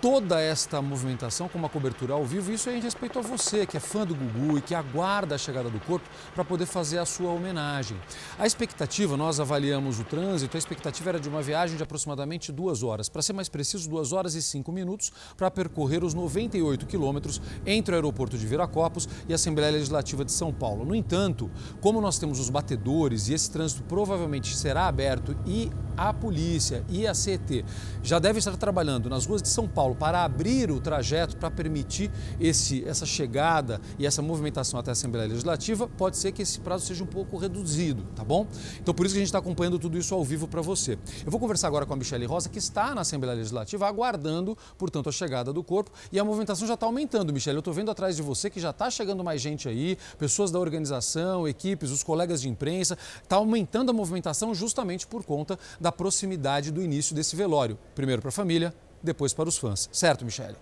toda 0.00 0.40
esta 0.40 0.82
movimentação 0.82 1.48
com 1.48 1.58
uma 1.58 1.68
cobertura 1.68 2.14
ao 2.14 2.24
vivo. 2.24 2.52
Isso 2.52 2.68
é 2.68 2.76
em 2.76 2.80
respeito 2.80 3.18
a 3.18 3.22
você, 3.22 3.66
que 3.66 3.76
é 3.76 3.80
fã 3.80 4.06
do 4.06 4.14
Gugu 4.14 4.58
e 4.58 4.60
que 4.60 4.74
aguarda 4.74 5.34
a 5.34 5.38
chegada 5.38 5.70
do 5.70 5.80
corpo 5.80 6.08
para 6.34 6.44
poder 6.44 6.66
fazer 6.66 6.98
a 6.98 7.06
sua 7.06 7.30
homenagem. 7.30 7.96
A 8.38 8.46
expectativa, 8.46 9.16
nós 9.16 9.40
avaliamos 9.40 9.98
o 9.98 10.04
trânsito, 10.04 10.56
a 10.56 10.58
expectativa 10.58 11.10
era 11.10 11.20
de 11.20 11.28
uma 11.28 11.42
viagem 11.42 11.76
de 11.76 11.82
aproximadamente 11.82 12.52
duas 12.52 12.82
horas. 12.82 13.08
Para 13.08 13.22
ser 13.22 13.32
mais 13.32 13.48
preciso, 13.48 13.88
duas 13.88 14.12
horas 14.12 14.34
e 14.34 14.42
cinco 14.42 14.70
minutos 14.70 15.12
para 15.36 15.50
percorrer 15.50 16.04
os 16.04 16.14
98 16.14 16.86
quilômetros 16.86 17.40
entre 17.64 17.94
o 17.94 17.96
aeroporto 17.96 18.36
de 18.36 18.46
Viracopos 18.46 19.08
e 19.28 19.32
a 19.32 19.36
Assembleia 19.36 19.72
Legislativa 19.72 20.24
de 20.24 20.32
São 20.32 20.52
Paulo. 20.52 20.84
No 20.84 20.94
entanto, 20.94 21.50
como 21.80 22.00
nós 22.00 22.18
temos 22.18 22.38
os 22.38 22.50
batedores 22.50 23.28
e 23.28 23.34
esse 23.34 23.50
trânsito 23.50 23.82
provavelmente 23.84 24.56
será 24.56 24.86
aberto 24.86 25.36
e 25.46 25.70
a 25.96 26.12
polícia 26.12 26.84
e 26.88 27.06
a 27.06 27.14
CET 27.14 27.64
já 28.02 28.18
devem 28.18 28.38
estar 28.38 28.56
trabalhando 28.56 29.08
nas 29.08 29.24
ruas 29.24 29.40
de 29.40 29.48
São 29.48 29.66
Paulo 29.66 29.85
para 29.94 30.24
abrir 30.24 30.70
o 30.70 30.80
trajeto 30.80 31.36
para 31.36 31.50
permitir 31.50 32.10
esse, 32.40 32.84
essa 32.84 33.06
chegada 33.06 33.80
e 33.98 34.06
essa 34.06 34.22
movimentação 34.22 34.78
até 34.78 34.90
a 34.90 34.92
Assembleia 34.92 35.28
Legislativa, 35.28 35.86
pode 35.86 36.16
ser 36.16 36.32
que 36.32 36.42
esse 36.42 36.60
prazo 36.60 36.86
seja 36.86 37.04
um 37.04 37.06
pouco 37.06 37.36
reduzido, 37.36 38.02
tá 38.14 38.24
bom? 38.24 38.46
Então 38.80 38.94
por 38.94 39.06
isso 39.06 39.14
que 39.14 39.18
a 39.18 39.22
gente 39.22 39.28
está 39.28 39.38
acompanhando 39.38 39.78
tudo 39.78 39.98
isso 39.98 40.14
ao 40.14 40.24
vivo 40.24 40.48
para 40.48 40.62
você. 40.62 40.98
Eu 41.24 41.30
vou 41.30 41.40
conversar 41.40 41.68
agora 41.68 41.86
com 41.86 41.92
a 41.92 41.96
Michele 41.96 42.26
Rosa, 42.26 42.48
que 42.48 42.58
está 42.58 42.94
na 42.94 43.02
Assembleia 43.02 43.36
Legislativa, 43.36 43.86
aguardando, 43.86 44.56
portanto, 44.76 45.08
a 45.08 45.12
chegada 45.12 45.52
do 45.52 45.62
corpo. 45.62 45.90
E 46.10 46.18
a 46.18 46.24
movimentação 46.24 46.66
já 46.66 46.74
está 46.74 46.86
aumentando, 46.86 47.32
Michele. 47.32 47.56
Eu 47.56 47.60
estou 47.60 47.74
vendo 47.74 47.90
atrás 47.90 48.16
de 48.16 48.22
você 48.22 48.50
que 48.50 48.60
já 48.60 48.70
está 48.70 48.90
chegando 48.90 49.22
mais 49.22 49.40
gente 49.40 49.68
aí, 49.68 49.96
pessoas 50.18 50.50
da 50.50 50.58
organização, 50.58 51.46
equipes, 51.46 51.90
os 51.90 52.02
colegas 52.02 52.40
de 52.40 52.48
imprensa. 52.48 52.98
Está 53.22 53.36
aumentando 53.36 53.90
a 53.90 53.92
movimentação 53.92 54.54
justamente 54.54 55.06
por 55.06 55.24
conta 55.24 55.58
da 55.80 55.92
proximidade 55.92 56.70
do 56.70 56.82
início 56.82 57.14
desse 57.14 57.36
velório. 57.36 57.78
Primeiro 57.94 58.22
para 58.22 58.28
a 58.28 58.32
família, 58.32 58.74
depois 59.02 59.32
para 59.32 59.48
os 59.48 59.58
fãs. 59.58 59.88
Certo, 59.92 60.24
Michele? 60.24 60.56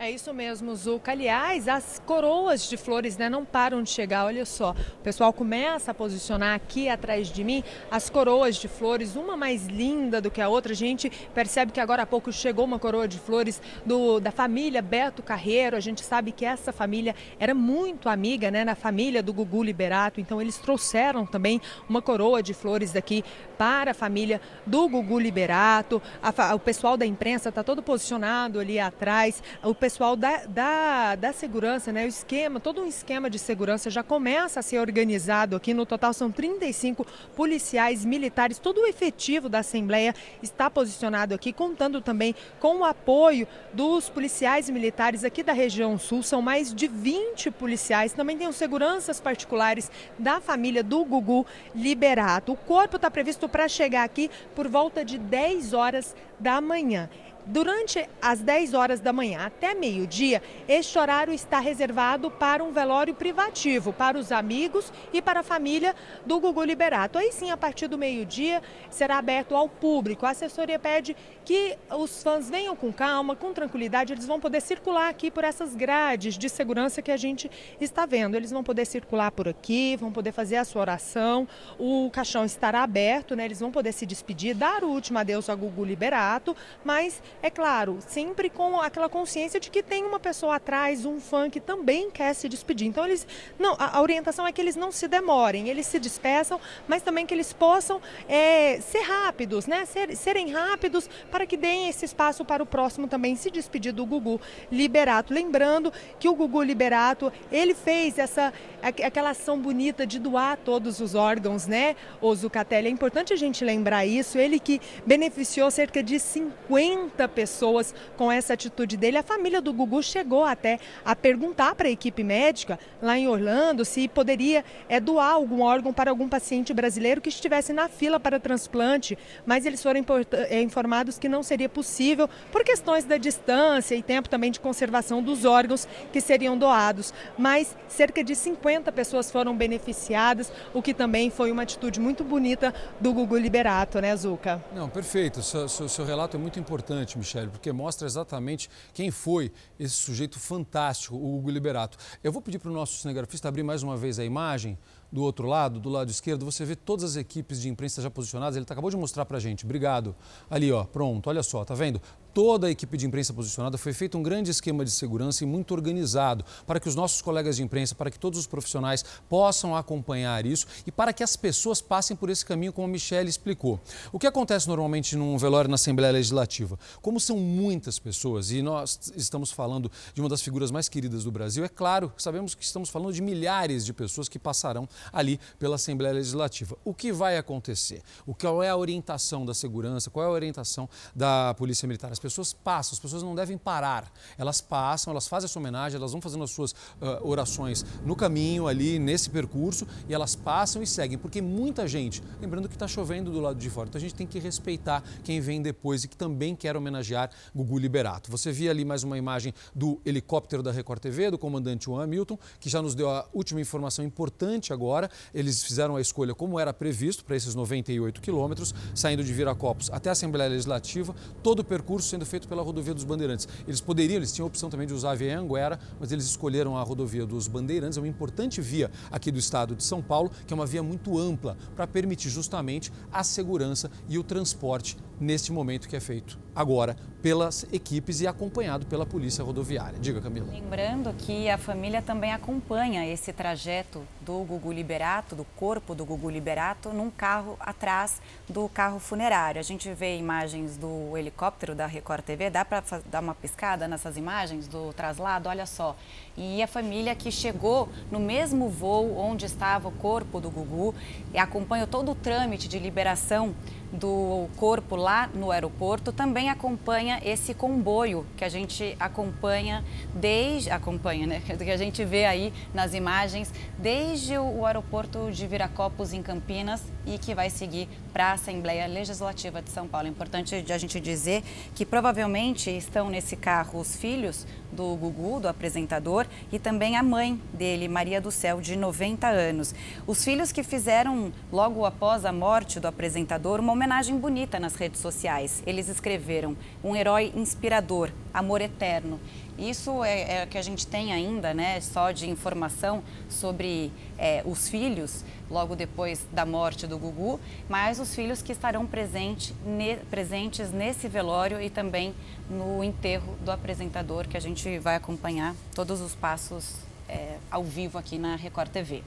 É 0.00 0.08
isso 0.08 0.32
mesmo, 0.32 0.76
Zuca. 0.76 1.10
Aliás, 1.10 1.66
as 1.66 2.00
coroas 2.06 2.68
de 2.68 2.76
flores 2.76 3.16
né, 3.16 3.28
não 3.28 3.44
param 3.44 3.82
de 3.82 3.90
chegar. 3.90 4.26
Olha 4.26 4.46
só, 4.46 4.70
o 4.70 5.02
pessoal 5.02 5.32
começa 5.32 5.90
a 5.90 5.94
posicionar 5.94 6.54
aqui 6.54 6.88
atrás 6.88 7.26
de 7.26 7.42
mim 7.42 7.64
as 7.90 8.08
coroas 8.08 8.54
de 8.54 8.68
flores, 8.68 9.16
uma 9.16 9.36
mais 9.36 9.66
linda 9.66 10.20
do 10.20 10.30
que 10.30 10.40
a 10.40 10.48
outra. 10.48 10.70
A 10.70 10.76
gente 10.76 11.10
percebe 11.34 11.72
que 11.72 11.80
agora 11.80 12.04
há 12.04 12.06
pouco 12.06 12.32
chegou 12.32 12.64
uma 12.64 12.78
coroa 12.78 13.08
de 13.08 13.18
flores 13.18 13.60
do, 13.84 14.20
da 14.20 14.30
família 14.30 14.80
Beto 14.80 15.20
Carreiro. 15.20 15.76
A 15.76 15.80
gente 15.80 16.04
sabe 16.04 16.30
que 16.30 16.44
essa 16.44 16.72
família 16.72 17.12
era 17.40 17.52
muito 17.52 18.08
amiga 18.08 18.52
né, 18.52 18.64
na 18.64 18.76
família 18.76 19.20
do 19.20 19.32
Gugu 19.32 19.64
Liberato. 19.64 20.20
Então, 20.20 20.40
eles 20.40 20.58
trouxeram 20.58 21.26
também 21.26 21.60
uma 21.88 22.00
coroa 22.00 22.40
de 22.40 22.54
flores 22.54 22.92
daqui 22.92 23.24
para 23.58 23.90
a 23.90 23.94
família 23.94 24.40
do 24.64 24.88
Gugu 24.88 25.18
Liberato. 25.18 26.00
A, 26.22 26.54
o 26.54 26.60
pessoal 26.60 26.96
da 26.96 27.04
imprensa 27.04 27.48
está 27.48 27.64
todo 27.64 27.82
posicionado 27.82 28.60
ali 28.60 28.78
atrás. 28.78 29.42
O 29.64 29.74
pessoal 29.88 30.16
da, 30.16 30.44
da, 30.44 31.14
da 31.14 31.32
segurança, 31.32 31.90
né, 31.90 32.04
o 32.04 32.08
esquema, 32.08 32.60
todo 32.60 32.82
um 32.82 32.86
esquema 32.86 33.30
de 33.30 33.38
segurança 33.38 33.88
já 33.88 34.02
começa 34.02 34.60
a 34.60 34.62
ser 34.62 34.80
organizado 34.80 35.56
aqui. 35.56 35.72
No 35.72 35.86
total 35.86 36.12
são 36.12 36.30
35 36.30 37.06
policiais 37.34 38.04
militares, 38.04 38.58
todo 38.58 38.82
o 38.82 38.86
efetivo 38.86 39.48
da 39.48 39.60
Assembleia 39.60 40.14
está 40.42 40.68
posicionado 40.68 41.34
aqui, 41.34 41.54
contando 41.54 42.02
também 42.02 42.34
com 42.60 42.80
o 42.80 42.84
apoio 42.84 43.48
dos 43.72 44.10
policiais 44.10 44.68
militares 44.68 45.24
aqui 45.24 45.42
da 45.42 45.54
região 45.54 45.96
sul. 45.96 46.22
São 46.22 46.42
mais 46.42 46.74
de 46.74 46.86
20 46.86 47.50
policiais. 47.52 48.12
Também 48.12 48.36
tem 48.36 48.46
os 48.46 48.56
seguranças 48.56 49.18
particulares 49.18 49.90
da 50.18 50.38
família 50.38 50.82
do 50.82 51.02
Gugu 51.02 51.46
Liberato. 51.74 52.52
O 52.52 52.56
corpo 52.56 52.96
está 52.96 53.10
previsto 53.10 53.48
para 53.48 53.66
chegar 53.68 54.04
aqui 54.04 54.30
por 54.54 54.68
volta 54.68 55.02
de 55.02 55.16
10 55.16 55.72
horas 55.72 56.14
da 56.38 56.60
manhã. 56.60 57.08
Durante 57.50 58.06
as 58.20 58.40
10 58.40 58.74
horas 58.74 59.00
da 59.00 59.10
manhã 59.10 59.46
até 59.46 59.72
meio-dia, 59.72 60.42
este 60.68 60.98
horário 60.98 61.32
está 61.32 61.58
reservado 61.58 62.30
para 62.30 62.62
um 62.62 62.72
velório 62.72 63.14
privativo, 63.14 63.90
para 63.90 64.18
os 64.18 64.30
amigos 64.30 64.92
e 65.14 65.22
para 65.22 65.40
a 65.40 65.42
família 65.42 65.96
do 66.26 66.38
Gugu 66.38 66.62
Liberato. 66.62 67.16
Aí 67.16 67.32
sim, 67.32 67.50
a 67.50 67.56
partir 67.56 67.88
do 67.88 67.96
meio-dia, 67.96 68.62
será 68.90 69.16
aberto 69.16 69.56
ao 69.56 69.66
público. 69.66 70.26
A 70.26 70.30
assessoria 70.30 70.78
pede 70.78 71.16
que 71.48 71.78
os 71.96 72.22
fãs 72.22 72.50
venham 72.50 72.76
com 72.76 72.92
calma, 72.92 73.34
com 73.34 73.54
tranquilidade, 73.54 74.12
eles 74.12 74.26
vão 74.26 74.38
poder 74.38 74.60
circular 74.60 75.08
aqui 75.08 75.30
por 75.30 75.44
essas 75.44 75.74
grades 75.74 76.36
de 76.36 76.46
segurança 76.46 77.00
que 77.00 77.10
a 77.10 77.16
gente 77.16 77.50
está 77.80 78.04
vendo. 78.04 78.34
Eles 78.34 78.50
vão 78.50 78.62
poder 78.62 78.84
circular 78.84 79.30
por 79.30 79.48
aqui, 79.48 79.96
vão 79.96 80.12
poder 80.12 80.30
fazer 80.30 80.56
a 80.56 80.64
sua 80.66 80.82
oração, 80.82 81.48
o 81.78 82.10
caixão 82.12 82.44
estará 82.44 82.82
aberto, 82.82 83.34
né? 83.34 83.46
Eles 83.46 83.60
vão 83.60 83.72
poder 83.72 83.92
se 83.92 84.04
despedir, 84.04 84.54
dar 84.54 84.84
o 84.84 84.88
último 84.88 85.18
adeus 85.18 85.48
ao 85.48 85.56
Gugu 85.56 85.86
Liberato, 85.86 86.54
mas 86.84 87.22
é 87.40 87.48
claro, 87.48 87.96
sempre 88.06 88.50
com 88.50 88.78
aquela 88.78 89.08
consciência 89.08 89.58
de 89.58 89.70
que 89.70 89.82
tem 89.82 90.04
uma 90.04 90.20
pessoa 90.20 90.56
atrás, 90.56 91.06
um 91.06 91.18
fã 91.18 91.48
que 91.48 91.60
também 91.60 92.10
quer 92.10 92.34
se 92.34 92.46
despedir. 92.46 92.88
Então 92.88 93.06
eles 93.06 93.26
não, 93.58 93.74
a, 93.78 94.02
orientação 94.02 94.46
é 94.46 94.52
que 94.52 94.60
eles 94.60 94.76
não 94.76 94.92
se 94.92 95.08
demorem, 95.08 95.70
eles 95.70 95.86
se 95.86 95.98
despeçam, 95.98 96.60
mas 96.86 97.00
também 97.00 97.24
que 97.24 97.32
eles 97.32 97.54
possam 97.54 98.02
é, 98.28 98.82
ser 98.82 99.00
rápidos, 99.00 99.66
né? 99.66 99.86
Ser, 99.86 100.14
serem 100.14 100.52
rápidos 100.52 101.08
para 101.30 101.37
que 101.46 101.56
deem 101.56 101.88
esse 101.88 102.04
espaço 102.04 102.44
para 102.44 102.62
o 102.62 102.66
próximo 102.66 103.08
também 103.08 103.36
se 103.36 103.50
despedir 103.50 103.92
do 103.92 104.04
Gugu 104.06 104.40
Liberato. 104.70 105.32
Lembrando 105.32 105.92
que 106.18 106.28
o 106.28 106.34
Gugu 106.34 106.62
Liberato 106.62 107.32
ele 107.50 107.74
fez 107.74 108.18
essa 108.18 108.52
aquela 108.82 109.30
ação 109.30 109.58
bonita 109.58 110.06
de 110.06 110.18
doar 110.18 110.56
todos 110.56 111.00
os 111.00 111.14
órgãos, 111.14 111.66
né? 111.66 111.96
O 112.20 112.34
Zucatelli 112.34 112.88
é 112.88 112.90
importante 112.90 113.32
a 113.32 113.36
gente 113.36 113.64
lembrar 113.64 114.06
isso. 114.06 114.38
Ele 114.38 114.58
que 114.58 114.80
beneficiou 115.04 115.70
cerca 115.70 116.02
de 116.02 116.18
50 116.18 117.28
pessoas 117.28 117.94
com 118.16 118.30
essa 118.30 118.54
atitude 118.54 118.96
dele. 118.96 119.18
A 119.18 119.22
família 119.22 119.60
do 119.60 119.72
Gugu 119.72 120.02
chegou 120.02 120.44
até 120.44 120.78
a 121.04 121.16
perguntar 121.16 121.74
para 121.74 121.88
a 121.88 121.90
equipe 121.90 122.22
médica 122.22 122.78
lá 123.02 123.18
em 123.18 123.28
Orlando 123.28 123.84
se 123.84 124.08
poderia 124.08 124.64
é, 124.88 125.00
doar 125.00 125.32
algum 125.32 125.62
órgão 125.62 125.92
para 125.92 126.10
algum 126.10 126.28
paciente 126.28 126.72
brasileiro 126.72 127.20
que 127.20 127.28
estivesse 127.28 127.72
na 127.72 127.88
fila 127.88 128.20
para 128.20 128.38
transplante, 128.40 129.18
mas 129.46 129.66
eles 129.66 129.82
foram 129.82 130.04
é, 130.48 130.62
informados 130.62 131.18
que 131.18 131.27
não 131.28 131.42
seria 131.42 131.68
possível 131.68 132.28
por 132.50 132.64
questões 132.64 133.04
da 133.04 133.16
distância 133.16 133.94
e 133.94 134.02
tempo 134.02 134.28
também 134.28 134.50
de 134.50 134.60
conservação 134.60 135.22
dos 135.22 135.44
órgãos 135.44 135.86
que 136.12 136.20
seriam 136.20 136.56
doados. 136.56 137.12
Mas 137.36 137.76
cerca 137.86 138.24
de 138.24 138.34
50 138.34 138.90
pessoas 138.92 139.30
foram 139.30 139.56
beneficiadas, 139.56 140.52
o 140.72 140.82
que 140.82 140.94
também 140.94 141.30
foi 141.30 141.52
uma 141.52 141.62
atitude 141.62 142.00
muito 142.00 142.24
bonita 142.24 142.74
do 143.00 143.12
Gugu 143.12 143.36
Liberato, 143.36 144.00
né, 144.00 144.14
Zuca? 144.16 144.62
Não, 144.74 144.88
perfeito. 144.88 145.42
Seu, 145.42 145.68
seu, 145.68 145.88
seu 145.88 146.04
relato 146.04 146.36
é 146.36 146.40
muito 146.40 146.58
importante, 146.58 147.18
Michele, 147.18 147.48
porque 147.48 147.72
mostra 147.72 148.06
exatamente 148.06 148.68
quem 148.92 149.10
foi 149.10 149.52
esse 149.78 149.94
sujeito 149.94 150.38
fantástico, 150.38 151.16
o 151.16 151.36
Hugo 151.36 151.50
Liberato. 151.50 151.98
Eu 152.22 152.32
vou 152.32 152.42
pedir 152.42 152.58
para 152.58 152.70
o 152.70 152.74
nosso 152.74 152.98
cinegrafista 152.98 153.48
abrir 153.48 153.62
mais 153.62 153.82
uma 153.82 153.96
vez 153.96 154.18
a 154.18 154.24
imagem 154.24 154.78
do 155.10 155.22
outro 155.22 155.46
lado, 155.46 155.80
do 155.80 155.88
lado 155.88 156.10
esquerdo, 156.10 156.44
você 156.44 156.64
vê 156.64 156.76
todas 156.76 157.04
as 157.04 157.16
equipes 157.16 157.60
de 157.60 157.68
imprensa 157.68 158.02
já 158.02 158.10
posicionadas. 158.10 158.56
Ele 158.56 158.66
acabou 158.68 158.90
de 158.90 158.96
mostrar 158.96 159.24
para 159.24 159.38
a 159.38 159.40
gente. 159.40 159.64
Obrigado. 159.64 160.14
Ali, 160.50 160.70
ó, 160.70 160.84
pronto. 160.84 161.28
Olha 161.28 161.42
só, 161.42 161.64
tá 161.64 161.74
vendo? 161.74 162.00
Toda 162.38 162.68
a 162.68 162.70
equipe 162.70 162.96
de 162.96 163.04
imprensa 163.04 163.34
posicionada, 163.34 163.76
foi 163.76 163.92
feito 163.92 164.16
um 164.16 164.22
grande 164.22 164.48
esquema 164.48 164.84
de 164.84 164.92
segurança 164.92 165.42
e 165.42 165.46
muito 165.46 165.74
organizado 165.74 166.44
para 166.68 166.78
que 166.78 166.88
os 166.88 166.94
nossos 166.94 167.20
colegas 167.20 167.56
de 167.56 167.64
imprensa, 167.64 167.96
para 167.96 168.12
que 168.12 168.18
todos 168.18 168.38
os 168.38 168.46
profissionais 168.46 169.04
possam 169.28 169.74
acompanhar 169.74 170.46
isso 170.46 170.64
e 170.86 170.92
para 170.92 171.12
que 171.12 171.24
as 171.24 171.34
pessoas 171.34 171.80
passem 171.80 172.16
por 172.16 172.30
esse 172.30 172.46
caminho, 172.46 172.72
como 172.72 172.86
a 172.86 172.88
Michelle 172.88 173.28
explicou. 173.28 173.80
O 174.12 174.20
que 174.20 174.26
acontece 174.28 174.68
normalmente 174.68 175.16
num 175.16 175.36
velório 175.36 175.68
na 175.68 175.74
Assembleia 175.74 176.12
Legislativa? 176.12 176.78
Como 177.02 177.18
são 177.18 177.36
muitas 177.38 177.98
pessoas 177.98 178.52
e 178.52 178.62
nós 178.62 179.10
estamos 179.16 179.50
falando 179.50 179.90
de 180.14 180.20
uma 180.20 180.28
das 180.28 180.40
figuras 180.40 180.70
mais 180.70 180.88
queridas 180.88 181.24
do 181.24 181.32
Brasil, 181.32 181.64
é 181.64 181.68
claro, 181.68 182.12
sabemos 182.16 182.54
que 182.54 182.62
estamos 182.62 182.88
falando 182.88 183.12
de 183.12 183.20
milhares 183.20 183.84
de 183.84 183.92
pessoas 183.92 184.28
que 184.28 184.38
passarão 184.38 184.88
ali 185.12 185.40
pela 185.58 185.74
Assembleia 185.74 186.14
Legislativa. 186.14 186.78
O 186.84 186.94
que 186.94 187.10
vai 187.10 187.36
acontecer? 187.36 188.00
O 188.24 188.32
qual 188.32 188.62
é 188.62 188.68
a 188.68 188.76
orientação 188.76 189.44
da 189.44 189.54
segurança? 189.54 190.08
Qual 190.08 190.24
é 190.24 190.28
a 190.28 190.30
orientação 190.30 190.88
da 191.12 191.52
Polícia 191.54 191.88
Militar? 191.88 192.12
As 192.12 192.27
pessoas 192.32 192.52
passam, 192.52 192.94
as 192.94 192.98
pessoas 192.98 193.22
não 193.22 193.34
devem 193.34 193.56
parar. 193.56 194.12
Elas 194.36 194.60
passam, 194.60 195.10
elas 195.10 195.26
fazem 195.26 195.46
essa 195.46 195.58
homenagem, 195.58 195.96
elas 195.96 196.12
vão 196.12 196.20
fazendo 196.20 196.44
as 196.44 196.50
suas 196.50 196.72
uh, 196.72 196.76
orações 197.22 197.84
no 198.04 198.14
caminho 198.14 198.66
ali, 198.66 198.98
nesse 198.98 199.30
percurso, 199.30 199.86
e 200.08 200.14
elas 200.14 200.34
passam 200.34 200.82
e 200.82 200.86
seguem, 200.86 201.18
porque 201.18 201.40
muita 201.40 201.86
gente, 201.86 202.22
lembrando 202.40 202.68
que 202.68 202.74
está 202.74 202.86
chovendo 202.86 203.30
do 203.30 203.40
lado 203.40 203.58
de 203.58 203.70
fora, 203.70 203.88
então 203.88 203.98
a 203.98 204.02
gente 204.02 204.14
tem 204.14 204.26
que 204.26 204.38
respeitar 204.38 205.02
quem 205.24 205.40
vem 205.40 205.60
depois 205.62 206.04
e 206.04 206.08
que 206.08 206.16
também 206.16 206.54
quer 206.54 206.76
homenagear 206.76 207.30
Gugu 207.54 207.78
Liberato. 207.78 208.30
Você 208.30 208.52
via 208.52 208.70
ali 208.70 208.84
mais 208.84 209.02
uma 209.02 209.16
imagem 209.16 209.54
do 209.74 210.00
helicóptero 210.04 210.62
da 210.62 210.72
Record 210.72 211.00
TV, 211.00 211.30
do 211.30 211.38
comandante 211.38 211.86
Juan 211.86 212.04
Hamilton, 212.04 212.38
que 212.60 212.68
já 212.68 212.82
nos 212.82 212.94
deu 212.94 213.10
a 213.10 213.26
última 213.32 213.60
informação 213.60 214.04
importante 214.04 214.72
agora. 214.72 215.10
Eles 215.32 215.62
fizeram 215.62 215.96
a 215.96 216.00
escolha 216.00 216.34
como 216.34 216.58
era 216.58 216.72
previsto 216.72 217.24
para 217.24 217.36
esses 217.36 217.54
98 217.54 218.20
quilômetros, 218.20 218.74
saindo 218.94 219.24
de 219.24 219.32
Viracopos 219.32 219.90
até 219.90 220.08
a 220.08 220.12
Assembleia 220.12 220.50
Legislativa, 220.50 221.14
todo 221.42 221.60
o 221.60 221.64
percurso 221.64 222.08
sendo 222.18 222.26
feito 222.26 222.48
pela 222.48 222.62
rodovia 222.62 222.92
dos 222.92 223.04
Bandeirantes. 223.04 223.46
Eles 223.66 223.80
poderiam, 223.80 224.16
eles 224.16 224.32
tinham 224.32 224.46
a 224.46 224.48
opção 224.48 224.68
também 224.68 224.86
de 224.86 224.92
usar 224.92 225.12
a 225.12 225.14
via 225.14 225.38
Anguera, 225.38 225.78
mas 226.00 226.10
eles 226.10 226.24
escolheram 226.24 226.76
a 226.76 226.82
rodovia 226.82 227.24
dos 227.24 227.46
Bandeirantes, 227.46 227.96
é 227.96 228.00
uma 228.00 228.08
importante 228.08 228.60
via 228.60 228.90
aqui 229.10 229.30
do 229.30 229.38
estado 229.38 229.76
de 229.76 229.84
São 229.84 230.02
Paulo, 230.02 230.30
que 230.46 230.52
é 230.52 230.56
uma 230.56 230.66
via 230.66 230.82
muito 230.82 231.16
ampla 231.18 231.56
para 231.76 231.86
permitir 231.86 232.28
justamente 232.28 232.92
a 233.12 233.22
segurança 233.22 233.90
e 234.08 234.18
o 234.18 234.24
transporte 234.24 234.96
neste 235.20 235.52
momento 235.52 235.88
que 235.88 235.96
é 235.96 236.00
feito 236.00 236.38
agora 236.54 236.96
pelas 237.22 237.66
equipes 237.72 238.20
e 238.20 238.26
acompanhado 238.26 238.86
pela 238.86 239.06
Polícia 239.06 239.44
Rodoviária. 239.44 239.98
Diga, 239.98 240.20
Camila. 240.20 240.48
Lembrando 240.50 241.12
que 241.14 241.48
a 241.48 241.58
família 241.58 242.02
também 242.02 242.32
acompanha 242.32 243.06
esse 243.06 243.32
trajeto 243.32 244.02
do 244.28 244.44
Gugu 244.44 244.70
Liberato, 244.70 245.34
do 245.34 245.46
corpo 245.56 245.94
do 245.94 246.04
Gugu 246.04 246.28
Liberato, 246.28 246.90
num 246.90 247.10
carro 247.10 247.56
atrás 247.58 248.20
do 248.46 248.68
carro 248.68 248.98
funerário. 248.98 249.58
A 249.58 249.62
gente 249.62 249.90
vê 249.94 250.18
imagens 250.18 250.76
do 250.76 251.16
helicóptero 251.16 251.74
da 251.74 251.86
Record 251.86 252.22
TV, 252.22 252.50
dá 252.50 252.62
para 252.62 252.84
dar 253.06 253.22
uma 253.22 253.34
piscada 253.34 253.88
nessas 253.88 254.18
imagens 254.18 254.68
do 254.68 254.92
traslado? 254.92 255.48
Olha 255.48 255.64
só. 255.64 255.96
E 256.36 256.62
a 256.62 256.66
família 256.66 257.14
que 257.14 257.32
chegou 257.32 257.88
no 258.10 258.20
mesmo 258.20 258.68
voo 258.68 259.16
onde 259.16 259.46
estava 259.46 259.88
o 259.88 259.92
corpo 259.92 260.38
do 260.40 260.50
Gugu 260.50 260.94
acompanha 261.34 261.86
todo 261.86 262.12
o 262.12 262.14
trâmite 262.14 262.68
de 262.68 262.78
liberação 262.78 263.54
do 263.92 264.48
corpo 264.56 264.96
lá 264.96 265.28
no 265.34 265.50
aeroporto 265.50 266.12
também 266.12 266.50
acompanha 266.50 267.20
esse 267.24 267.54
comboio 267.54 268.26
que 268.36 268.44
a 268.44 268.48
gente 268.48 268.96
acompanha 269.00 269.84
desde 270.14 270.70
acompanha, 270.70 271.26
né? 271.26 271.42
Que 271.58 271.70
a 271.70 271.76
gente 271.76 272.04
vê 272.04 272.24
aí 272.24 272.52
nas 272.72 272.94
imagens 272.94 273.52
desde 273.78 274.38
o 274.38 274.64
aeroporto 274.64 275.30
de 275.30 275.46
Viracopos 275.46 276.12
em 276.12 276.22
Campinas 276.22 276.82
e 277.04 277.18
que 277.18 277.34
vai 277.34 277.50
seguir 277.50 277.88
para 278.12 278.28
a 278.28 278.32
Assembleia 278.32 278.86
Legislativa 278.86 279.60
de 279.60 279.70
São 279.70 279.86
Paulo. 279.86 280.06
É 280.06 280.10
importante 280.10 280.54
a 280.54 280.78
gente 280.78 281.00
dizer 281.00 281.42
que 281.74 281.84
provavelmente 281.84 282.70
estão 282.70 283.10
nesse 283.10 283.36
carro 283.36 283.80
os 283.80 283.96
filhos 283.96 284.46
do 284.72 284.94
Gugu, 284.96 285.40
do 285.40 285.48
apresentador, 285.48 286.26
e 286.52 286.58
também 286.58 286.96
a 286.96 287.02
mãe 287.02 287.40
dele, 287.52 287.88
Maria 287.88 288.20
do 288.20 288.30
Céu, 288.30 288.60
de 288.60 288.76
90 288.76 289.26
anos. 289.26 289.74
Os 290.06 290.24
filhos 290.24 290.52
que 290.52 290.62
fizeram, 290.62 291.32
logo 291.52 291.84
após 291.84 292.24
a 292.24 292.32
morte 292.32 292.78
do 292.80 292.88
apresentador, 292.88 293.60
uma 293.60 293.72
homenagem 293.72 294.16
bonita 294.16 294.58
nas 294.60 294.74
redes 294.74 295.00
sociais. 295.00 295.62
Eles 295.66 295.88
escreveram: 295.88 296.56
um 296.82 296.94
herói 296.94 297.32
inspirador, 297.34 298.10
amor 298.32 298.60
eterno. 298.60 299.20
Isso 299.58 300.04
é, 300.04 300.42
é 300.42 300.46
que 300.46 300.56
a 300.56 300.62
gente 300.62 300.86
tem 300.86 301.12
ainda, 301.12 301.52
né, 301.52 301.80
só 301.80 302.12
de 302.12 302.30
informação 302.30 303.02
sobre 303.28 303.90
é, 304.16 304.40
os 304.44 304.68
filhos, 304.68 305.24
logo 305.50 305.74
depois 305.74 306.24
da 306.32 306.46
morte 306.46 306.86
do 306.86 306.96
Gugu, 306.96 307.40
mas 307.68 307.98
os 307.98 308.14
filhos 308.14 308.40
que 308.40 308.52
estarão 308.52 308.86
presente, 308.86 309.52
ne, 309.66 309.96
presentes 310.10 310.70
nesse 310.70 311.08
velório 311.08 311.60
e 311.60 311.68
também 311.68 312.14
no 312.48 312.84
enterro 312.84 313.34
do 313.44 313.50
apresentador, 313.50 314.28
que 314.28 314.36
a 314.36 314.40
gente 314.40 314.78
vai 314.78 314.94
acompanhar 314.94 315.56
todos 315.74 316.00
os 316.00 316.14
passos 316.14 316.76
é, 317.08 317.38
ao 317.50 317.64
vivo 317.64 317.98
aqui 317.98 318.16
na 318.16 318.36
Record 318.36 318.70
TV. 318.70 319.02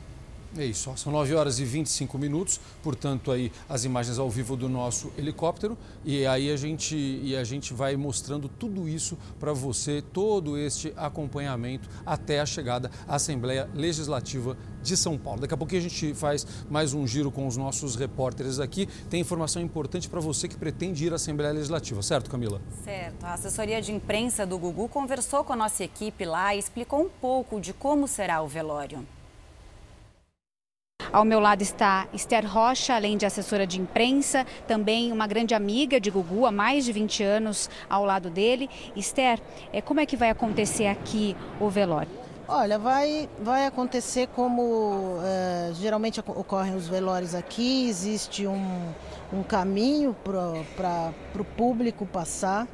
É 0.58 0.66
isso, 0.66 0.92
são 0.98 1.14
9 1.14 1.34
horas 1.34 1.60
e 1.60 1.64
25 1.64 2.18
minutos, 2.18 2.60
portanto 2.84 3.32
aí 3.32 3.54
as 3.70 3.86
imagens 3.86 4.20
ao 4.20 4.30
vivo 4.30 4.58
do 4.58 4.68
nosso 4.68 5.10
helicóptero 5.18 5.78
e 6.04 6.26
aí 6.26 6.52
a 6.52 6.58
gente, 6.58 6.94
e 6.94 7.38
a 7.38 7.44
gente 7.46 7.74
vai 7.74 7.96
mostrando 7.96 8.50
tudo 8.50 8.90
isso 8.90 9.18
para 9.40 9.54
você, 9.54 10.04
todo 10.12 10.58
este 10.58 10.92
acompanhamento 10.98 11.90
até 12.06 12.42
a 12.42 12.46
chegada 12.46 12.92
à 13.08 13.16
Assembleia 13.16 13.70
Legislativa 13.74 14.58
de 14.84 14.98
São 14.98 15.18
Paulo. 15.18 15.40
Daqui 15.40 15.54
a 15.54 15.58
pouquinho 15.58 15.80
a 15.80 15.84
gente 15.88 16.14
faz 16.14 16.46
mais 16.70 16.94
um 16.94 17.08
giro 17.08 17.32
com 17.32 17.48
os 17.48 17.56
nossos 17.56 17.96
repórteres 17.96 18.60
aqui. 18.60 18.88
Tem 19.10 19.22
informação 19.22 19.62
importante 19.62 20.10
para 20.10 20.20
você 20.20 20.50
que 20.50 20.58
pretende 20.58 21.06
ir 21.06 21.14
à 21.14 21.16
Assembleia 21.16 21.54
Legislativa, 21.54 22.02
certo, 22.02 22.30
Camila? 22.30 22.62
Certo. 22.84 23.24
A 23.24 23.34
assessoria 23.36 23.82
de 23.82 23.94
imprensa 23.94 24.46
do 24.46 24.58
Gugu 24.58 24.90
conversou 24.90 25.46
com 25.46 25.54
a 25.54 25.56
nossa 25.56 25.82
equipe 25.82 26.26
lá 26.26 26.54
e 26.54 26.60
explicou 26.60 27.02
um 27.02 27.10
pouco 27.10 27.62
de 27.62 27.72
como 27.72 28.06
será 28.06 28.42
o 28.42 28.48
velório. 28.50 29.06
Ao 31.12 31.24
meu 31.24 31.40
lado 31.40 31.62
está 31.62 32.08
Esther 32.14 32.46
Rocha, 32.46 32.96
além 32.96 33.18
de 33.18 33.26
assessora 33.26 33.66
de 33.66 33.80
imprensa, 33.80 34.46
também 34.68 35.12
uma 35.12 35.28
grande 35.28 35.54
amiga 35.54 36.00
de 36.00 36.10
Gugu, 36.10 36.46
há 36.46 36.52
mais 36.52 36.86
de 36.86 36.92
20 36.92 37.24
anos 37.24 37.70
ao 37.90 38.06
lado 38.06 38.30
dele. 38.30 38.70
Esther, 38.96 39.40
é, 39.72 39.82
como 39.82 40.00
é 40.00 40.06
que 40.06 40.18
vai 40.18 40.30
acontecer 40.30 40.88
aqui 40.88 41.36
o 41.60 41.70
velório? 41.70 42.22
Olha, 42.48 42.78
vai, 42.78 43.30
vai 43.42 43.66
acontecer 43.66 44.28
como 44.36 45.20
é, 45.24 45.72
geralmente 45.74 46.20
ocorrem 46.20 46.76
os 46.76 46.86
velórios 46.86 47.34
aqui, 47.34 47.88
existe 47.88 48.46
um, 48.46 48.92
um 49.32 49.42
caminho 49.42 50.14
para 50.14 51.14
o 51.40 51.46
público 51.46 52.06
passar 52.06 52.68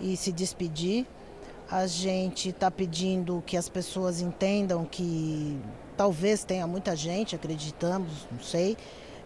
e 0.00 0.16
se 0.16 0.32
despedir. 0.32 1.06
A 1.70 1.86
gente 1.86 2.48
está 2.48 2.70
pedindo 2.70 3.42
que 3.46 3.56
as 3.56 3.68
pessoas 3.68 4.20
entendam 4.20 4.84
que 4.84 5.58
Talvez 5.96 6.44
tenha 6.44 6.66
muita 6.66 6.96
gente, 6.96 7.34
acreditamos, 7.34 8.26
não 8.30 8.40
sei. 8.40 8.76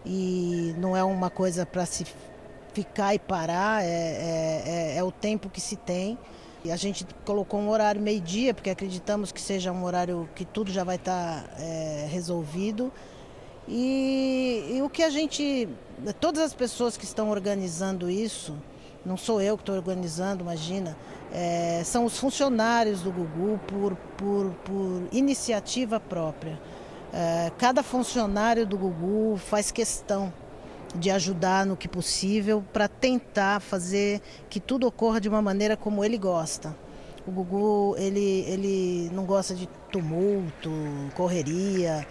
E 0.05 0.73
não 0.77 0.95
é 0.95 1.03
uma 1.03 1.29
coisa 1.29 1.65
para 1.65 1.85
se 1.85 2.05
ficar 2.73 3.13
e 3.13 3.19
parar, 3.19 3.83
é, 3.83 3.87
é, 3.87 4.63
é, 4.65 4.97
é, 4.97 5.03
o 5.03 5.11
tempo 5.11 5.49
que 5.49 5.59
se 5.59 5.75
tem. 5.75 6.17
E 6.63 6.71
a 6.71 6.75
gente 6.75 7.05
colocou 7.25 7.59
um 7.59 7.69
horário 7.69 8.01
meio-dia, 8.01 8.53
porque 8.53 8.69
acreditamos 8.69 9.31
que 9.31 9.41
seja 9.41 9.71
um 9.71 9.83
horário 9.83 10.29
que 10.35 10.43
tudo 10.43 10.71
já 10.71 10.83
vai 10.83 10.97
estar 10.97 11.43
tá, 11.43 11.61
é, 11.61 12.07
resolvido. 12.09 12.91
E, 13.67 14.75
e 14.75 14.81
o 14.81 14.89
que 14.89 15.03
a 15.03 15.09
gente. 15.09 15.69
Todas 16.19 16.41
as 16.41 16.53
pessoas 16.53 16.97
que 16.97 17.05
estão 17.05 17.29
organizando 17.29 18.09
isso, 18.09 18.55
não 19.05 19.17
sou 19.17 19.41
eu 19.41 19.55
que 19.57 19.61
estou 19.61 19.75
organizando, 19.75 20.43
imagina, 20.43 20.97
é, 21.31 21.81
são 21.85 22.05
os 22.05 22.17
funcionários 22.17 23.01
do 23.01 23.11
Gugu 23.11 23.59
por, 23.67 23.95
por, 24.17 24.51
por 24.65 25.03
iniciativa 25.11 25.99
própria. 25.99 26.59
É, 27.13 27.51
cada 27.57 27.81
funcionário 27.81 28.65
do 28.65 28.77
Gugu 28.77 29.37
faz 29.37 29.71
questão 29.71 30.31
de 30.95 31.09
ajudar 31.11 31.65
no 31.65 31.77
que 31.77 31.87
possível 31.87 32.63
para 32.73 32.87
tentar 32.87 33.59
fazer 33.59 34.21
que 34.49 34.59
tudo 34.59 34.87
ocorra 34.87 35.21
de 35.21 35.29
uma 35.29 35.41
maneira 35.41 35.77
como 35.77 36.03
ele 36.03 36.17
gosta. 36.17 36.75
O 37.27 37.31
Gugu, 37.31 37.95
ele, 37.97 38.43
ele 38.47 39.09
não 39.13 39.23
gosta 39.25 39.53
de 39.53 39.67
tumulto, 39.91 40.71
correria. 41.15 42.07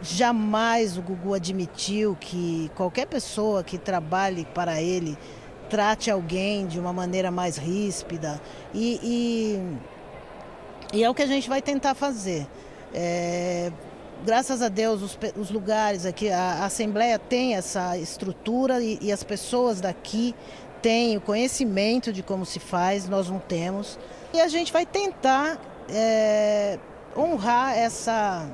Jamais 0.00 0.98
o 0.98 1.02
Gugu 1.02 1.34
admitiu 1.34 2.16
que 2.18 2.70
qualquer 2.74 3.06
pessoa 3.06 3.62
que 3.62 3.78
trabalhe 3.78 4.44
para 4.52 4.82
ele 4.82 5.16
trate 5.72 6.10
alguém 6.10 6.66
de 6.66 6.78
uma 6.78 6.92
maneira 6.92 7.30
mais 7.30 7.56
ríspida. 7.56 8.38
E, 8.74 9.00
e, 10.92 10.98
e 10.98 11.02
é 11.02 11.08
o 11.08 11.14
que 11.14 11.22
a 11.22 11.26
gente 11.26 11.48
vai 11.48 11.62
tentar 11.62 11.94
fazer. 11.94 12.46
É, 12.92 13.72
graças 14.22 14.60
a 14.60 14.68
Deus, 14.68 15.00
os, 15.00 15.18
os, 15.34 15.50
lugares 15.50 16.04
aqui, 16.04 16.28
a, 16.28 16.38
a 16.38 16.64
Assembleia 16.66 17.18
tem 17.18 17.54
essa 17.54 17.96
estrutura 17.96 18.82
e, 18.82 18.98
e, 19.00 19.10
as 19.10 19.24
pessoas 19.24 19.80
daqui 19.80 20.34
têm 20.82 21.16
o 21.16 21.22
conhecimento 21.22 22.12
de 22.12 22.22
como 22.22 22.44
se 22.44 22.58
faz, 22.58 23.08
nós 23.08 23.30
não 23.30 23.38
temos. 23.38 23.98
E 24.34 24.40
a 24.42 24.48
gente 24.48 24.70
vai 24.70 24.84
tentar 24.84 25.58
é, 25.88 26.78
honrar 27.16 27.78
essa, 27.78 28.46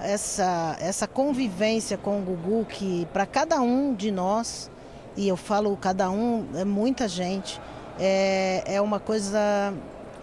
essa, 0.00 0.76
essa 0.78 1.08
convivência 1.08 1.98
com 1.98 2.20
o 2.20 2.22
Gugu, 2.22 2.64
que 2.66 3.04
para 3.12 3.26
cada 3.26 3.60
um 3.60 3.92
de 3.92 4.12
nós 4.12 4.70
e 5.16 5.26
eu 5.28 5.36
falo 5.36 5.76
cada 5.76 6.10
um, 6.10 6.46
é 6.54 6.64
muita 6.64 7.08
gente, 7.08 7.60
é, 7.98 8.62
é 8.66 8.80
uma 8.80 9.00
coisa, 9.00 9.72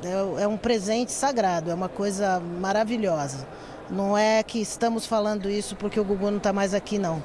é, 0.04 0.44
é 0.44 0.48
um 0.48 0.58
presente 0.58 1.12
sagrado, 1.12 1.72
é 1.72 1.74
uma 1.74 1.90
coisa 1.90 2.40
maravilhosa. 2.40 3.48
Não 3.90 4.18
é 4.18 4.42
que 4.44 4.60
estamos 4.60 5.06
falando 5.06 5.50
isso 5.50 5.76
porque 5.76 6.00
o 6.00 6.04
Gugu 6.04 6.30
não 6.30 6.38
está 6.38 6.54
mais 6.54 6.74
aqui, 6.74 6.98
não. 6.98 7.22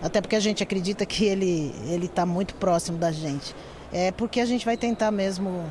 Até 0.00 0.20
porque 0.20 0.34
a 0.34 0.40
gente 0.40 0.62
acredita 0.62 1.04
que 1.04 1.24
ele 1.24 1.72
está 2.02 2.24
muito 2.24 2.54
próximo 2.54 2.98
da 2.98 3.12
gente. 3.12 3.54
É 3.92 4.10
porque 4.10 4.40
a 4.40 4.46
gente 4.46 4.64
vai 4.64 4.76
tentar 4.76 5.10
mesmo 5.10 5.64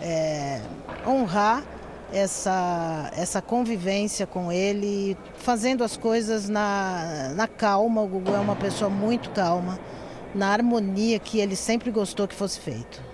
é, 0.00 0.60
honrar 1.06 1.64
essa, 2.12 3.10
essa 3.16 3.40
convivência 3.40 4.26
com 4.26 4.52
ele, 4.52 5.16
fazendo 5.38 5.82
as 5.82 5.96
coisas 5.96 6.48
na, 6.48 7.32
na 7.34 7.48
calma. 7.48 8.02
O 8.02 8.06
Gugu 8.06 8.34
é 8.34 8.38
uma 8.38 8.54
pessoa 8.54 8.90
muito 8.90 9.30
calma 9.30 9.78
na 10.34 10.48
harmonia 10.48 11.18
que 11.18 11.38
ele 11.38 11.56
sempre 11.56 11.90
gostou 11.90 12.26
que 12.26 12.34
fosse 12.34 12.60
feito. 12.60 13.12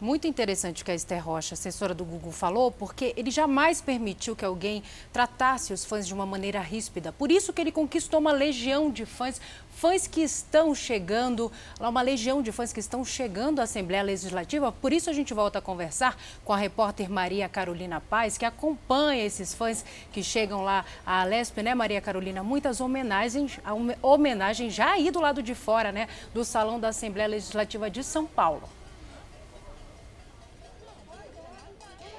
Muito 0.00 0.26
interessante 0.26 0.82
o 0.82 0.84
que 0.84 0.90
a 0.90 0.94
Esther 0.94 1.24
Rocha, 1.24 1.54
assessora 1.54 1.94
do 1.94 2.04
Google, 2.04 2.32
falou, 2.32 2.70
porque 2.70 3.14
ele 3.16 3.30
jamais 3.30 3.80
permitiu 3.80 4.34
que 4.34 4.44
alguém 4.44 4.82
tratasse 5.12 5.72
os 5.72 5.84
fãs 5.84 6.06
de 6.06 6.12
uma 6.12 6.26
maneira 6.26 6.60
ríspida. 6.60 7.12
Por 7.12 7.30
isso 7.30 7.52
que 7.52 7.60
ele 7.60 7.72
conquistou 7.72 8.20
uma 8.20 8.32
legião 8.32 8.90
de 8.90 9.06
fãs, 9.06 9.40
fãs 9.74 10.06
que 10.06 10.22
estão 10.22 10.74
chegando, 10.74 11.50
uma 11.78 12.02
legião 12.02 12.42
de 12.42 12.52
fãs 12.52 12.72
que 12.72 12.80
estão 12.80 13.04
chegando 13.04 13.60
à 13.60 13.64
Assembleia 13.64 14.02
Legislativa. 14.02 14.72
Por 14.72 14.92
isso 14.92 15.10
a 15.10 15.12
gente 15.12 15.34
volta 15.34 15.58
a 15.58 15.62
conversar 15.62 16.16
com 16.44 16.52
a 16.52 16.56
repórter 16.56 17.10
Maria 17.10 17.48
Carolina 17.48 18.00
Paz, 18.00 18.38
que 18.38 18.44
acompanha 18.44 19.24
esses 19.24 19.52
fãs 19.52 19.84
que 20.12 20.22
chegam 20.22 20.62
lá 20.62 20.84
à 21.04 21.24
Lesp, 21.24 21.58
né, 21.62 21.74
Maria 21.74 22.00
Carolina? 22.00 22.42
Muitas 22.42 22.80
homenagens, 22.80 23.58
homenagens 24.00 24.72
já 24.72 24.92
aí 24.92 25.10
do 25.10 25.20
lado 25.20 25.42
de 25.42 25.54
fora, 25.54 25.92
né, 25.92 26.08
do 26.32 26.44
Salão 26.44 26.78
da 26.78 26.88
Assembleia 26.88 27.28
Legislativa 27.28 27.90
de 27.90 28.02
São 28.02 28.26
Paulo. 28.26 28.68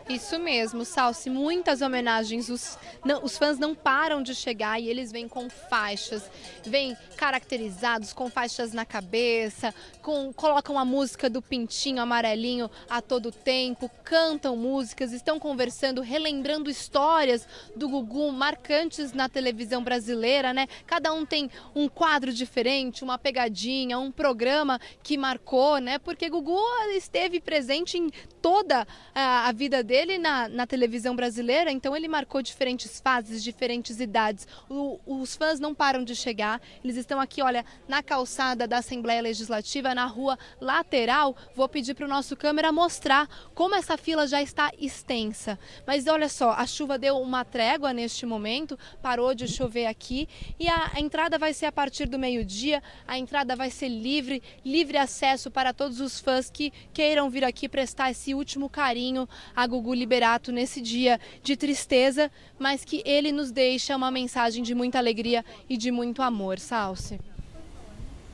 Isso 0.08 0.38
mesmo, 0.38 0.86
Salsi. 0.86 1.32
Muitas 1.32 1.82
homenagens. 1.82 2.50
Os, 2.50 2.78
não, 3.04 3.24
os 3.24 3.40
fãs 3.40 3.58
não 3.58 3.74
param 3.74 4.22
de 4.22 4.36
chegar 4.36 4.80
e 4.80 4.88
eles 4.88 5.12
vêm 5.12 5.28
com 5.28 5.50
faixas. 5.50 6.30
Vêm 6.64 6.96
caracterizados 7.18 8.14
com 8.14 8.30
faixas 8.30 8.72
na 8.72 8.86
cabeça, 8.86 9.74
com, 10.04 10.32
colocam 10.32 10.78
a 10.78 10.86
música 10.86 11.28
do 11.28 11.42
Pintinho 11.42 12.04
Amarelinho 12.04 12.70
a 12.88 13.02
todo 13.02 13.32
tempo, 13.32 13.90
cantam 14.04 14.56
músicas, 14.56 15.12
estão 15.12 15.40
conversando, 15.40 16.02
relembrando 16.02 16.70
histórias 16.70 17.48
do 17.76 17.90
Gugu 17.90 18.32
marcantes 18.32 19.12
na 19.12 19.28
televisão 19.28 19.84
brasileira, 19.84 20.54
né? 20.54 20.68
Cada 20.86 21.12
um 21.14 21.26
tem 21.26 21.50
um 21.74 21.88
quadro 21.88 22.32
diferente, 22.32 23.04
uma 23.04 23.18
pegadinha, 23.18 23.98
um 23.98 24.12
programa 24.12 24.80
que 25.02 25.18
marcou, 25.18 25.80
né? 25.80 25.98
Porque 25.98 26.30
Gugu 26.30 26.62
esteve 26.96 27.40
presente 27.40 27.98
em 27.98 28.12
toda 28.40 28.88
a, 29.16 29.48
a 29.48 29.52
vida 29.52 29.82
dele 29.82 29.95
dele 29.96 30.18
na, 30.18 30.50
na 30.50 30.68
televisão 30.68 31.16
brasileira, 31.16 31.72
então 31.72 31.96
ele 31.96 32.10
marcou 32.10 32.42
diferentes 32.42 33.00
fases, 33.00 33.42
diferentes 33.42 34.02
idades. 34.02 34.46
O, 34.70 35.00
os 35.06 35.38
fãs 35.38 35.58
não 35.58 35.74
param 35.74 36.04
de 36.04 36.14
chegar, 36.14 36.62
eles 36.84 36.98
estão 36.98 37.18
aqui, 37.18 37.42
olha, 37.42 37.64
na 37.88 38.04
calçada 38.04 38.68
da 38.68 38.80
Assembleia 38.80 39.22
Legislativa, 39.22 39.96
na 39.96 40.06
rua 40.06 40.38
lateral. 40.60 41.34
Vou 41.56 41.70
pedir 41.70 41.94
para 41.94 42.06
o 42.06 42.10
nosso 42.10 42.36
câmera 42.36 42.74
mostrar 42.74 43.30
como 43.54 43.74
essa 43.74 43.96
fila 43.96 44.28
já 44.28 44.42
está 44.42 44.70
extensa. 44.78 45.58
Mas 45.88 46.08
olha 46.08 46.28
só, 46.28 46.52
a 46.52 46.66
chuva 46.68 46.98
deu 46.98 47.18
uma 47.18 47.46
trégua 47.46 47.94
neste 47.94 48.26
momento, 48.26 48.78
parou 49.02 49.34
de 49.34 49.48
chover 49.48 49.86
aqui 49.86 50.28
e 50.60 50.68
a, 50.68 50.92
a 50.94 51.00
entrada 51.00 51.38
vai 51.38 51.54
ser 51.54 51.68
a 51.68 51.72
partir 51.72 52.06
do 52.06 52.20
meio-dia, 52.20 52.84
a 53.08 53.18
entrada 53.18 53.56
vai 53.56 53.70
ser 53.70 53.88
livre, 53.88 54.44
livre 54.66 54.98
acesso 54.98 55.50
para 55.50 55.74
todos 55.74 56.02
os 56.02 56.20
fãs 56.20 56.50
que 56.50 56.74
queiram 56.94 57.30
vir 57.30 57.46
aqui 57.46 57.70
prestar 57.70 58.12
esse 58.12 58.34
último 58.34 58.70
carinho 58.70 59.26
a 59.56 59.66
Gugu 59.66 59.85
Hugo 59.86 59.94
Liberato 59.94 60.52
nesse 60.52 60.82
dia 60.82 61.20
de 61.44 61.56
tristeza, 61.56 62.32
mas 62.58 62.84
que 62.84 63.04
ele 63.06 63.32
nos 63.32 63.52
deixa 63.52 63.96
uma 63.96 64.10
mensagem 64.10 64.64
de 64.64 64.74
muita 64.74 64.98
alegria 64.98 65.46
e 65.70 65.78
de 65.78 65.92
muito 65.92 66.24
amor. 66.24 66.58
Salce. 66.58 67.20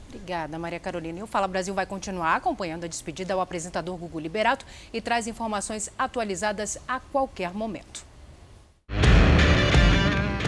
Obrigada, 0.07 0.57
Maria 0.57 0.79
Carolina. 0.79 1.19
E 1.19 1.23
o 1.23 1.27
Fala 1.27 1.49
Brasil 1.49 1.73
vai 1.73 1.85
continuar 1.85 2.35
acompanhando 2.35 2.85
a 2.85 2.87
despedida 2.87 3.33
ao 3.33 3.41
apresentador 3.41 3.97
Gugu 3.97 4.19
Liberato 4.19 4.65
e 4.93 5.01
traz 5.01 5.27
informações 5.27 5.89
atualizadas 5.99 6.77
a 6.87 7.01
qualquer 7.01 7.53
momento. 7.53 8.05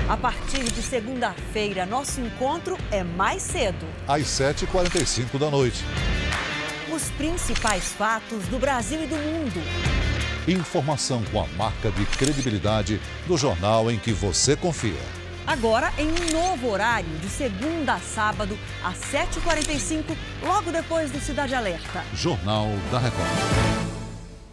A 0.07 0.17
partir 0.17 0.63
de 0.63 0.81
segunda-feira, 0.81 1.85
nosso 1.85 2.21
encontro 2.21 2.77
é 2.91 3.03
mais 3.03 3.41
cedo. 3.41 3.85
Às 4.07 4.23
7h45 4.23 5.37
da 5.37 5.49
noite. 5.49 5.83
Os 6.93 7.09
principais 7.11 7.91
fatos 7.93 8.47
do 8.47 8.59
Brasil 8.59 9.03
e 9.03 9.07
do 9.07 9.15
mundo 9.15 10.12
Informação 10.45 11.23
com 11.31 11.39
a 11.39 11.47
marca 11.55 11.89
de 11.89 12.05
credibilidade 12.05 12.99
do 13.25 13.37
jornal 13.37 13.89
em 13.89 13.97
que 13.97 14.11
você 14.11 14.57
confia. 14.57 14.99
Agora 15.47 15.89
em 15.97 16.09
um 16.09 16.33
novo 16.33 16.67
horário, 16.69 17.07
de 17.21 17.29
segunda 17.29 17.93
a 17.93 17.99
sábado, 17.99 18.57
às 18.83 18.97
7h45, 18.97 20.03
logo 20.45 20.69
depois 20.69 21.11
do 21.11 21.19
Cidade 21.19 21.55
Alerta. 21.55 22.03
Jornal 22.13 22.67
da 22.91 22.99
Record. 22.99 23.29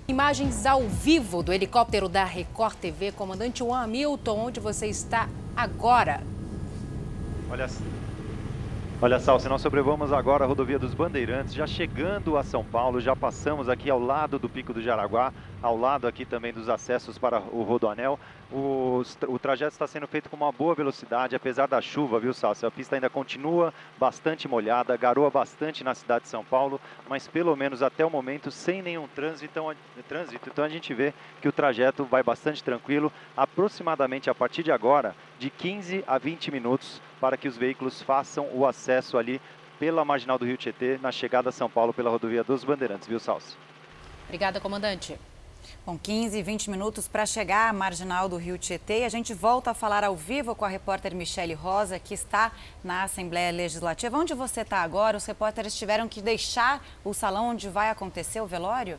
Imagens 0.06 0.64
ao 0.64 0.82
vivo 0.82 1.42
do 1.42 1.52
helicóptero 1.52 2.08
da 2.08 2.22
Record 2.22 2.76
TV, 2.76 3.10
comandante 3.10 3.58
Juan 3.58 3.82
Hamilton, 3.82 4.38
onde 4.46 4.60
você 4.60 4.86
está 4.86 5.28
agora. 5.56 6.22
Olha 7.50 7.68
Olha 9.02 9.18
só, 9.18 9.38
se 9.38 9.48
nós 9.48 9.62
sobrevoamos 9.62 10.12
agora 10.12 10.44
a 10.44 10.46
rodovia 10.46 10.78
dos 10.78 10.92
Bandeirantes, 10.92 11.54
já 11.54 11.66
chegando 11.66 12.36
a 12.36 12.44
São 12.44 12.62
Paulo, 12.62 13.00
já 13.00 13.16
passamos 13.16 13.66
aqui 13.66 13.88
ao 13.88 13.98
lado 13.98 14.38
do 14.38 14.46
Pico 14.46 14.74
do 14.74 14.82
Jaraguá, 14.82 15.32
ao 15.62 15.76
lado 15.76 16.06
aqui 16.06 16.24
também 16.24 16.52
dos 16.52 16.68
acessos 16.68 17.18
para 17.18 17.38
o 17.38 17.62
Rodoanel. 17.62 18.18
O, 18.50 19.02
o 19.28 19.38
trajeto 19.38 19.72
está 19.72 19.86
sendo 19.86 20.08
feito 20.08 20.28
com 20.28 20.36
uma 20.36 20.50
boa 20.50 20.74
velocidade, 20.74 21.36
apesar 21.36 21.66
da 21.66 21.80
chuva, 21.80 22.18
viu, 22.18 22.32
Sácio? 22.32 22.66
A 22.66 22.70
pista 22.70 22.96
ainda 22.96 23.08
continua 23.08 23.72
bastante 23.98 24.48
molhada, 24.48 24.96
garoa 24.96 25.30
bastante 25.30 25.84
na 25.84 25.94
cidade 25.94 26.24
de 26.24 26.30
São 26.30 26.44
Paulo, 26.44 26.80
mas 27.08 27.28
pelo 27.28 27.54
menos 27.54 27.82
até 27.82 28.04
o 28.04 28.10
momento 28.10 28.50
sem 28.50 28.82
nenhum 28.82 29.06
trânsito. 29.06 29.44
Então, 29.44 29.74
trânsito. 30.08 30.48
Então 30.50 30.64
a 30.64 30.68
gente 30.68 30.92
vê 30.94 31.12
que 31.40 31.48
o 31.48 31.52
trajeto 31.52 32.04
vai 32.04 32.22
bastante 32.22 32.64
tranquilo, 32.64 33.12
aproximadamente 33.36 34.28
a 34.28 34.34
partir 34.34 34.62
de 34.62 34.72
agora, 34.72 35.14
de 35.38 35.50
15 35.50 36.04
a 36.06 36.18
20 36.18 36.50
minutos 36.50 37.00
para 37.20 37.36
que 37.36 37.46
os 37.46 37.56
veículos 37.56 38.02
façam 38.02 38.48
o 38.52 38.66
acesso 38.66 39.18
ali 39.18 39.40
pela 39.78 40.04
marginal 40.04 40.38
do 40.38 40.44
Rio 40.44 40.56
Tietê, 40.56 40.98
na 41.00 41.10
chegada 41.10 41.48
a 41.48 41.52
São 41.52 41.70
Paulo 41.70 41.94
pela 41.94 42.10
rodovia 42.10 42.44
dos 42.44 42.64
Bandeirantes, 42.64 43.08
viu, 43.08 43.18
Salso? 43.18 43.56
Obrigada, 44.26 44.60
comandante. 44.60 45.18
Com 45.84 45.98
15, 45.98 46.42
20 46.42 46.70
minutos 46.70 47.08
para 47.08 47.24
chegar 47.26 47.68
à 47.68 47.72
marginal 47.72 48.28
do 48.28 48.36
Rio 48.36 48.58
Tietê. 48.58 49.04
A 49.04 49.08
gente 49.08 49.34
volta 49.34 49.70
a 49.70 49.74
falar 49.74 50.04
ao 50.04 50.16
vivo 50.16 50.54
com 50.54 50.64
a 50.64 50.68
repórter 50.68 51.14
Michele 51.14 51.54
Rosa, 51.54 51.98
que 51.98 52.14
está 52.14 52.52
na 52.82 53.04
Assembleia 53.04 53.50
Legislativa. 53.50 54.16
Onde 54.18 54.34
você 54.34 54.60
está 54.60 54.78
agora? 54.78 55.16
Os 55.16 55.24
repórteres 55.24 55.74
tiveram 55.74 56.08
que 56.08 56.20
deixar 56.20 56.84
o 57.04 57.12
salão 57.14 57.50
onde 57.50 57.68
vai 57.68 57.90
acontecer 57.90 58.40
o 58.40 58.46
velório? 58.46 58.98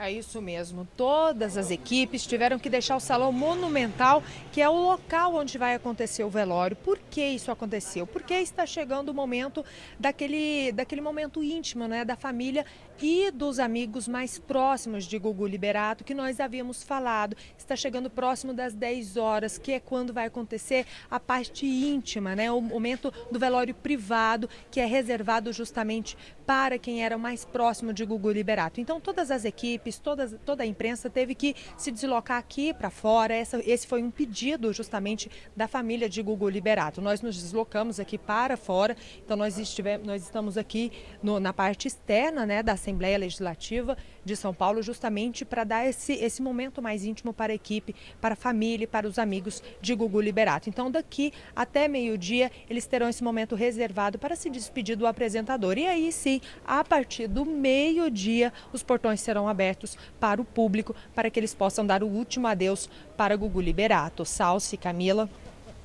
É 0.00 0.12
isso 0.12 0.40
mesmo. 0.40 0.86
Todas 0.96 1.56
as 1.56 1.72
equipes 1.72 2.24
tiveram 2.24 2.56
que 2.56 2.70
deixar 2.70 2.94
o 2.94 3.00
Salão 3.00 3.32
Monumental, 3.32 4.22
que 4.52 4.62
é 4.62 4.68
o 4.68 4.72
local 4.72 5.34
onde 5.34 5.58
vai 5.58 5.74
acontecer 5.74 6.22
o 6.22 6.30
velório. 6.30 6.76
Por 6.76 7.00
que 7.10 7.20
isso 7.20 7.50
aconteceu? 7.50 8.06
Porque 8.06 8.34
está 8.34 8.64
chegando 8.64 9.08
o 9.08 9.14
momento 9.14 9.64
daquele, 9.98 10.70
daquele 10.70 11.00
momento 11.00 11.42
íntimo, 11.42 11.88
né, 11.88 12.04
da 12.04 12.14
família 12.14 12.64
e 13.00 13.30
dos 13.30 13.58
amigos 13.58 14.08
mais 14.08 14.38
próximos 14.38 15.04
de 15.04 15.18
Gugu 15.18 15.46
Liberato, 15.46 16.04
que 16.04 16.14
nós 16.14 16.40
havíamos 16.40 16.82
falado. 16.82 17.36
Está 17.56 17.76
chegando 17.76 18.10
próximo 18.10 18.52
das 18.52 18.74
10 18.74 19.16
horas, 19.16 19.58
que 19.58 19.72
é 19.72 19.80
quando 19.80 20.12
vai 20.12 20.26
acontecer 20.26 20.86
a 21.10 21.20
parte 21.20 21.66
íntima, 21.66 22.34
né? 22.34 22.50
O 22.50 22.60
momento 22.60 23.12
do 23.30 23.38
velório 23.38 23.74
privado, 23.74 24.48
que 24.70 24.80
é 24.80 24.86
reservado 24.86 25.52
justamente 25.52 26.16
para 26.46 26.78
quem 26.78 27.04
era 27.04 27.18
mais 27.18 27.44
próximo 27.44 27.92
de 27.92 28.04
Gugu 28.04 28.30
Liberato. 28.30 28.80
Então, 28.80 29.00
todas 29.00 29.30
as 29.30 29.44
equipes, 29.44 29.98
todas, 29.98 30.34
toda 30.46 30.62
a 30.62 30.66
imprensa 30.66 31.10
teve 31.10 31.34
que 31.34 31.54
se 31.76 31.90
deslocar 31.90 32.38
aqui 32.38 32.72
para 32.72 32.88
fora. 32.88 33.34
Essa, 33.34 33.60
esse 33.70 33.86
foi 33.86 34.02
um 34.02 34.10
pedido 34.10 34.72
justamente 34.72 35.30
da 35.54 35.68
família 35.68 36.08
de 36.08 36.22
Gugu 36.22 36.48
Liberato. 36.48 37.02
Nós 37.02 37.20
nos 37.20 37.40
deslocamos 37.40 38.00
aqui 38.00 38.16
para 38.16 38.56
fora, 38.56 38.96
então 39.22 39.36
nós, 39.36 39.58
estivemos, 39.58 40.06
nós 40.06 40.22
estamos 40.22 40.56
aqui 40.56 40.90
no, 41.22 41.38
na 41.38 41.52
parte 41.52 41.86
externa 41.86 42.46
né, 42.46 42.62
da 42.62 42.76
Assembleia 42.88 43.18
Legislativa 43.18 43.98
de 44.24 44.34
São 44.34 44.54
Paulo, 44.54 44.82
justamente 44.82 45.44
para 45.44 45.62
dar 45.62 45.86
esse, 45.86 46.14
esse 46.14 46.40
momento 46.40 46.80
mais 46.80 47.04
íntimo 47.04 47.34
para 47.34 47.52
a 47.52 47.54
equipe, 47.54 47.94
para 48.18 48.32
a 48.32 48.36
família 48.36 48.84
e 48.84 48.86
para 48.86 49.06
os 49.06 49.18
amigos 49.18 49.62
de 49.80 49.94
Gugu 49.94 50.20
Liberato. 50.20 50.70
Então, 50.70 50.90
daqui 50.90 51.32
até 51.54 51.86
meio-dia, 51.86 52.50
eles 52.68 52.86
terão 52.86 53.08
esse 53.08 53.22
momento 53.22 53.54
reservado 53.54 54.18
para 54.18 54.34
se 54.34 54.48
despedir 54.48 54.96
do 54.96 55.06
apresentador. 55.06 55.76
E 55.76 55.86
aí 55.86 56.10
sim, 56.10 56.40
a 56.66 56.82
partir 56.82 57.28
do 57.28 57.44
meio-dia, 57.44 58.52
os 58.72 58.82
portões 58.82 59.20
serão 59.20 59.46
abertos 59.46 59.98
para 60.18 60.40
o 60.40 60.44
público, 60.44 60.96
para 61.14 61.28
que 61.28 61.38
eles 61.38 61.54
possam 61.54 61.84
dar 61.84 62.02
o 62.02 62.08
último 62.08 62.46
adeus 62.46 62.88
para 63.18 63.36
Gugu 63.36 63.60
Liberato. 63.60 64.24
Salce, 64.24 64.78
Camila. 64.78 65.28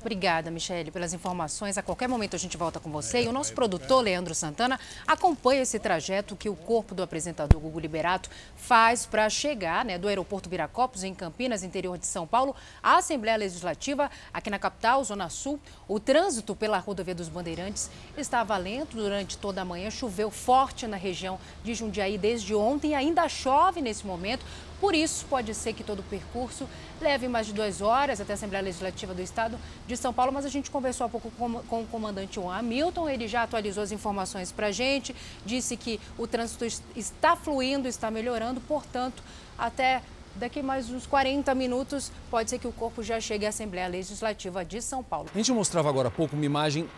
Obrigada, 0.04 0.50
Michele, 0.50 0.90
pelas 0.90 1.14
informações. 1.14 1.78
A 1.78 1.82
qualquer 1.82 2.10
momento 2.10 2.36
a 2.36 2.38
gente 2.38 2.58
volta 2.58 2.78
com 2.78 2.90
você. 2.90 3.22
E 3.22 3.26
o 3.26 3.32
nosso 3.32 3.54
produtor, 3.54 4.02
Leandro 4.02 4.34
Santana, 4.34 4.78
acompanha 5.06 5.62
esse 5.62 5.78
trajeto 5.78 6.36
que 6.36 6.46
o 6.46 6.54
corpo 6.54 6.94
do 6.94 7.02
apresentador 7.02 7.58
Gugu 7.58 7.80
Liberato 7.80 8.28
faz 8.54 9.06
para 9.06 9.30
chegar 9.30 9.82
né, 9.82 9.96
do 9.96 10.06
aeroporto 10.06 10.50
Viracopos, 10.50 11.04
em 11.04 11.14
Campinas, 11.14 11.62
interior 11.62 11.96
de 11.96 12.06
São 12.06 12.26
Paulo, 12.26 12.54
à 12.82 12.98
Assembleia 12.98 13.38
Legislativa, 13.38 14.10
aqui 14.30 14.50
na 14.50 14.58
capital, 14.58 15.02
Zona 15.02 15.30
Sul. 15.30 15.58
O 15.88 15.98
trânsito 15.98 16.54
pela 16.54 16.76
rodovia 16.76 17.14
dos 17.14 17.30
Bandeirantes 17.30 17.90
estava 18.14 18.54
lento 18.58 18.98
durante 18.98 19.38
toda 19.38 19.62
a 19.62 19.64
manhã. 19.64 19.90
Choveu 19.90 20.30
forte 20.30 20.86
na 20.86 20.98
região 20.98 21.40
de 21.64 21.74
Jundiaí 21.74 22.18
desde 22.18 22.54
ontem 22.54 22.90
e 22.90 22.94
ainda 22.94 23.26
chove 23.26 23.80
nesse 23.80 24.06
momento. 24.06 24.44
Por 24.80 24.94
isso, 24.94 25.24
pode 25.26 25.54
ser 25.54 25.72
que 25.72 25.82
todo 25.82 26.00
o 26.00 26.02
percurso 26.02 26.68
leve 27.00 27.28
mais 27.28 27.46
de 27.46 27.52
duas 27.52 27.80
horas 27.80 28.20
até 28.20 28.32
a 28.32 28.34
Assembleia 28.34 28.62
Legislativa 28.62 29.14
do 29.14 29.22
Estado 29.22 29.58
de 29.86 29.96
São 29.96 30.12
Paulo, 30.12 30.32
mas 30.32 30.44
a 30.44 30.48
gente 30.48 30.70
conversou 30.70 31.06
há 31.06 31.08
pouco 31.08 31.30
com, 31.30 31.80
o 31.80 31.86
comandante 31.86 32.36
Juan 32.36 32.56
Hamilton, 32.56 33.08
ele 33.08 33.28
já 33.28 33.42
atualizou 33.42 33.82
as 33.82 33.92
informações 33.92 34.52
para 34.52 34.68
a 34.68 34.72
gente, 34.72 35.14
disse 35.44 35.76
que 35.76 36.00
o 36.18 36.26
trânsito 36.26 36.64
está 36.96 37.36
fluindo, 37.36 37.88
está 37.88 38.10
melhorando, 38.10 38.60
portanto, 38.60 39.22
até 39.58 40.02
daqui 40.36 40.62
mais 40.62 40.90
uns 40.90 41.06
40 41.06 41.54
minutos, 41.54 42.10
pode 42.30 42.50
ser 42.50 42.58
que 42.58 42.66
o 42.66 42.72
corpo 42.72 43.02
já 43.02 43.20
chegue 43.20 43.46
à 43.46 43.50
Assembleia 43.50 43.86
Legislativa 43.88 44.64
de 44.64 44.82
São 44.82 45.02
Paulo. 45.02 45.28
A 45.32 45.36
gente 45.36 45.52
mostrava 45.52 45.88
agora 45.88 46.08
há 46.08 46.10
pouco 46.10 46.34
uma 46.34 46.44
imagem 46.44 46.88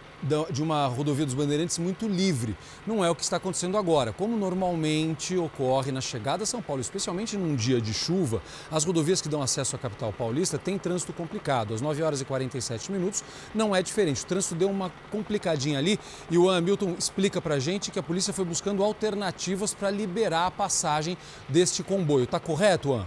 de 0.50 0.62
uma 0.62 0.86
rodovia 0.86 1.24
dos 1.24 1.34
Bandeirantes 1.34 1.78
muito 1.78 2.08
livre. 2.08 2.56
Não 2.86 3.04
é 3.04 3.10
o 3.10 3.14
que 3.14 3.22
está 3.22 3.36
acontecendo 3.36 3.76
agora. 3.76 4.12
Como 4.12 4.36
normalmente 4.36 5.36
ocorre 5.36 5.92
na 5.92 6.00
chegada 6.00 6.42
a 6.42 6.46
São 6.46 6.62
Paulo, 6.62 6.80
especialmente 6.80 7.36
num 7.36 7.54
dia 7.54 7.80
de 7.80 7.92
chuva, 7.92 8.42
as 8.70 8.84
rodovias 8.84 9.20
que 9.20 9.28
dão 9.28 9.42
acesso 9.42 9.76
à 9.76 9.78
capital 9.78 10.12
paulista 10.12 10.58
têm 10.58 10.78
trânsito 10.78 11.12
complicado. 11.12 11.74
Às 11.74 11.80
9 11.80 12.02
horas 12.02 12.20
e 12.20 12.24
47 12.24 12.90
minutos 12.90 13.22
não 13.54 13.74
é 13.74 13.82
diferente. 13.82 14.22
O 14.22 14.26
trânsito 14.26 14.54
deu 14.54 14.70
uma 14.70 14.90
complicadinha 15.10 15.78
ali 15.78 15.98
e 16.30 16.38
o 16.38 16.50
Hamilton 16.50 16.94
explica 16.98 17.40
para 17.40 17.56
a 17.56 17.58
gente 17.58 17.90
que 17.90 17.98
a 17.98 18.02
polícia 18.02 18.32
foi 18.32 18.44
buscando 18.44 18.82
alternativas 18.82 19.74
para 19.74 19.90
liberar 19.90 20.46
a 20.46 20.50
passagem 20.50 21.16
deste 21.48 21.82
comboio. 21.82 22.24
Está 22.24 22.40
correto, 22.40 22.92
An? 22.92 23.06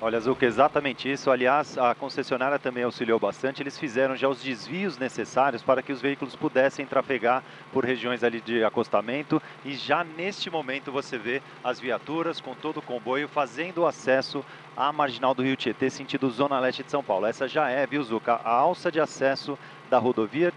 Olha, 0.00 0.20
Zuca, 0.20 0.46
exatamente 0.46 1.10
isso. 1.10 1.28
Aliás, 1.28 1.76
a 1.76 1.92
concessionária 1.92 2.56
também 2.56 2.84
auxiliou 2.84 3.18
bastante. 3.18 3.60
Eles 3.60 3.76
fizeram 3.76 4.14
já 4.14 4.28
os 4.28 4.40
desvios 4.40 4.96
necessários 4.96 5.60
para 5.60 5.82
que 5.82 5.92
os 5.92 6.00
veículos 6.00 6.36
pudessem 6.36 6.86
trafegar 6.86 7.42
por 7.72 7.84
regiões 7.84 8.22
ali 8.22 8.40
de 8.40 8.62
acostamento. 8.62 9.42
E 9.64 9.74
já 9.74 10.04
neste 10.04 10.48
momento 10.50 10.92
você 10.92 11.18
vê 11.18 11.42
as 11.64 11.80
viaturas 11.80 12.40
com 12.40 12.54
todo 12.54 12.76
o 12.76 12.82
comboio 12.82 13.26
fazendo 13.26 13.78
o 13.78 13.86
acesso 13.86 14.44
à 14.76 14.92
marginal 14.92 15.34
do 15.34 15.42
Rio 15.42 15.56
Tietê, 15.56 15.90
sentido 15.90 16.30
Zona 16.30 16.60
Leste 16.60 16.84
de 16.84 16.92
São 16.92 17.02
Paulo. 17.02 17.26
Essa 17.26 17.48
já 17.48 17.68
é, 17.68 17.84
viu, 17.84 18.00
Zuca, 18.04 18.34
a 18.44 18.52
alça 18.52 18.92
de 18.92 19.00
acesso 19.00 19.58
da 19.90 19.98
rodovia 19.98 20.52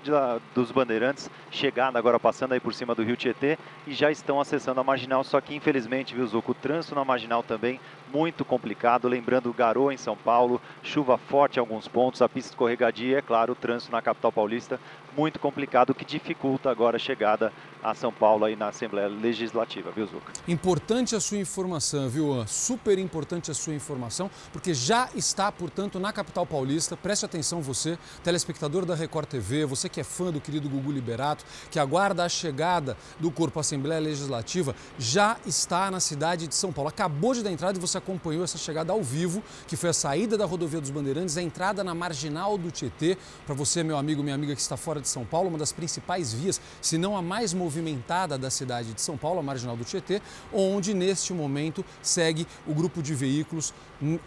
dos 0.53 0.71
Bandeirantes, 0.71 1.31
chegada 1.49 1.97
agora 1.97 2.19
passando 2.19 2.51
aí 2.51 2.59
por 2.59 2.73
cima 2.73 2.93
do 2.93 3.01
Rio 3.01 3.15
Tietê 3.15 3.57
e 3.87 3.93
já 3.93 4.11
estão 4.11 4.39
acessando 4.39 4.81
a 4.81 4.83
marginal, 4.83 5.23
só 5.23 5.39
que 5.39 5.55
infelizmente, 5.55 6.13
viu, 6.13 6.27
Zuco, 6.27 6.51
o 6.51 6.55
trânsito 6.55 6.95
na 6.95 7.05
marginal 7.05 7.41
também 7.41 7.79
muito 8.13 8.43
complicado, 8.43 9.07
lembrando 9.07 9.53
garoa 9.53 9.93
em 9.93 9.97
São 9.97 10.15
Paulo, 10.15 10.61
chuva 10.83 11.17
forte 11.17 11.57
em 11.57 11.59
alguns 11.59 11.87
pontos, 11.87 12.21
a 12.21 12.29
pista 12.29 12.51
escorregadia 12.51 13.07
e, 13.07 13.15
é 13.15 13.21
claro, 13.21 13.53
o 13.53 13.55
trânsito 13.55 13.91
na 13.91 14.01
capital 14.01 14.31
paulista 14.31 14.79
muito 15.15 15.39
complicado, 15.39 15.93
que 15.93 16.05
dificulta 16.05 16.69
agora 16.69 16.95
a 16.95 16.99
chegada 16.99 17.51
a 17.83 17.95
São 17.95 18.13
Paulo 18.13 18.45
aí 18.45 18.55
na 18.55 18.69
Assembleia 18.69 19.07
Legislativa, 19.07 19.91
viu, 19.91 20.05
Zuca? 20.05 20.31
Importante 20.47 21.15
a 21.15 21.19
sua 21.19 21.37
informação, 21.37 22.07
viu, 22.07 22.45
Super 22.47 22.99
importante 22.99 23.49
a 23.49 23.53
sua 23.53 23.73
informação, 23.73 24.29
porque 24.53 24.73
já 24.73 25.09
está, 25.15 25.51
portanto, 25.51 25.99
na 25.99 26.13
capital 26.13 26.45
paulista. 26.45 26.95
Preste 26.95 27.25
atenção 27.25 27.61
você, 27.61 27.97
telespectador 28.23 28.85
da 28.85 28.93
Record 28.93 29.27
TV, 29.27 29.65
você 29.65 29.89
que 29.89 29.99
é 29.99 30.03
fã 30.03 30.31
do 30.31 30.39
querido 30.39 30.69
Gugu 30.69 30.91
Liberato, 30.91 31.43
que 31.71 31.79
aguarda 31.79 32.23
a 32.23 32.29
chegada 32.29 32.95
do 33.19 33.31
corpo 33.31 33.59
Assembleia 33.59 33.99
Legislativa, 33.99 34.75
já 34.99 35.37
está 35.45 35.89
na 35.89 35.99
cidade 35.99 36.47
de 36.47 36.55
São 36.55 36.71
Paulo. 36.71 36.89
Acabou 36.89 37.33
de 37.33 37.43
dar 37.43 37.51
entrada 37.51 37.77
e 37.77 37.81
você 37.81 37.97
acompanhou 38.01 38.43
essa 38.43 38.57
chegada 38.57 38.91
ao 38.91 39.01
vivo, 39.01 39.41
que 39.67 39.77
foi 39.77 39.91
a 39.91 39.93
saída 39.93 40.37
da 40.37 40.45
rodovia 40.45 40.81
dos 40.81 40.89
Bandeirantes, 40.89 41.37
a 41.37 41.41
entrada 41.41 41.83
na 41.83 41.93
marginal 41.93 42.57
do 42.57 42.71
Tietê. 42.71 43.17
Para 43.45 43.55
você, 43.55 43.83
meu 43.83 43.97
amigo, 43.97 44.21
minha 44.23 44.35
amiga 44.35 44.55
que 44.55 44.61
está 44.61 44.75
fora 44.75 44.99
de 44.99 45.07
São 45.07 45.25
Paulo, 45.25 45.49
uma 45.49 45.57
das 45.57 45.71
principais 45.71 46.33
vias, 46.33 46.59
se 46.81 46.97
não 46.97 47.15
a 47.15 47.21
mais 47.21 47.53
movimentada 47.53 48.37
da 48.37 48.49
cidade 48.49 48.93
de 48.93 49.01
São 49.01 49.17
Paulo, 49.17 49.39
a 49.39 49.43
Marginal 49.43 49.77
do 49.77 49.83
Tietê, 49.83 50.21
onde 50.51 50.93
neste 50.93 51.33
momento 51.33 51.85
segue 52.01 52.47
o 52.67 52.73
grupo 52.73 53.01
de 53.01 53.13
veículos 53.13 53.73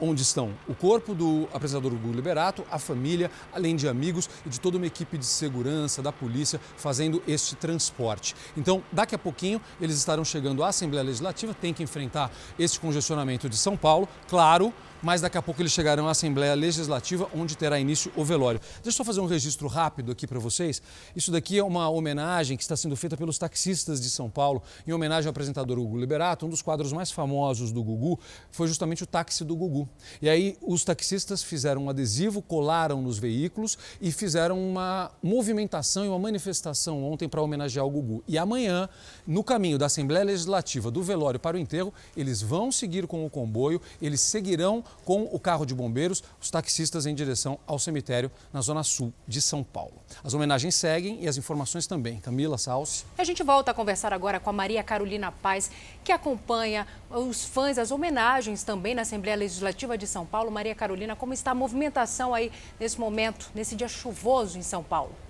onde 0.01 0.23
estão 0.23 0.55
o 0.69 0.75
corpo 0.75 1.15
do 1.15 1.49
apresentador 1.53 1.93
Hugo 1.93 2.13
Liberato, 2.13 2.65
a 2.71 2.79
família, 2.79 3.31
além 3.53 3.75
de 3.75 3.89
amigos 3.89 4.31
e 4.47 4.49
de 4.49 4.61
toda 4.61 4.77
uma 4.77 4.87
equipe 4.87 5.19
de 5.19 5.27
segurança 5.27 6.01
da 6.01 6.13
polícia 6.13 6.61
fazendo 6.77 7.23
este 7.27 7.57
transporte. 7.57 8.35
Então, 8.57 8.83
daqui 8.93 9.15
a 9.15 9.19
pouquinho, 9.19 9.61
eles 9.81 9.97
estarão 9.97 10.25
chegando 10.25 10.63
à 10.63 10.69
Assembleia 10.69 11.05
Legislativa, 11.05 11.53
tem 11.55 11.75
que 11.75 11.83
enfrentar 11.83 12.31
este 12.59 12.79
congestionamento 12.79 13.49
de 13.49 13.57
São 13.65 13.77
Paulo, 13.77 14.07
claro, 14.29 14.73
mas 15.05 15.21
daqui 15.21 15.37
a 15.37 15.43
pouco 15.43 15.61
eles 15.61 15.71
chegarão 15.71 16.09
à 16.09 16.13
Assembleia 16.13 16.55
Legislativa, 16.55 17.29
onde 17.35 17.57
terá 17.59 17.79
início 17.79 18.11
o 18.17 18.25
velório. 18.25 18.59
Deixa 18.77 18.89
eu 18.89 18.93
só 18.93 19.05
fazer 19.05 19.21
um 19.21 19.27
registro 19.27 19.69
rápido 19.69 20.11
aqui 20.11 20.27
para 20.27 20.39
vocês. 20.39 20.81
Isso 21.15 21.31
daqui 21.31 21.59
é 21.59 21.63
uma 21.63 21.91
homenagem 21.91 22.57
que 22.57 22.63
está 22.63 22.75
sendo 22.75 22.97
feita 22.97 23.15
pelos 23.15 23.37
taxistas 23.37 24.01
de 24.01 24.09
São 24.09 24.31
Paulo, 24.31 24.63
em 24.87 24.95
homenagem 24.95 25.29
ao 25.29 25.31
apresentador 25.31 25.79
Hugo 25.79 25.99
Liberato. 25.99 26.47
Um 26.47 26.49
dos 26.49 26.63
quadros 26.63 26.91
mais 26.91 27.11
famosos 27.11 27.71
do 27.71 27.85
Gugu 27.85 28.19
foi 28.51 28.67
justamente 28.67 29.03
o 29.03 29.07
táxi 29.07 29.45
do 29.45 29.55
Gugu. 29.55 29.87
E 30.23 30.29
aí 30.29 30.57
os 30.63 30.85
taxistas 30.85 31.43
fizeram 31.43 31.85
um 31.85 31.91
adesivo, 31.91 32.41
colaram 32.41 33.03
nos 33.03 33.19
veículos 33.19 33.77
e 34.01 34.11
fizeram 34.11 34.59
uma 34.59 35.11
movimentação 35.23 36.07
e 36.07 36.09
uma 36.09 36.19
manifestação 36.19 37.05
ontem 37.05 37.29
para 37.29 37.43
homenagear 37.43 37.85
o 37.85 37.91
Gugu. 37.91 38.25
E 38.27 38.39
amanhã, 38.39 38.89
no 39.27 39.45
caminho 39.45 39.77
da 39.77 39.85
Assembleia 39.85 40.25
Legislativa, 40.25 40.91
do 40.91 41.03
velório 41.03 41.39
para 41.39 41.59
o 41.59 41.61
enterro, 41.61 41.93
eles 42.17 42.41
vão 42.41 42.73
seguir 42.73 43.07
com 43.07 43.27
o 43.27 43.29
comboio, 43.29 43.83
eles 44.01 44.23
seguirão 44.23 44.83
com 45.05 45.23
o 45.31 45.39
carro 45.39 45.65
de 45.65 45.75
bombeiros, 45.75 46.23
os 46.41 46.51
taxistas 46.51 47.07
em 47.07 47.15
direção 47.15 47.59
ao 47.67 47.79
cemitério 47.79 48.31
na 48.53 48.61
zona 48.61 48.83
sul 48.83 49.13
de 49.27 49.41
São 49.41 49.63
Paulo. 49.63 49.95
As 50.23 50.35
homenagens 50.35 50.75
seguem 50.75 51.23
e 51.23 51.29
as 51.29 51.37
informações 51.37 51.87
também. 51.87 52.21
Camila 52.21 52.59
Salsi. 52.59 53.05
A 53.19 53.25
gente 53.25 53.43
volta 53.43 53.71
a 53.71 53.75
conversar 53.75 54.13
agora 54.13 54.41
com 54.41 54.51
a 54.51 54.53
Maria 54.53 54.83
Carolina 54.83 55.33
Paz, 55.33 55.71
que 56.03 56.13
acompanha 56.13 56.87
os 57.11 57.45
fãs, 57.45 57.79
as 57.79 57.91
homenagens 57.91 58.63
também 58.63 58.95
na 58.95 59.03
Assembleia 59.03 59.37
Legislativa 59.37 59.97
de 59.97 60.07
São 60.07 60.25
Paulo. 60.27 60.51
Maria 60.51 60.75
Carolina, 60.75 61.17
como 61.17 61.33
está 61.33 61.53
a 61.53 61.55
movimentação 61.55 62.35
aí 62.35 62.51
nesse 62.79 62.99
momento, 62.99 63.51
nesse 63.55 63.75
dia 63.75 63.89
chuvoso 63.89 64.59
em 64.59 64.63
São 64.63 64.83
Paulo? 64.83 65.24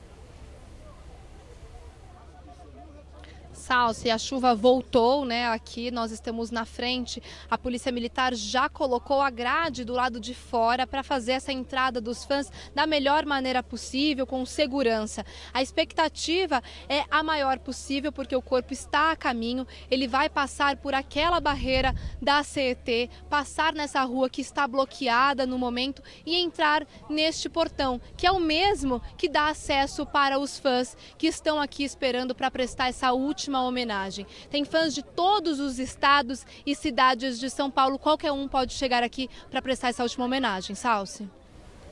Salsi, 3.65 4.11
a 4.11 4.19
chuva 4.19 4.55
voltou, 4.55 5.25
né? 5.25 5.49
Aqui 5.49 5.91
nós 5.91 6.13
estamos 6.13 6.51
na 6.51 6.67
frente. 6.67 7.23
A 7.51 7.57
Polícia 7.57 7.91
Militar 7.91 8.35
já 8.35 8.69
colocou 8.69 9.23
a 9.23 9.31
grade 9.31 9.87
do 9.87 9.95
lado 9.95 10.21
de 10.21 10.35
fora 10.35 10.87
para 10.87 11.03
fazer 11.03 11.33
essa 11.33 11.51
entrada 11.51 11.99
dos 11.99 12.27
fãs 12.27 12.53
da 12.75 12.87
melhor 12.87 13.25
maneira 13.25 13.63
possível, 13.63 14.27
com 14.27 14.45
segurança. 14.45 15.25
A 15.51 15.63
expectativa 15.63 16.63
é 16.91 17.05
a 17.11 17.23
maior 17.23 17.59
possível, 17.59 18.13
porque 18.13 18.37
o 18.37 18.43
corpo 18.43 18.75
está 18.75 19.13
a 19.13 19.17
caminho. 19.17 19.67
Ele 19.91 20.07
vai 20.07 20.29
passar 20.29 20.77
por 20.77 20.93
aquela 20.93 21.41
barreira 21.41 21.95
da 22.21 22.43
CET, 22.43 23.09
passar 23.31 23.73
nessa 23.73 24.03
rua 24.03 24.29
que 24.29 24.43
está 24.43 24.69
bloqueada 24.69 25.47
no 25.47 25.59
momento 25.59 26.03
e 26.27 26.37
entrar 26.37 26.87
neste 27.09 27.49
portão, 27.49 27.99
que 28.15 28.27
é 28.27 28.31
o 28.31 28.39
mesmo 28.39 29.01
que 29.17 29.27
dá 29.27 29.49
acesso 29.49 30.05
para 30.05 30.39
os 30.39 30.59
fãs 30.59 30.95
que 31.17 31.27
estão 31.27 31.59
aqui 31.59 31.83
esperando 31.83 32.35
para 32.35 32.51
prestar 32.51 32.89
essa 32.89 33.11
última 33.15 33.54
uma 33.59 33.69
homenagem. 33.69 34.27
Tem 34.51 34.65
fãs 34.65 34.95
de 34.95 35.03
todos 35.03 35.61
os 35.61 35.79
estados 35.79 36.47
e 36.67 36.75
cidades 36.75 37.39
de 37.39 37.49
São 37.51 37.71
Paulo. 37.71 37.99
Qualquer 37.99 38.33
um 38.33 38.49
pode 38.49 38.73
chegar 38.73 39.03
aqui 39.03 39.29
para 39.51 39.63
prestar 39.63 39.89
essa 39.89 40.03
última 40.03 40.25
homenagem. 40.25 40.75
Salce. 40.75 41.29